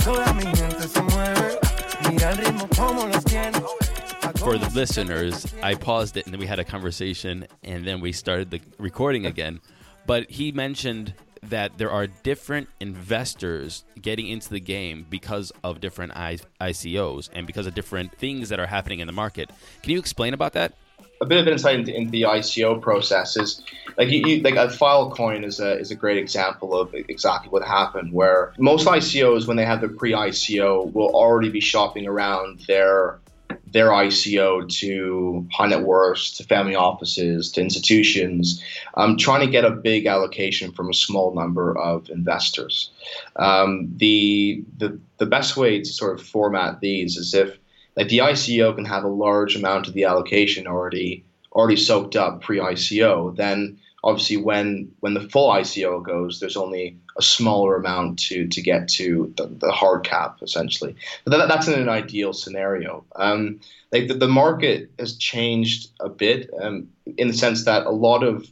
For 4.38 4.56
the 4.56 4.70
listeners, 4.72 5.52
I 5.64 5.74
paused 5.74 6.16
it 6.16 6.26
and 6.26 6.32
then 6.32 6.38
we 6.38 6.46
had 6.46 6.60
a 6.60 6.64
conversation 6.64 7.48
and 7.64 7.84
then 7.84 8.00
we 8.00 8.12
started 8.12 8.52
the 8.52 8.60
recording 8.78 9.26
again. 9.26 9.60
But 10.06 10.30
he 10.30 10.52
mentioned 10.52 11.14
that 11.42 11.76
there 11.76 11.90
are 11.90 12.06
different 12.06 12.68
investors 12.78 13.84
getting 14.00 14.28
into 14.28 14.50
the 14.50 14.60
game 14.60 15.06
because 15.10 15.50
of 15.64 15.80
different 15.80 16.12
ICOs 16.14 17.30
and 17.32 17.48
because 17.48 17.66
of 17.66 17.74
different 17.74 18.16
things 18.16 18.48
that 18.50 18.60
are 18.60 18.66
happening 18.66 19.00
in 19.00 19.08
the 19.08 19.12
market. 19.12 19.50
Can 19.82 19.90
you 19.90 19.98
explain 19.98 20.34
about 20.34 20.52
that? 20.52 20.74
A 21.20 21.26
bit 21.26 21.38
of 21.38 21.48
insight 21.48 21.76
into, 21.76 21.94
into 21.94 22.10
the 22.10 22.22
ICO 22.22 22.80
process 22.80 23.36
is 23.36 23.62
like 23.96 24.10
you, 24.10 24.22
you, 24.26 24.42
like 24.42 24.54
a 24.54 24.68
Filecoin 24.68 25.44
is 25.44 25.60
a 25.60 25.78
is 25.78 25.90
a 25.90 25.94
great 25.94 26.18
example 26.18 26.78
of 26.78 26.94
exactly 26.94 27.48
what 27.48 27.64
happened. 27.64 28.12
Where 28.12 28.52
most 28.58 28.86
ICOs, 28.86 29.46
when 29.46 29.56
they 29.56 29.64
have 29.64 29.80
their 29.80 29.88
pre-ICO, 29.88 30.92
will 30.92 31.14
already 31.14 31.48
be 31.48 31.60
shopping 31.60 32.06
around 32.06 32.60
their 32.68 33.18
their 33.66 33.88
ICO 33.88 34.68
to 34.80 35.46
high 35.52 35.66
net 35.66 35.82
worths, 35.82 36.36
to 36.36 36.44
family 36.44 36.74
offices, 36.74 37.50
to 37.52 37.60
institutions, 37.60 38.62
um, 38.94 39.16
trying 39.16 39.44
to 39.44 39.50
get 39.50 39.64
a 39.64 39.70
big 39.70 40.06
allocation 40.06 40.72
from 40.72 40.88
a 40.88 40.94
small 40.94 41.34
number 41.34 41.76
of 41.78 42.08
investors. 42.10 42.90
Um, 43.36 43.92
the, 43.96 44.64
the 44.78 44.98
the 45.18 45.26
best 45.26 45.56
way 45.56 45.78
to 45.78 45.84
sort 45.84 46.18
of 46.18 46.26
format 46.26 46.80
these 46.80 47.16
is 47.16 47.34
if 47.34 47.58
like 47.96 48.08
the 48.08 48.18
ICO 48.18 48.74
can 48.74 48.84
have 48.84 49.04
a 49.04 49.08
large 49.08 49.56
amount 49.56 49.88
of 49.88 49.94
the 49.94 50.04
allocation 50.04 50.66
already 50.66 51.24
already 51.52 51.76
soaked 51.76 52.16
up 52.16 52.42
pre-ICO, 52.42 53.34
then 53.34 53.78
obviously 54.04 54.36
when 54.36 54.92
when 55.00 55.14
the 55.14 55.28
full 55.28 55.50
ICO 55.50 56.02
goes, 56.02 56.38
there's 56.38 56.56
only 56.56 56.96
a 57.18 57.22
smaller 57.22 57.76
amount 57.76 58.18
to 58.18 58.46
to 58.48 58.60
get 58.62 58.88
to 58.88 59.32
the, 59.36 59.46
the 59.46 59.72
hard 59.72 60.04
cap 60.04 60.38
essentially. 60.42 60.94
But 61.24 61.36
that, 61.36 61.48
that's 61.48 61.68
in 61.68 61.80
an 61.80 61.88
ideal 61.88 62.32
scenario. 62.32 63.04
Um, 63.16 63.60
like 63.92 64.08
the, 64.08 64.14
the 64.14 64.28
market 64.28 64.90
has 64.98 65.16
changed 65.16 65.88
a 66.00 66.08
bit 66.08 66.50
um, 66.60 66.88
in 67.16 67.28
the 67.28 67.34
sense 67.34 67.64
that 67.64 67.86
a 67.86 67.90
lot 67.90 68.22
of 68.22 68.46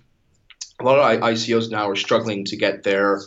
a 0.80 0.84
lot 0.84 0.98
of 0.98 1.20
ICOs 1.20 1.70
now 1.70 1.88
are 1.88 1.96
struggling 1.96 2.44
to 2.46 2.56
get 2.56 2.82
their 2.82 3.20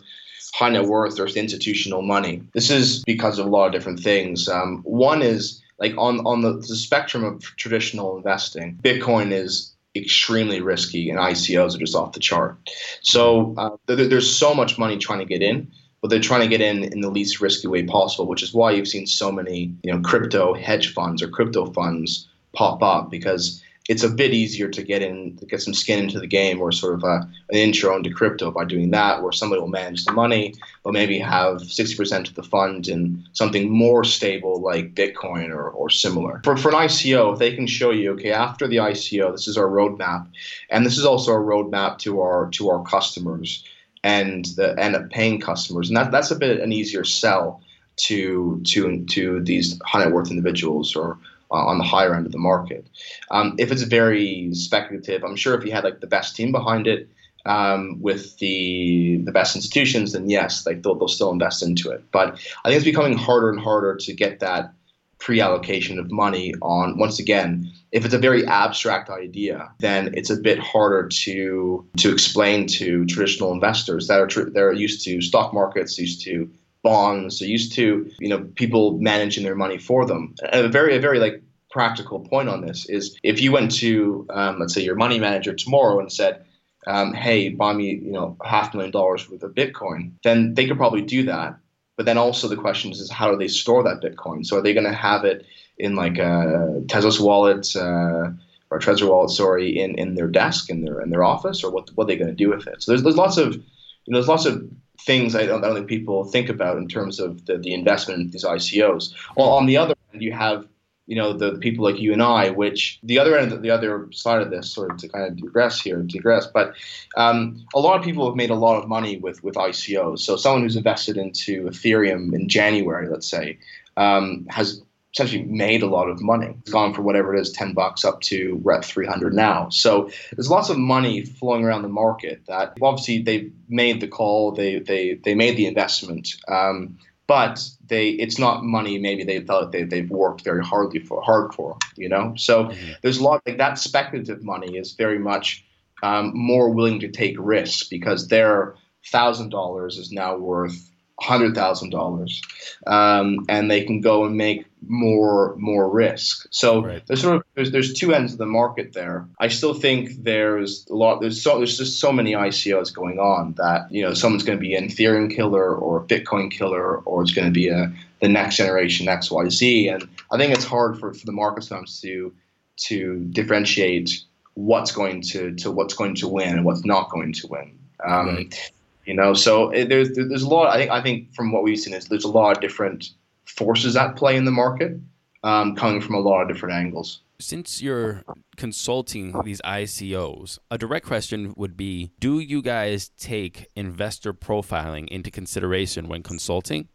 high 0.54 0.70
net 0.70 0.86
worth 0.86 1.20
or 1.20 1.28
institutional 1.28 2.02
money. 2.02 2.42
This 2.54 2.70
is 2.70 3.04
because 3.04 3.38
of 3.38 3.46
a 3.46 3.50
lot 3.50 3.68
of 3.68 3.72
different 3.74 4.00
things. 4.00 4.50
Um, 4.50 4.82
one 4.84 5.22
is 5.22 5.62
like 5.80 5.94
on 5.98 6.20
on 6.26 6.42
the, 6.42 6.54
the 6.54 6.76
spectrum 6.76 7.24
of 7.24 7.42
traditional 7.58 8.18
investing, 8.18 8.80
Bitcoin 8.82 9.32
is 9.32 9.76
extremely 9.96 10.62
risky 10.62 11.10
and 11.10 11.20
ICOs 11.20 11.76
are 11.76 11.80
just 11.80 11.96
off 11.96 12.14
the 12.14 12.20
chart. 12.20 12.58
So 13.02 13.56
uh, 13.58 13.78
there, 13.88 14.08
there's 14.08 14.34
so 14.34 14.54
much 14.54 14.78
money 14.78 14.98
trying 14.98 15.20
to 15.20 15.26
get 15.26 15.42
in, 15.42 15.72
but 16.02 16.10
they're 16.10 16.20
trying 16.20 16.42
to 16.42 16.48
get 16.48 16.62
in 16.62 16.84
in 16.84 17.02
the 17.02 17.10
least 17.10 17.42
risky 17.42 17.68
way 17.68 17.84
possible, 17.84 18.28
which 18.28 18.44
is 18.44 18.54
why 18.54 18.72
you've 18.72 18.88
seen 18.88 19.08
so 19.08 19.32
many 19.32 19.76
you 19.84 19.94
know 19.94 20.00
crypto 20.02 20.54
hedge 20.54 20.94
funds 20.94 21.22
or 21.22 21.28
crypto 21.28 21.72
funds 21.72 22.28
pop 22.54 22.82
up 22.82 23.12
because 23.12 23.62
it's 23.88 24.04
a 24.04 24.10
bit 24.10 24.34
easier 24.34 24.68
to 24.68 24.84
get 24.84 25.02
in, 25.02 25.38
to 25.38 25.46
get 25.46 25.62
some 25.62 25.74
skin 25.74 26.00
into 26.00 26.20
the 26.20 26.28
game, 26.28 26.62
or 26.62 26.72
sort 26.72 26.96
of 26.96 27.04
a, 27.04 27.28
an 27.50 27.58
intro 27.58 27.96
into 27.96 28.10
crypto 28.10 28.52
by 28.52 28.66
doing 28.66 28.92
that, 28.92 29.24
where 29.24 29.32
somebody 29.32 29.62
will 29.62 29.70
manage 29.70 30.06
the 30.06 30.12
money, 30.12 30.54
but 30.84 30.94
maybe 30.94 31.18
have 31.20 31.58
60% 31.62 32.28
of 32.28 32.36
the 32.36 32.44
fund 32.44 32.88
in 32.88 33.24
something 33.34 33.70
more 33.70 34.04
stable 34.04 34.62
like 34.62 34.94
Bitcoin 34.94 35.50
or, 35.50 35.70
or 35.70 35.90
similar. 35.90 36.42
For, 36.44 36.58
for 36.58 36.70
an 36.70 36.76
ICO, 36.76 37.34
if 37.34 37.40
they 37.40 37.56
can 37.56 37.68
show 37.68 37.92
you, 37.92 38.12
okay, 38.14 38.32
after 38.32 38.68
the 38.68 38.78
ICO, 38.78 39.32
this 39.32 39.48
is 39.48 39.58
our 39.58 39.68
roadmap, 39.68 40.28
and 40.70 40.86
this 40.86 40.98
is 40.98 41.06
also 41.06 41.32
a 41.32 41.40
roadmap 41.40 41.98
to 42.00 42.20
our 42.22 42.50
to 42.52 42.70
our 42.70 42.84
customers 42.84 43.64
and 44.04 44.46
the 44.56 44.78
end 44.80 44.96
up 44.96 45.10
paying 45.10 45.40
customers, 45.40 45.90
and 45.90 45.98
that, 45.98 46.12
that's 46.12 46.32
a 46.32 46.36
bit 46.36 46.60
an 46.60 46.72
easier 46.72 47.04
sell 47.04 47.62
to 47.98 48.62
to 48.66 49.04
to 49.06 49.44
these 49.44 49.80
high 49.86 50.04
net 50.04 50.14
worth 50.14 50.30
individuals 50.30 50.96
or 50.96 51.14
uh, 51.14 51.16
on 51.50 51.78
the 51.78 51.84
higher 51.84 52.14
end 52.16 52.26
of 52.26 52.32
the 52.32 52.38
market. 52.38 52.88
Um, 53.32 53.56
if 53.58 53.72
it's 53.72 53.84
very 53.84 54.54
speculative, 54.54 55.24
I'm 55.24 55.36
sure 55.36 55.56
if 55.56 55.66
you 55.66 55.72
had 55.72 55.84
like 55.84 56.02
the 56.02 56.08
best 56.08 56.36
team 56.36 56.52
behind 56.52 56.88
it 56.88 57.10
um, 57.46 58.02
with 58.02 58.38
the 58.40 59.22
the 59.24 59.32
best 59.32 59.56
institutions, 59.56 60.14
then 60.14 60.30
yes, 60.30 60.66
like 60.66 60.84
they'll, 60.84 60.96
they'll 60.96 61.08
still 61.08 61.32
invest 61.32 61.64
into 61.64 61.90
it. 61.92 62.04
But 62.12 62.34
I 62.64 62.70
think 62.70 62.78
it's 62.78 62.86
becoming 62.86 63.18
harder 63.18 63.50
and 63.50 63.60
harder 63.60 63.96
to 63.96 64.14
get 64.14 64.40
that 64.42 64.74
pre-allocation 65.20 65.98
of 65.98 66.12
money 66.12 66.54
on 66.62 66.98
once 66.98 67.20
again 67.20 67.72
if 67.92 68.06
it's 68.06 68.14
a 68.14 68.20
very 68.20 68.46
abstract 68.46 69.10
idea 69.10 69.72
then 69.80 70.14
it's 70.14 70.30
a 70.30 70.36
bit 70.36 70.60
harder 70.60 71.08
to 71.08 71.84
to 71.98 72.12
explain 72.12 72.68
to 72.68 73.04
traditional 73.06 73.52
investors 73.52 74.08
that 74.08 74.20
are 74.20 74.28
tr- 74.28 74.50
they're 74.52 74.72
used 74.72 75.04
to 75.04 75.20
stock 75.22 75.54
markets 75.54 75.98
used 75.98 76.22
to 76.22 76.48
bonds. 76.84 77.40
They're 77.40 77.50
used 77.50 77.74
to 77.74 78.10
you 78.20 78.30
know 78.30 78.40
people 78.56 78.98
managing 79.00 79.44
their 79.44 79.56
money 79.56 79.78
for 79.78 80.06
them. 80.06 80.36
A 80.44 80.68
very 80.68 80.96
a 80.96 81.00
very 81.00 81.20
like 81.20 81.42
practical 81.70 82.20
point 82.20 82.50
on 82.50 82.62
this 82.62 82.88
is 82.88 83.18
if 83.24 83.42
you 83.42 83.52
went 83.52 83.72
to 83.76 84.26
um, 84.30 84.60
let's 84.60 84.74
say 84.74 84.82
your 84.82 84.96
money 84.96 85.20
manager 85.20 85.54
tomorrow 85.54 86.00
and 86.00 86.12
said, 86.12 86.46
um, 86.88 87.14
"Hey, 87.14 87.50
buy 87.50 87.74
me 87.74 87.96
you 87.96 88.12
know 88.12 88.38
half 88.44 88.74
a 88.74 88.78
million 88.78 88.92
dollars 88.92 89.30
worth 89.30 89.44
of 89.44 89.56
Bitcoin," 89.56 90.12
then 90.24 90.54
they 90.54 90.68
could 90.68 90.78
probably 90.78 91.02
do 91.02 91.24
that. 91.24 91.58
But 91.96 92.06
then 92.06 92.18
also 92.18 92.48
the 92.48 92.56
question 92.56 92.92
is, 92.92 93.00
is 93.00 93.12
how 93.12 93.32
do 93.32 93.38
they 93.38 93.48
store 93.48 93.84
that 93.84 94.02
Bitcoin? 94.02 94.46
So 94.46 94.58
are 94.58 94.62
they 94.62 94.74
going 94.74 94.86
to 94.86 94.94
have 94.94 95.26
it 95.26 95.48
in 95.80 95.96
like 95.96 96.20
a 96.20 96.84
Tezos 96.86 97.20
wallet? 97.20 97.76
Uh, 97.76 98.32
or 98.70 98.80
Trezor 98.80 99.08
wallet, 99.08 99.32
sorry, 99.32 99.80
in, 99.80 99.96
in 99.96 100.16
their 100.16 100.28
desk 100.28 100.70
in 100.70 100.84
their 100.84 101.00
in 101.02 101.10
their 101.10 101.24
office, 101.24 101.64
or 101.64 101.72
what 101.72 101.90
what 101.96 102.04
are 102.04 102.08
they 102.08 102.18
going 102.18 102.30
to 102.30 102.36
do 102.36 102.50
with 102.50 102.68
it? 102.68 102.82
So 102.82 102.92
there's 102.92 103.04
there's 103.04 103.16
lots 103.16 103.38
of 103.38 103.56
you 103.56 104.14
know, 104.14 104.18
there's 104.18 104.28
lots 104.28 104.46
of 104.46 104.68
things 105.08 105.36
I 105.36 105.46
don't, 105.46 105.64
I 105.64 105.68
don't 105.68 105.78
think 105.78 105.88
people 105.88 106.26
think 106.26 106.50
about 106.50 106.78
in 106.78 106.88
terms 106.88 107.20
of 107.20 107.46
the, 107.46 107.58
the 107.58 107.74
investment 107.74 108.20
in 108.20 108.30
these 108.30 108.44
ICOs. 108.44 109.14
Well, 109.36 109.50
on 109.50 109.66
the 109.66 109.78
other 109.78 109.96
end, 110.14 110.22
you 110.22 110.34
have 110.34 110.68
you 111.08 111.16
know 111.16 111.32
the, 111.32 111.52
the, 111.52 111.60
people 111.60 111.86
like 111.86 111.98
you 111.98 112.12
and 112.12 112.22
I, 112.22 112.50
which 112.50 113.00
the 113.02 113.18
other 113.18 113.38
end, 113.38 113.64
the 113.64 113.72
other 113.72 114.10
side 114.12 114.42
of 114.42 114.52
this, 114.52 114.70
sort 114.70 114.92
of 114.92 114.98
to 114.98 115.08
kind 115.08 115.26
of 115.26 115.38
digress 115.38 115.80
here, 115.80 116.02
digress. 116.04 116.46
But 116.46 116.76
um, 117.16 117.66
a 117.74 117.80
lot 117.80 117.98
of 117.98 118.04
people 118.04 118.28
have 118.28 118.36
made 118.36 118.50
a 118.50 118.56
lot 118.56 118.78
of 118.78 118.90
money 118.90 119.18
with 119.18 119.42
with 119.44 119.56
ICOs. 119.56 120.20
So 120.20 120.36
someone 120.36 120.62
who's 120.62 120.76
invested 120.76 121.18
into 121.18 121.64
Ethereum 121.64 122.34
in 122.34 122.50
January, 122.50 123.08
let's 123.08 123.28
say, 123.28 123.58
um, 123.96 124.46
has 124.50 124.84
essentially 125.18 125.44
made 125.46 125.82
a 125.82 125.88
lot 125.88 126.10
of 126.10 126.22
money. 126.22 126.56
It's 126.60 126.72
gone 126.72 126.94
for 126.94 127.02
whatever 127.02 127.36
it 127.36 127.42
is, 127.42 127.52
10 127.52 127.74
bucks 127.74 128.06
up 128.06 128.22
to 128.22 128.56
we're 128.58 128.74
at 128.74 128.86
300 128.86 129.34
now. 129.34 129.70
So 129.70 130.12
there's 130.32 130.50
lots 130.50 130.70
of 130.70 130.78
money 130.78 131.26
flowing 131.26 131.64
around 131.64 131.82
the 131.82 131.90
market 131.90 132.44
that 132.48 132.78
obviously 132.84 133.24
they 133.24 133.50
made 133.68 134.00
the 134.00 134.08
call, 134.08 134.52
they, 134.52 134.78
they, 134.78 135.16
they 135.16 135.34
made 135.34 135.58
the 135.58 135.66
investment. 135.66 136.36
Um, 136.48 137.00
but 137.26 137.68
they, 137.88 138.10
it's 138.10 138.38
not 138.38 138.64
money 138.64 139.00
maybe 139.00 139.24
they 139.24 139.40
thought 139.40 139.72
they, 139.72 139.84
they've 139.84 140.10
worked 140.10 140.44
very 140.44 140.64
hardly 140.64 141.00
for, 141.00 141.20
hard 141.24 141.52
for, 141.54 141.78
you 141.96 142.08
know? 142.08 142.34
So 142.38 142.66
mm-hmm. 142.66 142.92
there's 143.02 143.18
a 143.18 143.24
lot, 143.24 143.42
like 143.48 143.58
that 143.58 143.80
speculative 143.80 144.44
money 144.44 144.78
is 144.78 144.94
very 144.94 145.18
much 145.18 145.66
um, 146.04 146.32
more 146.36 146.70
willing 146.70 147.00
to 147.00 147.10
take 147.10 147.36
risks 147.40 147.88
because 147.88 148.28
their 148.28 148.76
$1,000 149.12 149.88
is 149.98 150.12
now 150.12 150.38
worth 150.38 150.92
hundred 151.20 151.56
thousand 151.56 151.94
um, 151.94 152.00
dollars, 152.00 152.42
and 152.86 153.72
they 153.72 153.84
can 153.84 154.02
go 154.02 154.26
and 154.26 154.38
make 154.38 154.66
more 154.86 155.56
more 155.58 155.90
risk. 155.90 156.48
So 156.52 156.84
right. 156.84 157.04
there's 157.08 157.22
sort 157.22 157.38
of 157.38 157.44
there's 157.56 157.72
there's 157.72 157.94
two 157.94 158.14
ends 158.14 158.34
of 158.34 158.38
the 158.38 158.46
market 158.46 158.94
there. 158.94 159.28
I 159.40 159.48
still 159.48 159.74
think 159.74 160.24
there's 160.24 160.86
a 160.90 160.96
lot 160.96 161.20
there's 161.22 161.42
so 161.42 161.58
there's 161.58 161.78
just 161.78 162.00
so 162.00 162.12
many 162.12 162.34
ICOs 162.34 162.94
going 162.94 163.20
on 163.20 163.54
that 163.58 163.92
you 163.92 164.04
know 164.04 164.14
someone's 164.14 164.44
going 164.44 164.58
to 164.58 164.62
be 164.62 164.76
an 164.76 164.88
Ethereum 164.88 165.34
killer 165.34 165.76
or 165.76 165.98
a 165.98 166.04
Bitcoin 166.04 166.52
killer 166.52 166.98
or 166.98 167.24
it's 167.24 167.32
going 167.32 167.48
to 167.48 167.54
be 167.54 167.70
a 167.70 167.92
the 168.22 168.30
next 168.30 168.58
generation 168.58 169.08
XYZ, 169.08 169.94
and 169.94 170.10
I 170.32 170.38
think 170.38 170.54
it's 170.54 170.66
hard 170.66 171.00
for, 171.00 171.14
for 171.14 171.26
the 171.26 171.32
market 171.32 171.64
sometimes 171.64 172.02
to 172.02 172.34
to 172.78 173.26
differentiate 173.32 174.24
what's 174.54 174.92
going 174.92 175.22
to 175.22 175.54
to 175.56 175.72
what's 175.72 175.94
going 175.94 176.16
to 176.16 176.28
win 176.28 176.56
and 176.56 176.66
what's 176.66 176.86
not 176.86 177.10
going 177.10 177.34
to 177.34 177.48
win. 177.48 177.78
Um, 178.06 178.28
right. 178.28 178.72
You 179.08 179.14
know, 179.14 179.34
so 179.34 179.70
it, 179.70 179.88
there's 179.88 180.12
there's 180.12 180.44
a 180.44 180.50
lot. 180.50 180.68
I 180.68 180.78
think 180.78 180.92
I 180.92 181.02
think 181.02 181.34
from 181.34 181.54
what 181.54 181.64
we've 181.64 181.80
seen 181.80 181.94
is 181.94 182.10
there's 182.10 182.26
a 182.26 182.30
lot 182.30 182.58
of 182.58 182.62
different 182.62 183.12
forces 183.46 183.96
at 183.96 184.18
play 184.18 184.36
in 184.36 184.44
the 184.44 184.52
market, 184.52 185.00
um, 185.44 185.78
coming 185.78 186.02
from 186.02 186.16
a 186.16 186.20
lot 186.20 186.42
of 186.42 186.50
different 186.50 186.76
angles. 186.76 187.22
Since 187.40 187.82
you're 187.82 188.24
consulting 188.58 189.44
these 189.44 189.62
ICOs, 189.62 190.60
a 190.70 190.78
direct 190.78 191.06
question 191.06 191.54
would 191.56 191.78
be: 191.78 192.12
Do 192.20 192.40
you 192.40 192.62
guys 192.62 193.08
take 193.18 193.68
investor 193.78 194.34
profiling 194.34 195.08
into 195.08 195.32
consideration 195.32 196.10
when 196.10 196.22
consulting? 196.22 196.90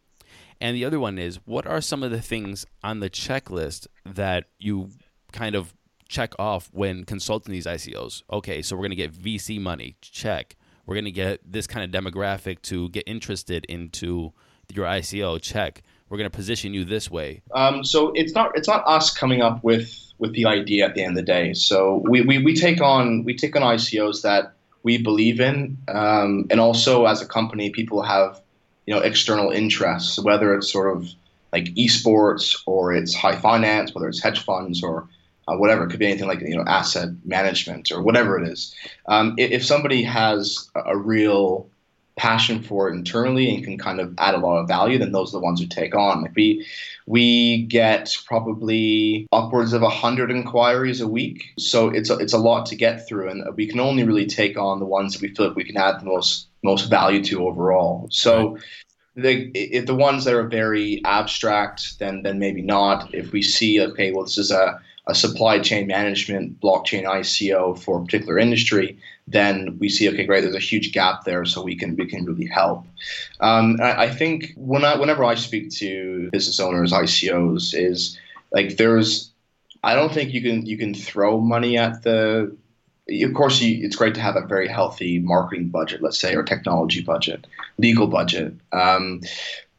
And 0.61 0.75
the 0.75 0.85
other 0.85 0.99
one 0.99 1.17
is: 1.17 1.39
What 1.45 1.65
are 1.65 1.81
some 1.81 2.03
of 2.03 2.11
the 2.11 2.21
things 2.21 2.63
on 2.83 2.99
the 2.99 3.09
checklist 3.09 3.87
that 4.05 4.45
you 4.59 4.91
kind 5.31 5.55
of 5.55 5.73
check 6.07 6.35
off 6.37 6.69
when 6.71 7.05
consulting 7.05 7.53
these 7.53 7.65
ICOs? 7.65 8.21
Okay, 8.31 8.61
so 8.61 8.75
we're 8.75 8.81
going 8.81 8.91
to 8.91 8.95
get 8.95 9.13
VC 9.13 9.59
money. 9.59 9.95
Check 9.99 10.55
we're 10.85 10.95
going 10.95 11.05
to 11.05 11.11
get 11.11 11.39
this 11.49 11.67
kind 11.67 11.83
of 11.83 12.03
demographic 12.03 12.61
to 12.63 12.89
get 12.89 13.03
interested 13.07 13.65
into 13.65 14.33
your 14.73 14.85
ICO 14.85 15.41
check. 15.41 15.83
We're 16.09 16.17
going 16.17 16.29
to 16.29 16.35
position 16.35 16.73
you 16.73 16.85
this 16.85 17.09
way. 17.09 17.41
Um, 17.53 17.83
so 17.83 18.11
it's 18.13 18.33
not 18.33 18.51
it's 18.55 18.67
not 18.67 18.83
us 18.85 19.11
coming 19.11 19.41
up 19.41 19.63
with 19.63 19.99
with 20.19 20.33
the 20.33 20.45
idea 20.45 20.85
at 20.85 20.95
the 20.95 21.03
end 21.03 21.17
of 21.17 21.25
the 21.25 21.31
day. 21.31 21.53
So 21.53 22.01
we, 22.07 22.21
we, 22.21 22.37
we 22.43 22.55
take 22.55 22.81
on 22.81 23.23
we 23.23 23.35
take 23.35 23.55
on 23.55 23.61
ICOs 23.61 24.21
that 24.21 24.53
we 24.83 24.97
believe 24.97 25.39
in, 25.39 25.77
um, 25.87 26.45
and 26.49 26.59
also 26.59 27.05
as 27.05 27.21
a 27.21 27.25
company, 27.25 27.69
people 27.69 28.01
have 28.03 28.39
you 28.85 28.93
know 28.93 29.01
external 29.01 29.51
interests, 29.51 30.19
whether 30.19 30.53
it's 30.55 30.71
sort 30.71 30.95
of 30.95 31.09
like 31.51 31.65
esports 31.75 32.61
or 32.65 32.93
it's 32.93 33.13
high 33.13 33.39
finance, 33.39 33.93
whether 33.93 34.07
it's 34.07 34.21
hedge 34.21 34.43
funds 34.43 34.83
or 34.83 35.07
uh, 35.47 35.55
whatever. 35.55 35.83
It 35.83 35.89
could 35.89 35.99
be 35.99 36.07
anything 36.07 36.27
like 36.27 36.41
you 36.41 36.55
know 36.55 36.63
asset 36.67 37.09
management 37.25 37.91
or 37.91 38.01
whatever 38.01 38.41
it 38.41 38.47
is. 38.47 38.73
Um, 39.07 39.35
if, 39.37 39.51
if, 39.51 39.65
somebody 39.65 40.03
has 40.03 40.69
a, 40.75 40.97
real 40.97 41.69
passion 42.15 42.61
for 42.61 42.89
it 42.89 42.93
internally 42.93 43.53
and 43.53 43.63
can 43.63 43.77
kind 43.77 43.99
of 43.99 44.13
add 44.19 44.35
a 44.35 44.37
lot 44.37 44.59
of 44.59 44.67
value, 44.67 44.99
then 44.99 45.11
those 45.11 45.29
are 45.29 45.39
the 45.39 45.43
ones 45.43 45.59
we 45.59 45.67
take 45.67 45.95
on. 45.95 46.21
Like 46.21 46.35
we 46.35 46.65
we 47.05 47.63
get 47.63 48.15
probably 48.25 49.27
upwards 49.31 49.73
of 49.73 49.81
hundred 49.81 50.31
inquiries 50.31 51.01
a 51.01 51.07
week, 51.07 51.53
so 51.57 51.89
it's 51.89 52.09
a, 52.09 52.17
it's 52.17 52.33
a 52.33 52.37
lot 52.37 52.65
to 52.67 52.75
get 52.75 53.07
through, 53.07 53.29
and 53.29 53.43
we 53.55 53.67
can 53.67 53.79
only 53.79 54.03
really 54.03 54.25
take 54.25 54.57
on 54.57 54.79
the 54.79 54.85
ones 54.85 55.13
that 55.13 55.21
we 55.21 55.33
feel 55.33 55.47
like 55.47 55.55
we 55.55 55.65
can 55.65 55.77
add 55.77 55.99
the 55.99 56.05
most 56.05 56.47
most 56.63 56.89
value 56.89 57.23
to 57.25 57.47
overall. 57.47 58.07
So. 58.11 58.57
The, 59.15 59.51
if 59.53 59.85
the 59.85 59.93
ones 59.93 60.25
that 60.25 60.33
are 60.33 60.47
very 60.47 60.99
abstract, 61.05 61.99
then 61.99 62.23
then 62.23 62.39
maybe 62.39 62.63
not. 62.63 63.13
If 63.13 63.31
we 63.31 63.43
see, 63.43 63.79
okay, 63.79 64.11
well, 64.11 64.23
this 64.23 64.39
is 64.39 64.49
a 64.49 64.81
a 65.07 65.15
supply 65.15 65.59
chain 65.59 65.87
management 65.87 66.59
blockchain 66.61 67.03
ICO 67.03 67.77
for 67.77 67.99
a 67.99 68.05
particular 68.05 68.39
industry, 68.39 68.97
then 69.27 69.77
we 69.79 69.89
see 69.89 70.09
okay, 70.09 70.25
great, 70.25 70.41
there's 70.41 70.55
a 70.55 70.59
huge 70.59 70.91
gap 70.91 71.23
there, 71.25 71.45
so 71.45 71.61
we 71.61 71.75
can 71.75 71.95
we 71.95 72.05
can 72.05 72.25
really 72.25 72.47
help. 72.47 72.85
Um, 73.39 73.77
I, 73.81 74.03
I, 74.03 74.09
think 74.09 74.53
when 74.55 74.85
I, 74.85 74.97
whenever 74.97 75.23
I 75.23 75.35
speak 75.35 75.71
to 75.71 76.29
business 76.31 76.59
owners, 76.59 76.91
ICOs, 76.91 77.73
is 77.73 78.17
like 78.51 78.77
there's 78.77 79.31
I 79.83 79.95
don't 79.95 80.13
think 80.13 80.33
you 80.33 80.41
can 80.41 80.65
you 80.65 80.77
can 80.77 80.93
throw 80.93 81.39
money 81.39 81.77
at 81.77 82.03
the. 82.03 82.55
Of 83.09 83.33
course, 83.33 83.61
you, 83.61 83.85
it's 83.85 83.97
great 83.97 84.15
to 84.15 84.21
have 84.21 84.37
a 84.37 84.47
very 84.47 84.69
healthy 84.69 85.19
marketing 85.19 85.67
budget, 85.67 86.01
let's 86.01 86.17
say, 86.17 86.35
or 86.35 86.43
technology 86.43 87.01
budget, 87.01 87.45
legal 87.77 88.07
budget. 88.07 88.53
Um, 88.71 89.19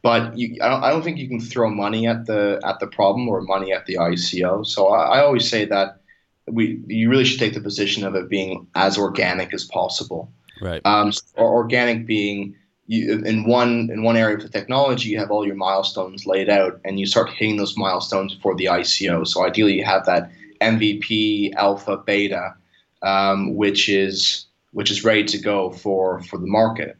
but 0.05 0.37
you, 0.37 0.59
I, 0.61 0.69
don't, 0.69 0.83
I 0.83 0.91
don't 0.91 1.01
think 1.01 1.17
you 1.17 1.27
can 1.27 1.39
throw 1.39 1.67
money 1.67 2.05
at 2.05 2.27
the 2.27 2.61
at 2.63 2.79
the 2.79 2.85
problem 2.85 3.27
or 3.27 3.41
money 3.41 3.73
at 3.73 3.87
the 3.87 3.95
ICO. 3.95 4.63
So 4.63 4.89
I, 4.89 5.17
I 5.17 5.23
always 5.23 5.49
say 5.49 5.65
that 5.65 5.99
we 6.45 6.79
you 6.85 7.09
really 7.09 7.25
should 7.25 7.39
take 7.39 7.55
the 7.55 7.59
position 7.59 8.05
of 8.05 8.13
it 8.13 8.29
being 8.29 8.67
as 8.75 8.99
organic 8.99 9.51
as 9.51 9.63
possible. 9.63 10.31
Right. 10.61 10.79
Um, 10.85 11.11
or 11.37 11.51
organic 11.55 12.05
being 12.05 12.55
you, 12.85 13.23
in 13.25 13.47
one 13.47 13.89
in 13.91 14.03
one 14.03 14.15
area 14.15 14.35
of 14.35 14.43
the 14.43 14.49
technology, 14.49 15.09
you 15.09 15.17
have 15.17 15.31
all 15.31 15.43
your 15.43 15.55
milestones 15.55 16.27
laid 16.27 16.51
out, 16.51 16.79
and 16.85 16.99
you 16.99 17.07
start 17.07 17.31
hitting 17.31 17.57
those 17.57 17.75
milestones 17.75 18.37
for 18.43 18.55
the 18.55 18.65
ICO. 18.65 19.25
So 19.25 19.43
ideally, 19.43 19.73
you 19.73 19.85
have 19.85 20.05
that 20.05 20.29
MVP, 20.61 21.55
alpha, 21.55 21.97
beta, 21.97 22.53
um, 23.01 23.55
which 23.55 23.89
is 23.89 24.45
which 24.71 24.91
is 24.91 25.03
ready 25.03 25.23
to 25.23 25.39
go 25.39 25.71
for 25.71 26.21
for 26.21 26.37
the 26.37 26.45
market. 26.45 26.95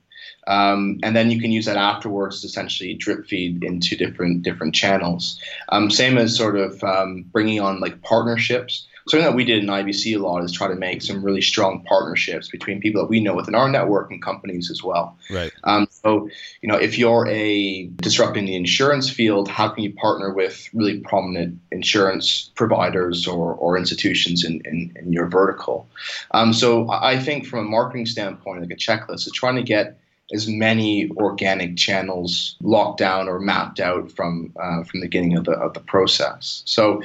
Um, 0.48 1.00
and 1.04 1.16
then 1.16 1.32
you 1.32 1.42
can 1.42 1.52
use 1.52 1.66
that 1.66 1.78
afterwards 1.78 2.42
to 2.42 2.48
essentially 2.48 2.94
drip 2.94 3.26
feed 3.26 3.64
into 3.64 3.96
different 3.96 4.44
different 4.44 4.76
channels. 4.76 5.40
Um, 5.70 5.90
same 5.90 6.18
as 6.18 6.36
sort 6.36 6.58
of 6.58 6.84
um, 6.84 7.24
bringing 7.32 7.60
on 7.60 7.80
like 7.80 8.02
partnerships. 8.02 8.88
Something 9.08 9.26
that 9.26 9.36
we 9.36 9.46
did 9.46 9.62
in 9.62 9.70
IBC 9.70 10.16
a 10.16 10.20
lot 10.20 10.44
is 10.44 10.52
try 10.52 10.68
to 10.68 10.74
make 10.74 11.04
some 11.04 11.24
really 11.24 11.42
strong 11.42 11.84
partnerships 11.84 12.50
between 12.50 12.82
people 12.82 13.04
that 13.04 13.08
we 13.08 13.20
know 13.20 13.36
within 13.36 13.54
our 13.54 13.70
network 13.70 14.10
and 14.10 14.20
companies 14.20 14.72
as 14.72 14.82
well. 14.82 15.16
Right. 15.30 15.52
Um, 15.64 15.88
so, 15.92 16.28
you 16.64 16.70
know, 16.70 16.76
if 16.76 16.98
you're 16.98 17.28
a 17.28 17.86
disrupting 17.98 18.46
the 18.46 18.56
insurance 18.56 19.08
field, 19.08 19.48
how 19.48 19.70
can 19.70 19.84
you 19.84 19.94
partner 19.94 20.34
with 20.34 20.68
really 20.74 21.02
prominent 21.02 21.60
insurance 21.72 22.50
providers 22.56 23.28
or, 23.28 23.54
or 23.54 23.78
institutions 23.78 24.44
in, 24.44 24.64
in, 24.66 24.98
in 25.00 25.14
your 25.14 25.28
vertical? 25.28 25.88
Um, 26.32 26.52
so, 26.52 26.90
I 26.90 27.20
think 27.20 27.46
from 27.46 27.60
a 27.60 27.70
marketing 27.70 28.08
standpoint, 28.08 28.62
like 28.62 28.72
a 28.72 28.76
checklist, 28.76 29.28
is 29.28 29.32
trying 29.34 29.58
to 29.58 29.64
get 29.64 30.00
as 30.34 30.48
many 30.48 31.10
organic 31.18 31.78
channels 31.78 32.56
locked 32.62 33.00
down 33.00 33.28
or 33.28 33.40
mapped 33.40 33.80
out 33.80 34.12
from 34.12 34.52
uh, 34.60 34.84
from 34.84 35.00
the 35.00 35.06
beginning 35.06 35.38
of 35.38 35.46
the 35.46 35.52
of 35.52 35.74
the 35.74 35.80
process. 35.82 36.64
So, 36.66 37.04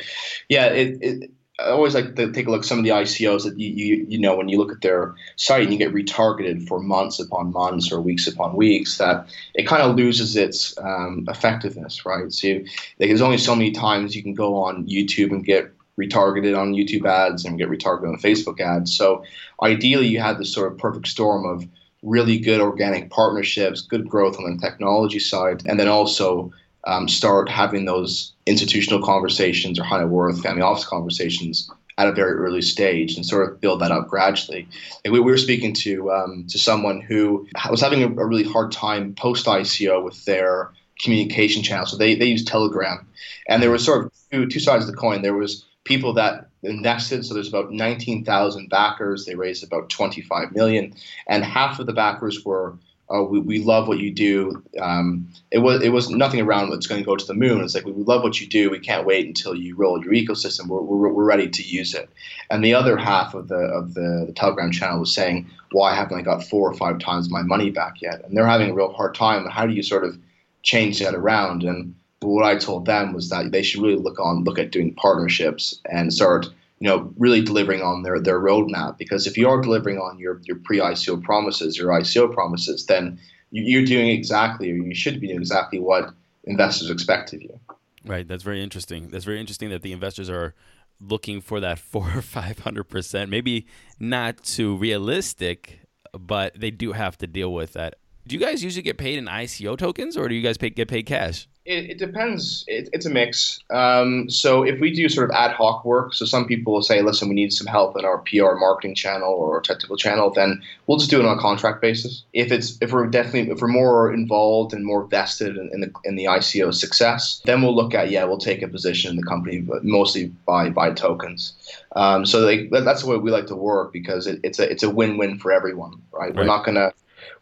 yeah, 0.48 0.66
it, 0.66 0.98
it, 1.02 1.30
I 1.58 1.68
always 1.68 1.94
like 1.94 2.16
to 2.16 2.32
take 2.32 2.46
a 2.46 2.50
look 2.50 2.60
at 2.60 2.64
some 2.64 2.78
of 2.78 2.84
the 2.84 2.90
ICOs 2.90 3.44
that 3.44 3.58
you, 3.58 3.68
you 3.68 4.06
you 4.08 4.18
know 4.18 4.36
when 4.36 4.48
you 4.48 4.56
look 4.56 4.72
at 4.72 4.80
their 4.80 5.14
site 5.36 5.64
and 5.64 5.72
you 5.72 5.78
get 5.78 5.92
retargeted 5.92 6.66
for 6.66 6.80
months 6.80 7.20
upon 7.20 7.52
months 7.52 7.92
or 7.92 8.00
weeks 8.00 8.26
upon 8.26 8.56
weeks 8.56 8.96
that 8.96 9.28
it 9.54 9.66
kind 9.66 9.82
of 9.82 9.96
loses 9.96 10.34
its 10.36 10.76
um, 10.78 11.26
effectiveness, 11.28 12.06
right? 12.06 12.32
So, 12.32 12.46
you, 12.46 12.60
like, 12.98 13.10
there's 13.10 13.20
only 13.20 13.38
so 13.38 13.54
many 13.54 13.70
times 13.70 14.16
you 14.16 14.22
can 14.22 14.34
go 14.34 14.56
on 14.56 14.86
YouTube 14.86 15.30
and 15.30 15.44
get 15.44 15.70
retargeted 15.98 16.58
on 16.58 16.72
YouTube 16.72 17.04
ads 17.06 17.44
and 17.44 17.58
get 17.58 17.68
retargeted 17.68 18.08
on 18.08 18.18
Facebook 18.18 18.60
ads. 18.60 18.96
So, 18.96 19.24
ideally, 19.62 20.06
you 20.06 20.20
have 20.20 20.38
this 20.38 20.50
sort 20.50 20.72
of 20.72 20.78
perfect 20.78 21.06
storm 21.06 21.44
of 21.44 21.68
really 22.02 22.38
good 22.38 22.60
organic 22.60 23.10
partnerships, 23.10 23.82
good 23.82 24.08
growth 24.08 24.38
on 24.38 24.56
the 24.56 24.60
technology 24.60 25.18
side, 25.18 25.62
and 25.66 25.78
then 25.78 25.88
also 25.88 26.52
um, 26.84 27.08
start 27.08 27.48
having 27.48 27.84
those 27.84 28.32
institutional 28.46 29.02
conversations 29.02 29.78
or 29.78 29.84
high 29.84 30.04
worth 30.04 30.42
family 30.42 30.62
office 30.62 30.86
conversations 30.86 31.70
at 31.98 32.08
a 32.08 32.12
very 32.12 32.32
early 32.32 32.62
stage 32.62 33.14
and 33.14 33.26
sort 33.26 33.46
of 33.46 33.60
build 33.60 33.80
that 33.82 33.92
up 33.92 34.08
gradually. 34.08 34.66
Like 35.04 35.12
we, 35.12 35.20
we 35.20 35.30
were 35.30 35.36
speaking 35.36 35.74
to 35.74 36.10
um, 36.10 36.46
to 36.48 36.58
someone 36.58 37.00
who 37.02 37.46
was 37.70 37.82
having 37.82 38.02
a, 38.02 38.06
a 38.06 38.26
really 38.26 38.44
hard 38.44 38.72
time 38.72 39.14
post 39.14 39.46
ICO 39.46 40.02
with 40.02 40.24
their 40.24 40.70
communication 40.98 41.62
channel. 41.62 41.86
So 41.86 41.96
they, 41.96 42.14
they 42.14 42.26
use 42.26 42.44
Telegram, 42.44 43.06
and 43.48 43.62
there 43.62 43.70
was 43.70 43.84
sort 43.84 44.06
of 44.06 44.12
two, 44.30 44.46
two 44.46 44.60
sides 44.60 44.84
of 44.84 44.90
the 44.90 44.96
coin. 44.96 45.22
There 45.22 45.34
was 45.34 45.64
people 45.84 46.14
that 46.14 46.49
invested. 46.62 47.24
So 47.24 47.34
there's 47.34 47.48
about 47.48 47.72
19,000 47.72 48.68
backers. 48.68 49.24
They 49.24 49.34
raised 49.34 49.64
about 49.64 49.88
25 49.88 50.52
million, 50.52 50.94
and 51.26 51.44
half 51.44 51.78
of 51.78 51.86
the 51.86 51.92
backers 51.92 52.44
were. 52.44 52.76
Oh, 53.12 53.24
we, 53.24 53.40
we 53.40 53.58
love 53.58 53.88
what 53.88 53.98
you 53.98 54.12
do. 54.12 54.62
Um, 54.80 55.28
it 55.50 55.58
was 55.58 55.82
it 55.82 55.88
was 55.88 56.10
nothing 56.10 56.38
around 56.42 56.68
what's 56.70 56.86
going 56.86 57.00
to 57.00 57.04
go 57.04 57.16
to 57.16 57.26
the 57.26 57.34
moon. 57.34 57.60
It's 57.60 57.74
like 57.74 57.84
we 57.84 57.90
love 57.90 58.22
what 58.22 58.40
you 58.40 58.46
do. 58.46 58.70
We 58.70 58.78
can't 58.78 59.04
wait 59.04 59.26
until 59.26 59.52
you 59.52 59.74
roll 59.74 60.00
your 60.00 60.12
ecosystem. 60.12 60.68
We're, 60.68 60.80
we're, 60.80 61.08
we're 61.08 61.24
ready 61.24 61.48
to 61.48 61.62
use 61.64 61.92
it. 61.92 62.08
And 62.50 62.64
the 62.64 62.74
other 62.74 62.96
half 62.96 63.34
of 63.34 63.48
the 63.48 63.56
of 63.56 63.94
the, 63.94 64.26
the 64.28 64.32
Telegram 64.32 64.70
channel 64.70 65.00
was 65.00 65.12
saying, 65.12 65.50
"Why 65.72 65.92
haven't 65.92 66.20
I 66.20 66.22
got 66.22 66.44
four 66.44 66.70
or 66.70 66.74
five 66.74 67.00
times 67.00 67.28
my 67.28 67.42
money 67.42 67.70
back 67.70 68.00
yet?" 68.00 68.24
And 68.24 68.36
they're 68.36 68.46
having 68.46 68.70
a 68.70 68.74
real 68.74 68.92
hard 68.92 69.16
time. 69.16 69.44
How 69.48 69.66
do 69.66 69.72
you 69.72 69.82
sort 69.82 70.04
of 70.04 70.16
change 70.62 71.00
that 71.00 71.16
around? 71.16 71.64
And 71.64 71.96
but 72.20 72.28
what 72.28 72.44
I 72.44 72.56
told 72.56 72.86
them 72.86 73.12
was 73.12 73.30
that 73.30 73.50
they 73.50 73.62
should 73.62 73.82
really 73.82 73.96
look 73.96 74.18
on 74.20 74.44
look 74.44 74.58
at 74.58 74.70
doing 74.70 74.94
partnerships 74.94 75.80
and 75.90 76.12
start 76.12 76.46
you 76.78 76.88
know 76.88 77.12
really 77.18 77.42
delivering 77.42 77.82
on 77.82 78.02
their 78.02 78.20
their 78.20 78.40
roadmap 78.40 78.98
because 78.98 79.26
if 79.26 79.36
you 79.36 79.48
are 79.48 79.60
delivering 79.60 79.98
on 79.98 80.18
your 80.18 80.40
your 80.44 80.56
pre 80.56 80.78
ICO 80.78 81.22
promises 81.22 81.76
your 81.76 81.88
ICO 81.88 82.32
promises 82.32 82.86
then 82.86 83.18
you're 83.50 83.84
doing 83.84 84.08
exactly 84.08 84.70
or 84.70 84.74
you 84.74 84.94
should 84.94 85.20
be 85.20 85.26
doing 85.26 85.40
exactly 85.40 85.78
what 85.78 86.12
investors 86.44 86.90
expect 86.90 87.32
of 87.32 87.42
you. 87.42 87.58
Right. 88.04 88.26
That's 88.26 88.42
very 88.42 88.62
interesting. 88.62 89.08
That's 89.08 89.24
very 89.24 89.40
interesting 89.40 89.70
that 89.70 89.82
the 89.82 89.92
investors 89.92 90.30
are 90.30 90.54
looking 91.00 91.40
for 91.40 91.60
that 91.60 91.78
four 91.90 92.10
or 92.16 92.22
five 92.22 92.60
hundred 92.60 92.84
percent. 92.84 93.30
Maybe 93.30 93.66
not 93.98 94.42
too 94.42 94.76
realistic, 94.76 95.80
but 96.12 96.58
they 96.58 96.70
do 96.70 96.92
have 96.92 97.18
to 97.18 97.26
deal 97.26 97.52
with 97.52 97.74
that. 97.74 97.96
Do 98.26 98.36
you 98.36 98.40
guys 98.40 98.62
usually 98.62 98.82
get 98.82 98.98
paid 98.98 99.18
in 99.18 99.26
ICO 99.26 99.76
tokens, 99.76 100.16
or 100.16 100.28
do 100.28 100.34
you 100.34 100.42
guys 100.42 100.58
pay, 100.58 100.70
get 100.70 100.88
paid 100.88 101.06
cash? 101.06 101.48
It, 101.64 101.90
it 101.90 101.98
depends. 101.98 102.64
It, 102.66 102.88
it's 102.92 103.06
a 103.06 103.10
mix. 103.10 103.60
Um, 103.70 104.28
so 104.28 104.62
if 104.62 104.80
we 104.80 104.92
do 104.92 105.08
sort 105.08 105.30
of 105.30 105.36
ad 105.36 105.52
hoc 105.52 105.84
work, 105.84 106.14
so 106.14 106.24
some 106.24 106.46
people 106.46 106.72
will 106.72 106.82
say, 106.82 107.02
"Listen, 107.02 107.28
we 107.28 107.34
need 107.34 107.52
some 107.52 107.66
help 107.66 107.98
in 107.98 108.04
our 108.04 108.18
PR 108.18 108.54
marketing 108.56 108.94
channel 108.94 109.32
or 109.32 109.60
technical 109.60 109.96
channel," 109.96 110.30
then 110.30 110.62
we'll 110.86 110.98
just 110.98 111.10
do 111.10 111.20
it 111.20 111.26
on 111.26 111.38
a 111.38 111.40
contract 111.40 111.80
basis. 111.80 112.24
If 112.32 112.50
it's 112.50 112.78
if 112.80 112.92
we're 112.92 113.06
definitely 113.06 113.52
if 113.52 113.60
we're 113.60 113.68
more 113.68 114.12
involved 114.12 114.72
and 114.72 114.84
more 114.84 115.04
vested 115.04 115.56
in, 115.56 115.70
in 115.72 115.80
the 115.80 115.92
in 116.04 116.16
the 116.16 116.24
ICO 116.24 116.74
success, 116.74 117.40
then 117.44 117.62
we'll 117.62 117.76
look 117.76 117.94
at 117.94 118.10
yeah, 118.10 118.24
we'll 118.24 118.38
take 118.38 118.62
a 118.62 118.68
position 118.68 119.10
in 119.10 119.16
the 119.16 119.22
company, 119.22 119.60
but 119.60 119.84
mostly 119.84 120.26
by 120.46 120.70
by 120.70 120.92
tokens. 120.92 121.54
Um, 121.94 122.24
so 122.24 122.40
like, 122.40 122.70
that's 122.70 123.02
the 123.02 123.08
way 123.08 123.16
we 123.16 123.30
like 123.30 123.46
to 123.46 123.56
work 123.56 123.92
because 123.92 124.26
it, 124.26 124.40
it's 124.42 124.58
a 124.58 124.70
it's 124.70 124.82
a 124.82 124.90
win 124.90 125.18
win 125.18 125.38
for 125.38 125.52
everyone, 125.52 126.02
right? 126.12 126.28
right? 126.28 126.36
We're 126.36 126.44
not 126.44 126.64
gonna 126.64 126.92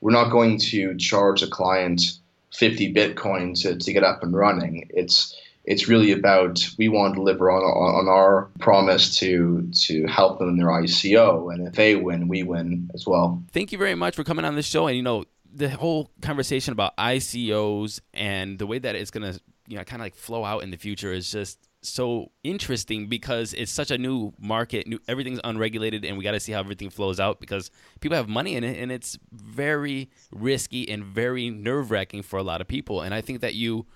we're 0.00 0.12
not 0.12 0.30
going 0.30 0.58
to 0.58 0.96
charge 0.96 1.42
a 1.42 1.48
client 1.48 2.18
50 2.54 2.94
Bitcoin 2.94 3.60
to, 3.62 3.76
to 3.76 3.92
get 3.92 4.04
up 4.04 4.22
and 4.22 4.34
running. 4.34 4.88
It's 4.90 5.36
it's 5.64 5.86
really 5.86 6.12
about 6.12 6.66
we 6.78 6.88
want 6.88 7.12
to 7.12 7.18
deliver 7.18 7.50
on, 7.50 7.62
on 7.62 8.08
our 8.08 8.48
promise 8.58 9.18
to 9.18 9.68
to 9.82 10.06
help 10.06 10.38
them 10.38 10.48
in 10.48 10.56
their 10.56 10.68
ICO, 10.68 11.52
and 11.52 11.68
if 11.68 11.74
they 11.74 11.94
win, 11.94 12.26
we 12.26 12.42
win 12.42 12.90
as 12.94 13.06
well. 13.06 13.42
Thank 13.52 13.70
you 13.70 13.78
very 13.78 13.94
much 13.94 14.16
for 14.16 14.24
coming 14.24 14.46
on 14.46 14.54
the 14.54 14.62
show, 14.62 14.86
and 14.86 14.96
you 14.96 15.02
know 15.02 15.24
the 15.52 15.68
whole 15.68 16.10
conversation 16.22 16.72
about 16.72 16.96
ICOs 16.96 18.00
and 18.14 18.58
the 18.58 18.66
way 18.66 18.78
that 18.78 18.94
it's 18.94 19.10
gonna 19.10 19.38
you 19.66 19.76
know 19.76 19.84
kind 19.84 20.00
of 20.00 20.06
like 20.06 20.14
flow 20.14 20.42
out 20.42 20.62
in 20.62 20.70
the 20.70 20.78
future 20.78 21.12
is 21.12 21.30
just 21.30 21.58
so 21.88 22.30
interesting 22.42 23.08
because 23.08 23.54
it's 23.54 23.72
such 23.72 23.90
a 23.90 23.98
new 23.98 24.32
market. 24.38 24.86
New, 24.86 24.98
everything's 25.08 25.40
unregulated, 25.44 26.04
and 26.04 26.16
we 26.16 26.24
got 26.24 26.32
to 26.32 26.40
see 26.40 26.52
how 26.52 26.60
everything 26.60 26.90
flows 26.90 27.20
out 27.20 27.40
because 27.40 27.70
people 28.00 28.16
have 28.16 28.28
money 28.28 28.54
in 28.56 28.64
it, 28.64 28.78
and 28.78 28.92
it's 28.92 29.18
very 29.32 30.10
risky 30.30 30.88
and 30.88 31.04
very 31.04 31.50
nerve 31.50 31.90
wracking 31.90 32.22
for 32.22 32.38
a 32.38 32.42
lot 32.42 32.60
of 32.60 32.68
people. 32.68 33.02
And 33.02 33.14
I 33.14 33.20
think 33.20 33.40
that 33.40 33.54
you, 33.54 33.86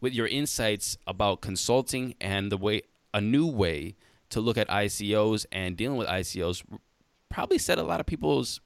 with 0.00 0.12
your 0.12 0.26
insights 0.26 0.96
about 1.06 1.40
consulting 1.40 2.14
and 2.20 2.52
the 2.52 2.56
way 2.56 2.82
a 3.14 3.20
new 3.20 3.46
way 3.46 3.96
to 4.30 4.40
look 4.40 4.58
at 4.58 4.68
ICOs 4.68 5.46
and 5.50 5.76
dealing 5.76 5.96
with 5.96 6.08
ICOs, 6.08 6.62
probably 7.28 7.58
set 7.58 7.78
a 7.78 7.82
lot 7.82 8.00
of 8.00 8.06
people's 8.06 8.60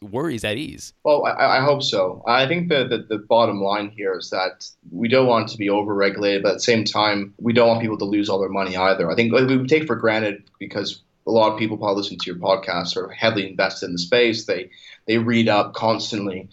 worries 0.00 0.44
at 0.44 0.56
ease. 0.56 0.92
Well, 1.04 1.24
I, 1.26 1.58
I 1.58 1.60
hope 1.60 1.82
so. 1.82 2.22
I 2.26 2.46
think 2.46 2.68
the, 2.68 2.86
the, 2.86 2.98
the, 3.08 3.18
bottom 3.18 3.60
line 3.60 3.90
here 3.90 4.16
is 4.16 4.30
that 4.30 4.68
we 4.90 5.08
don't 5.08 5.26
want 5.26 5.48
to 5.48 5.58
be 5.58 5.68
overregulated, 5.68 6.42
but 6.42 6.50
at 6.50 6.54
the 6.54 6.60
same 6.60 6.84
time, 6.84 7.34
we 7.38 7.52
don't 7.52 7.68
want 7.68 7.80
people 7.80 7.98
to 7.98 8.04
lose 8.04 8.28
all 8.28 8.38
their 8.38 8.48
money 8.48 8.76
either. 8.76 9.10
I 9.10 9.14
think 9.14 9.32
we 9.32 9.66
take 9.66 9.86
for 9.86 9.96
granted 9.96 10.44
because 10.58 11.02
a 11.28 11.30
lot 11.30 11.52
of 11.52 11.58
people 11.58 11.76
probably 11.76 12.02
listen 12.02 12.18
to 12.18 12.30
your 12.30 12.40
podcast 12.40 12.96
are 12.96 13.10
heavily 13.10 13.48
invested 13.48 13.86
in 13.86 13.92
the 13.92 13.98
space. 13.98 14.46
They 14.46 14.70
they 15.06 15.18
read 15.18 15.48
up 15.48 15.74
constantly, 15.74 16.48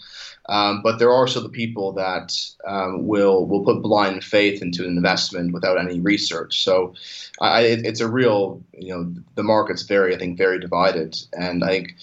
um, 0.49 0.81
but 0.83 0.99
there 0.99 1.09
are 1.09 1.15
also 1.15 1.41
the 1.41 1.49
people 1.49 1.93
that 1.93 2.33
um, 2.67 3.07
will 3.07 3.47
will 3.47 3.63
put 3.63 3.81
blind 3.81 4.23
faith 4.23 4.61
into 4.61 4.83
an 4.83 4.97
investment 4.97 5.53
without 5.53 5.79
any 5.79 5.99
research. 5.99 6.61
So, 6.61 6.93
I, 7.39 7.61
it, 7.61 7.85
it's 7.85 8.01
a 8.01 8.09
real 8.09 8.61
you 8.77 8.93
know 8.93 9.13
the 9.35 9.43
market's 9.43 9.83
very 9.83 10.13
I 10.13 10.19
think 10.19 10.37
very 10.37 10.59
divided, 10.59 11.15
and 11.33 11.63
I 11.63 11.69
think 11.69 11.95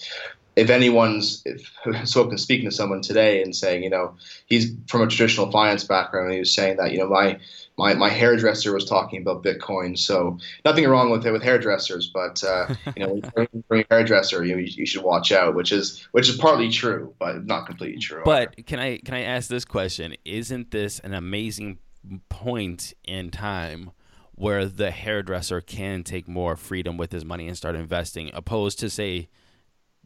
if 0.55 0.69
anyone's 0.69 1.41
if, 1.45 1.71
spoken 2.07 2.37
speaking 2.37 2.69
to 2.69 2.75
someone 2.75 3.01
today 3.01 3.41
and 3.41 3.55
saying 3.55 3.83
you 3.83 3.89
know 3.89 4.15
he's 4.45 4.73
from 4.87 5.01
a 5.01 5.07
traditional 5.07 5.51
finance 5.51 5.83
background 5.83 6.27
and 6.27 6.33
he 6.33 6.39
was 6.39 6.53
saying 6.53 6.77
that 6.77 6.91
you 6.91 6.99
know 6.99 7.07
my 7.07 7.39
my, 7.77 7.93
my 7.93 8.09
hairdresser 8.09 8.73
was 8.73 8.85
talking 8.85 9.21
about 9.21 9.43
Bitcoin. 9.43 9.97
So 9.97 10.37
nothing 10.63 10.87
wrong 10.87 11.09
with 11.09 11.25
it 11.25 11.31
with 11.31 11.43
hairdressers, 11.43 12.07
but 12.07 12.43
uh, 12.43 12.75
you 12.95 13.05
know, 13.05 13.21
when 13.33 13.47
you're 13.51 13.79
a 13.79 13.85
hairdresser, 13.89 14.43
you, 14.43 14.57
you 14.57 14.85
should 14.85 15.03
watch 15.03 15.31
out, 15.31 15.55
which 15.55 15.71
is 15.71 16.07
which 16.11 16.29
is 16.29 16.37
partly 16.37 16.69
true, 16.69 17.13
but 17.19 17.45
not 17.45 17.65
completely 17.65 17.99
true. 17.99 18.21
But 18.23 18.53
either. 18.53 18.63
can 18.63 18.79
I 18.79 18.97
can 18.97 19.15
I 19.15 19.21
ask 19.21 19.49
this 19.49 19.65
question? 19.65 20.15
Isn't 20.25 20.71
this 20.71 20.99
an 20.99 21.13
amazing 21.13 21.79
point 22.29 22.93
in 23.03 23.31
time? 23.31 23.91
Where 24.35 24.65
the 24.65 24.89
hairdresser 24.89 25.61
can 25.61 26.03
take 26.03 26.27
more 26.27 26.55
freedom 26.55 26.97
with 26.97 27.11
his 27.11 27.23
money 27.23 27.47
and 27.47 27.55
start 27.55 27.75
investing, 27.75 28.31
opposed 28.33 28.79
to 28.79 28.89
say 28.89 29.29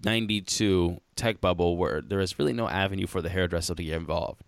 92 0.04 1.00
tech 1.16 1.41
bubble 1.41 1.78
where 1.78 2.02
there 2.02 2.20
is 2.20 2.38
really 2.38 2.54
no 2.54 2.68
avenue 2.68 3.08
for 3.08 3.22
the 3.22 3.30
hairdresser 3.30 3.76
to 3.76 3.84
get 3.84 3.95
involved. 3.95 4.41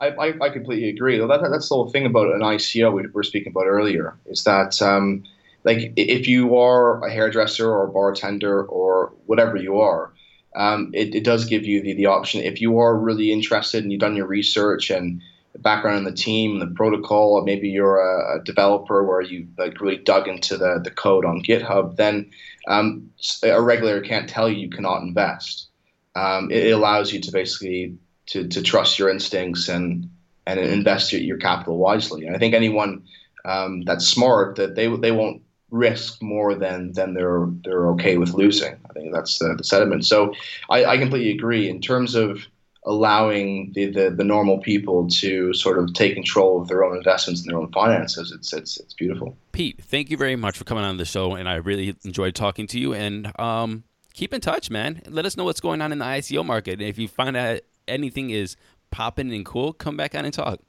I, 0.00 0.08
I, 0.08 0.34
I 0.40 0.48
completely 0.50 0.88
agree. 0.88 1.18
That, 1.18 1.48
that's 1.50 1.68
the 1.68 1.74
whole 1.74 1.90
thing 1.90 2.06
about 2.06 2.34
an 2.34 2.40
ICO 2.40 2.92
we 2.92 3.06
were 3.08 3.22
speaking 3.22 3.50
about 3.50 3.66
earlier 3.66 4.16
is 4.26 4.44
that 4.44 4.80
um, 4.82 5.24
like 5.64 5.92
if 5.96 6.28
you 6.28 6.56
are 6.56 7.04
a 7.04 7.10
hairdresser 7.10 7.68
or 7.68 7.84
a 7.84 7.90
bartender 7.90 8.64
or 8.64 9.12
whatever 9.26 9.56
you 9.56 9.80
are, 9.80 10.12
um, 10.54 10.90
it, 10.94 11.14
it 11.14 11.24
does 11.24 11.44
give 11.44 11.64
you 11.64 11.82
the, 11.82 11.94
the 11.94 12.06
option. 12.06 12.42
If 12.42 12.60
you 12.60 12.78
are 12.78 12.96
really 12.96 13.32
interested 13.32 13.82
and 13.82 13.90
you've 13.90 14.00
done 14.00 14.16
your 14.16 14.26
research 14.26 14.90
and 14.90 15.20
background 15.58 15.98
in 15.98 16.04
the 16.04 16.12
team, 16.12 16.58
the 16.58 16.66
protocol, 16.66 17.34
or 17.34 17.42
maybe 17.42 17.68
you're 17.68 17.98
a, 17.98 18.36
a, 18.36 18.44
developer 18.44 19.04
where 19.04 19.20
you 19.20 19.48
like 19.58 19.80
really 19.80 19.98
dug 19.98 20.28
into 20.28 20.56
the, 20.56 20.80
the 20.82 20.90
code 20.90 21.24
on 21.24 21.42
GitHub, 21.42 21.96
then 21.96 22.30
um, 22.68 23.10
a 23.42 23.60
regulator 23.60 24.00
can't 24.00 24.28
tell 24.28 24.48
you 24.48 24.56
you 24.56 24.70
cannot 24.70 25.02
invest. 25.02 25.68
Um, 26.14 26.50
it, 26.50 26.68
it, 26.68 26.70
allows 26.70 27.12
you 27.12 27.20
to 27.20 27.32
basically 27.32 27.96
to, 28.26 28.48
to 28.48 28.62
trust 28.62 28.98
your 28.98 29.08
instincts 29.08 29.68
and 29.68 30.10
and 30.46 30.60
invest 30.60 31.12
your, 31.12 31.20
your 31.20 31.38
capital 31.38 31.76
wisely. 31.76 32.24
And 32.26 32.34
I 32.34 32.38
think 32.38 32.54
anyone 32.54 33.04
um, 33.44 33.82
that's 33.82 34.06
smart 34.06 34.56
that 34.56 34.74
they 34.74 34.88
they 34.96 35.12
won't 35.12 35.42
risk 35.70 36.22
more 36.22 36.54
than 36.54 36.92
than 36.92 37.14
they're 37.14 37.46
they're 37.64 37.88
okay 37.90 38.16
with 38.16 38.34
losing. 38.34 38.76
I 38.88 38.92
think 38.92 39.12
that's 39.12 39.38
the, 39.38 39.54
the 39.56 39.64
sentiment. 39.64 40.04
So 40.04 40.32
I, 40.70 40.84
I 40.84 40.98
completely 40.98 41.32
agree 41.32 41.68
in 41.68 41.80
terms 41.80 42.14
of 42.14 42.46
allowing 42.86 43.72
the, 43.74 43.86
the, 43.86 44.10
the 44.10 44.24
normal 44.24 44.58
people 44.58 45.08
to 45.08 45.52
sort 45.52 45.78
of 45.78 45.92
take 45.92 46.14
control 46.14 46.62
of 46.62 46.68
their 46.68 46.84
own 46.84 46.96
investments 46.96 47.42
and 47.42 47.50
their 47.50 47.58
own 47.58 47.70
finances. 47.72 48.32
It's 48.32 48.52
it's 48.52 48.78
it's 48.78 48.94
beautiful. 48.94 49.36
Pete, 49.52 49.82
thank 49.82 50.10
you 50.10 50.16
very 50.16 50.36
much 50.36 50.56
for 50.56 50.64
coming 50.64 50.84
on 50.84 50.96
the 50.96 51.04
show, 51.04 51.34
and 51.34 51.48
I 51.48 51.56
really 51.56 51.94
enjoyed 52.04 52.34
talking 52.34 52.66
to 52.68 52.78
you. 52.78 52.94
And 52.94 53.38
um, 53.38 53.84
keep 54.14 54.32
in 54.32 54.40
touch, 54.40 54.70
man. 54.70 55.02
Let 55.06 55.26
us 55.26 55.36
know 55.36 55.44
what's 55.44 55.60
going 55.60 55.82
on 55.82 55.92
in 55.92 55.98
the 55.98 56.04
ICO 56.04 56.44
market. 56.44 56.74
And 56.74 56.82
if 56.82 56.98
you 56.98 57.08
find 57.08 57.36
out 57.36 57.60
anything 57.88 58.30
is 58.30 58.56
popping 58.90 59.32
and 59.32 59.44
cool, 59.44 59.72
come 59.72 59.96
back 59.96 60.14
on 60.14 60.24
and 60.24 60.32
talk. 60.32 60.60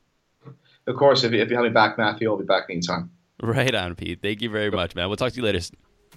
Of 0.88 0.96
course, 0.96 1.24
if 1.24 1.34
you, 1.34 1.42
if 1.42 1.50
you 1.50 1.56
have 1.56 1.66
me 1.66 1.70
back, 1.70 1.98
Matthew, 1.98 2.30
I'll 2.30 2.38
be 2.38 2.46
back 2.46 2.66
anytime. 2.70 3.12
Right 3.42 3.76
on, 3.76 3.94
Pete. 3.96 4.22
Thank 4.22 4.42
you 4.42 4.50
very 4.50 4.72
much, 4.72 4.96
man. 4.96 5.08
We'll 5.10 5.18
talk 5.18 5.34
to 5.34 5.38
you 5.38 5.44
later. 5.44 5.60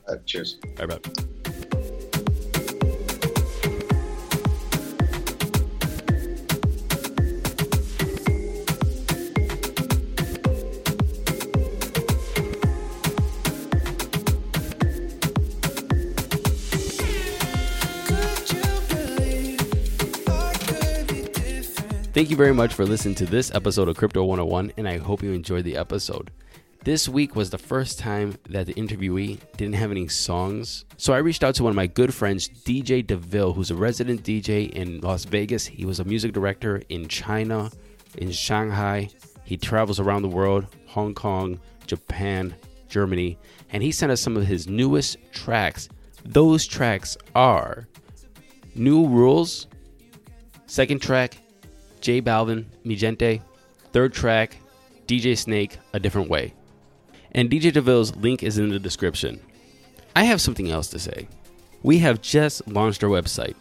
Uh, 0.09 0.17
cheers. 0.25 0.55
Bye 0.77 0.87
bye. 0.87 1.50
Thank 22.21 22.29
you 22.29 22.37
very 22.37 22.53
much 22.53 22.75
for 22.75 22.85
listening 22.85 23.15
to 23.15 23.25
this 23.25 23.51
episode 23.55 23.89
of 23.89 23.97
Crypto 23.97 24.23
101, 24.25 24.75
and 24.77 24.87
I 24.87 24.99
hope 24.99 25.23
you 25.23 25.33
enjoyed 25.33 25.65
the 25.65 25.79
episode. 25.79 26.31
This 26.85 27.09
week 27.09 27.35
was 27.35 27.49
the 27.49 27.57
first 27.57 27.99
time 27.99 28.37
that 28.51 28.67
the 28.67 28.75
interviewee 28.75 29.39
didn't 29.57 29.77
have 29.77 29.91
any 29.91 30.07
songs. 30.07 30.85
So 30.99 31.15
I 31.15 31.19
reached 31.21 31.43
out 31.43 31.55
to 31.55 31.63
one 31.63 31.71
of 31.71 31.77
my 31.77 31.87
good 31.87 32.13
friends, 32.13 32.47
DJ 32.47 33.07
DeVille, 33.07 33.55
who's 33.55 33.71
a 33.71 33.75
resident 33.75 34.23
DJ 34.23 34.69
in 34.69 35.01
Las 35.01 35.25
Vegas. 35.25 35.65
He 35.65 35.87
was 35.87 35.99
a 35.99 36.05
music 36.05 36.35
director 36.35 36.83
in 36.91 37.09
China, 37.09 37.71
in 38.19 38.31
Shanghai. 38.31 39.09
He 39.45 39.57
travels 39.57 39.99
around 39.99 40.21
the 40.21 40.29
world, 40.29 40.67
Hong 40.89 41.15
Kong, 41.15 41.59
Japan, 41.87 42.55
Germany, 42.91 43.39
and 43.71 43.83
he 43.83 43.91
sent 43.91 44.13
us 44.13 44.21
some 44.21 44.37
of 44.37 44.47
his 44.47 44.69
newest 44.69 45.17
tracks. 45.33 45.89
Those 46.27 46.67
tracks 46.67 47.17
are 47.35 47.89
New 48.75 49.07
Rules, 49.07 49.69
second 50.67 51.01
track, 51.01 51.39
J 52.01 52.23
Balvin, 52.23 52.65
Mi 52.85 52.97
Gente. 52.97 53.43
Third 53.93 54.13
track, 54.13 54.57
DJ 55.07 55.37
Snake, 55.37 55.79
A 55.93 56.01
Different 56.01 56.31
Way. 56.31 56.55
And 57.33 57.51
DJ 57.51 57.73
DeVille's 57.73 58.15
link 58.17 58.43
is 58.43 58.59
in 58.59 58.71
the 58.71 58.79
description. 58.79 59.41
I 60.15 60.25
have 60.25 60.41
something 60.41 60.71
else 60.71 60.89
to 60.89 60.99
say. 60.99 61.29
We 61.83 61.99
have 61.99 62.21
just 62.21 62.67
launched 62.69 63.03
our 63.05 63.11
website. 63.11 63.55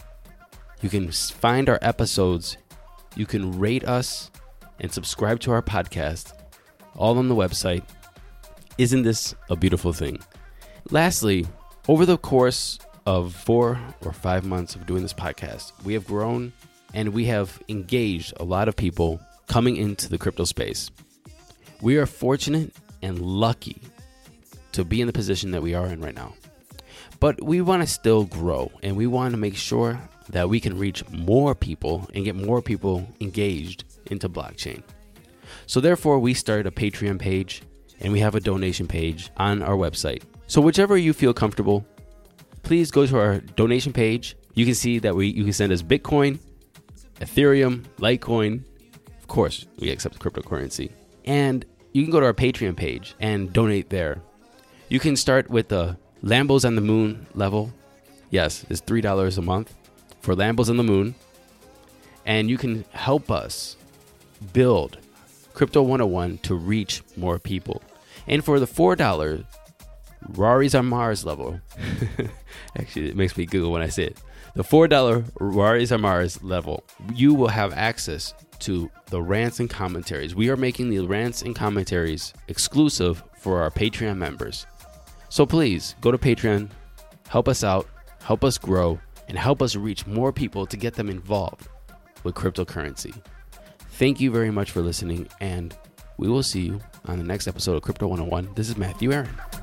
You 0.82 0.88
can 0.88 1.12
find 1.12 1.68
our 1.68 1.80
episodes. 1.82 2.56
You 3.18 3.26
can 3.26 3.60
rate 3.60 3.84
us 3.84 4.32
and 4.80 4.89
subscribe 4.89 5.41
to 5.41 5.52
our 5.52 5.62
podcast, 5.62 6.32
all 6.96 7.18
on 7.18 7.28
the 7.28 7.36
website. 7.36 7.84
Isn't 8.78 9.04
this 9.04 9.36
a 9.50 9.58
beautiful 9.58 9.91
thing? 9.91 10.20
Lastly, 10.91 11.46
over 11.89 12.06
the 12.06 12.18
course 12.18 12.80
of 13.06 13.36
four 13.36 13.78
or 14.06 14.14
five 14.14 14.46
months 14.46 14.76
of 14.76 14.86
doing 14.86 15.02
this 15.02 15.14
podcast, 15.14 15.74
we 15.84 15.94
have 15.94 16.08
grown 16.08 16.54
and 16.94 17.10
we 17.10 17.26
have 17.26 17.62
engaged 17.68 18.32
a 18.38 18.46
lot 18.46 18.70
of 18.70 18.78
people 18.78 19.20
coming 19.48 19.76
into 19.76 20.08
the 20.08 20.18
crypto 20.18 20.46
space. 20.46 20.89
We 21.84 21.97
are 21.97 22.05
fortunate 22.05 22.73
and 23.01 23.19
lucky 23.19 23.75
to 24.71 24.86
be 24.86 25.01
in 25.01 25.07
the 25.07 25.11
position 25.11 25.51
that 25.51 25.61
we 25.61 25.73
are 25.73 25.88
in 25.88 25.99
right 25.99 26.15
now. 26.15 26.34
But 27.19 27.43
we 27.43 27.59
want 27.59 27.84
to 27.84 27.88
still 27.88 28.23
grow 28.23 28.71
and 28.81 28.95
we 28.95 29.05
want 29.05 29.34
to 29.34 29.38
make 29.38 29.57
sure 29.57 29.99
that 30.29 30.47
we 30.47 30.61
can 30.61 30.79
reach 30.79 31.03
more 31.09 31.53
people 31.53 32.09
and 32.15 32.23
get 32.23 32.36
more 32.36 32.61
people 32.61 33.05
engaged 33.19 33.84
into 34.05 34.29
blockchain. 34.29 34.81
So, 35.65 35.81
therefore, 35.81 36.19
we 36.19 36.34
started 36.34 36.67
a 36.67 36.71
Patreon 36.71 37.19
page 37.19 37.63
and 37.99 38.13
we 38.13 38.21
have 38.21 38.36
a 38.36 38.39
donation 38.39 38.88
page 38.88 39.29
on 39.36 39.61
our 39.61 39.75
website. 39.75 40.23
So, 40.47 40.61
whichever 40.61 40.95
you 40.95 41.11
feel 41.11 41.34
comfortable, 41.34 41.86
please 42.61 42.91
go 42.91 43.05
to 43.05 43.17
our 43.17 43.39
donation 43.57 43.91
page. 43.91 44.38
You 44.53 44.63
can 44.63 44.75
see 44.75 44.99
that 44.99 45.17
we 45.17 45.27
you 45.27 45.43
can 45.43 45.51
send 45.51 45.73
us 45.73 45.81
Bitcoin, 45.84 46.39
Ethereum, 47.19 47.84
Litecoin. 47.97 48.63
Of 49.19 49.27
course, 49.27 49.65
we 49.79 49.89
accept 49.89 50.19
cryptocurrency. 50.19 50.89
And 51.25 51.65
you 51.94 52.04
can 52.04 52.12
go 52.12 52.20
to 52.20 52.26
our 52.26 52.34
Patreon 52.34 52.76
page 52.76 53.16
and 53.20 53.54
donate 53.54 53.89
there. 53.89 54.22
You 54.89 55.00
can 55.00 55.16
start 55.16 55.50
with 55.50 55.70
the 55.70 55.98
Lambos 56.24 56.66
on 56.66 56.76
the 56.76 56.82
Moon 56.82 57.28
level. 57.36 57.72
Yes, 58.32 58.66
it's 58.70 58.82
$3 58.82 59.38
a 59.38 59.41
month 59.41 59.74
for 60.20 60.36
Lambos 60.36 60.70
on 60.70 60.78
the 60.78 60.84
Moon. 60.84 61.14
And 62.26 62.50
you 62.50 62.58
can 62.58 62.84
help 62.91 63.30
us 63.30 63.78
build 64.54 64.98
Crypto 65.54 65.84
101 65.84 66.39
to 66.39 66.56
reach 66.56 67.04
more 67.16 67.38
people. 67.38 67.84
And 68.28 68.44
for 68.44 68.60
the 68.60 68.66
$4 68.66 69.46
Raris 70.32 70.78
on 70.78 70.88
Mars 70.88 71.26
level, 71.26 71.60
actually, 72.78 73.10
it 73.10 73.16
makes 73.16 73.38
me 73.38 73.46
giggle 73.46 73.72
when 73.72 73.82
I 73.84 73.89
say 73.89 74.06
it. 74.06 74.18
The 74.56 74.64
$4 74.64 75.32
Raris 75.39 75.91
on 75.91 76.02
Mars 76.02 76.41
level, 76.41 76.84
you 77.14 77.34
will 77.34 77.50
have 77.50 77.74
access 77.74 78.34
to 78.64 78.89
the 79.07 79.22
rants 79.22 79.59
and 79.59 79.70
commentaries. 79.70 80.36
We 80.36 80.49
are 80.49 80.57
making 80.57 80.89
the 80.89 80.99
rants 80.99 81.41
and 81.41 81.55
commentaries 81.55 82.34
exclusive 82.47 83.24
for 83.39 83.61
our 83.61 83.70
Patreon 83.70 84.18
members. 84.18 84.66
So 85.30 85.45
please 85.45 85.95
go 86.01 86.11
to 86.11 86.18
Patreon, 86.18 86.70
help 87.28 87.47
us 87.47 87.64
out, 87.64 87.88
help 88.22 88.43
us 88.43 88.57
grow, 88.57 88.99
and 89.28 89.38
help 89.38 89.61
us 89.61 89.76
reach 89.76 90.05
more 90.05 90.32
people 90.32 90.66
to 90.66 90.78
get 90.78 90.93
them 90.95 91.09
involved. 91.09 91.68
with 92.24 92.36
cryptocurrency. 92.36 93.14
Thank 93.91 94.22
you 94.22 94.32
very 94.32 94.49
much 94.49 94.72
for 94.72 94.82
listening, 94.82 95.28
and 95.41 95.76
we 96.18 96.30
will 96.30 96.43
see 96.43 96.61
you 96.61 96.80
on 97.05 97.18
the 97.18 97.24
next 97.24 97.47
episode 97.47 97.76
of 97.76 97.82
Crypto 97.82 98.07
101. 98.07 98.53
This 98.55 98.70
is 98.70 98.78
Matthew 98.78 99.11
Aaron. 99.11 99.62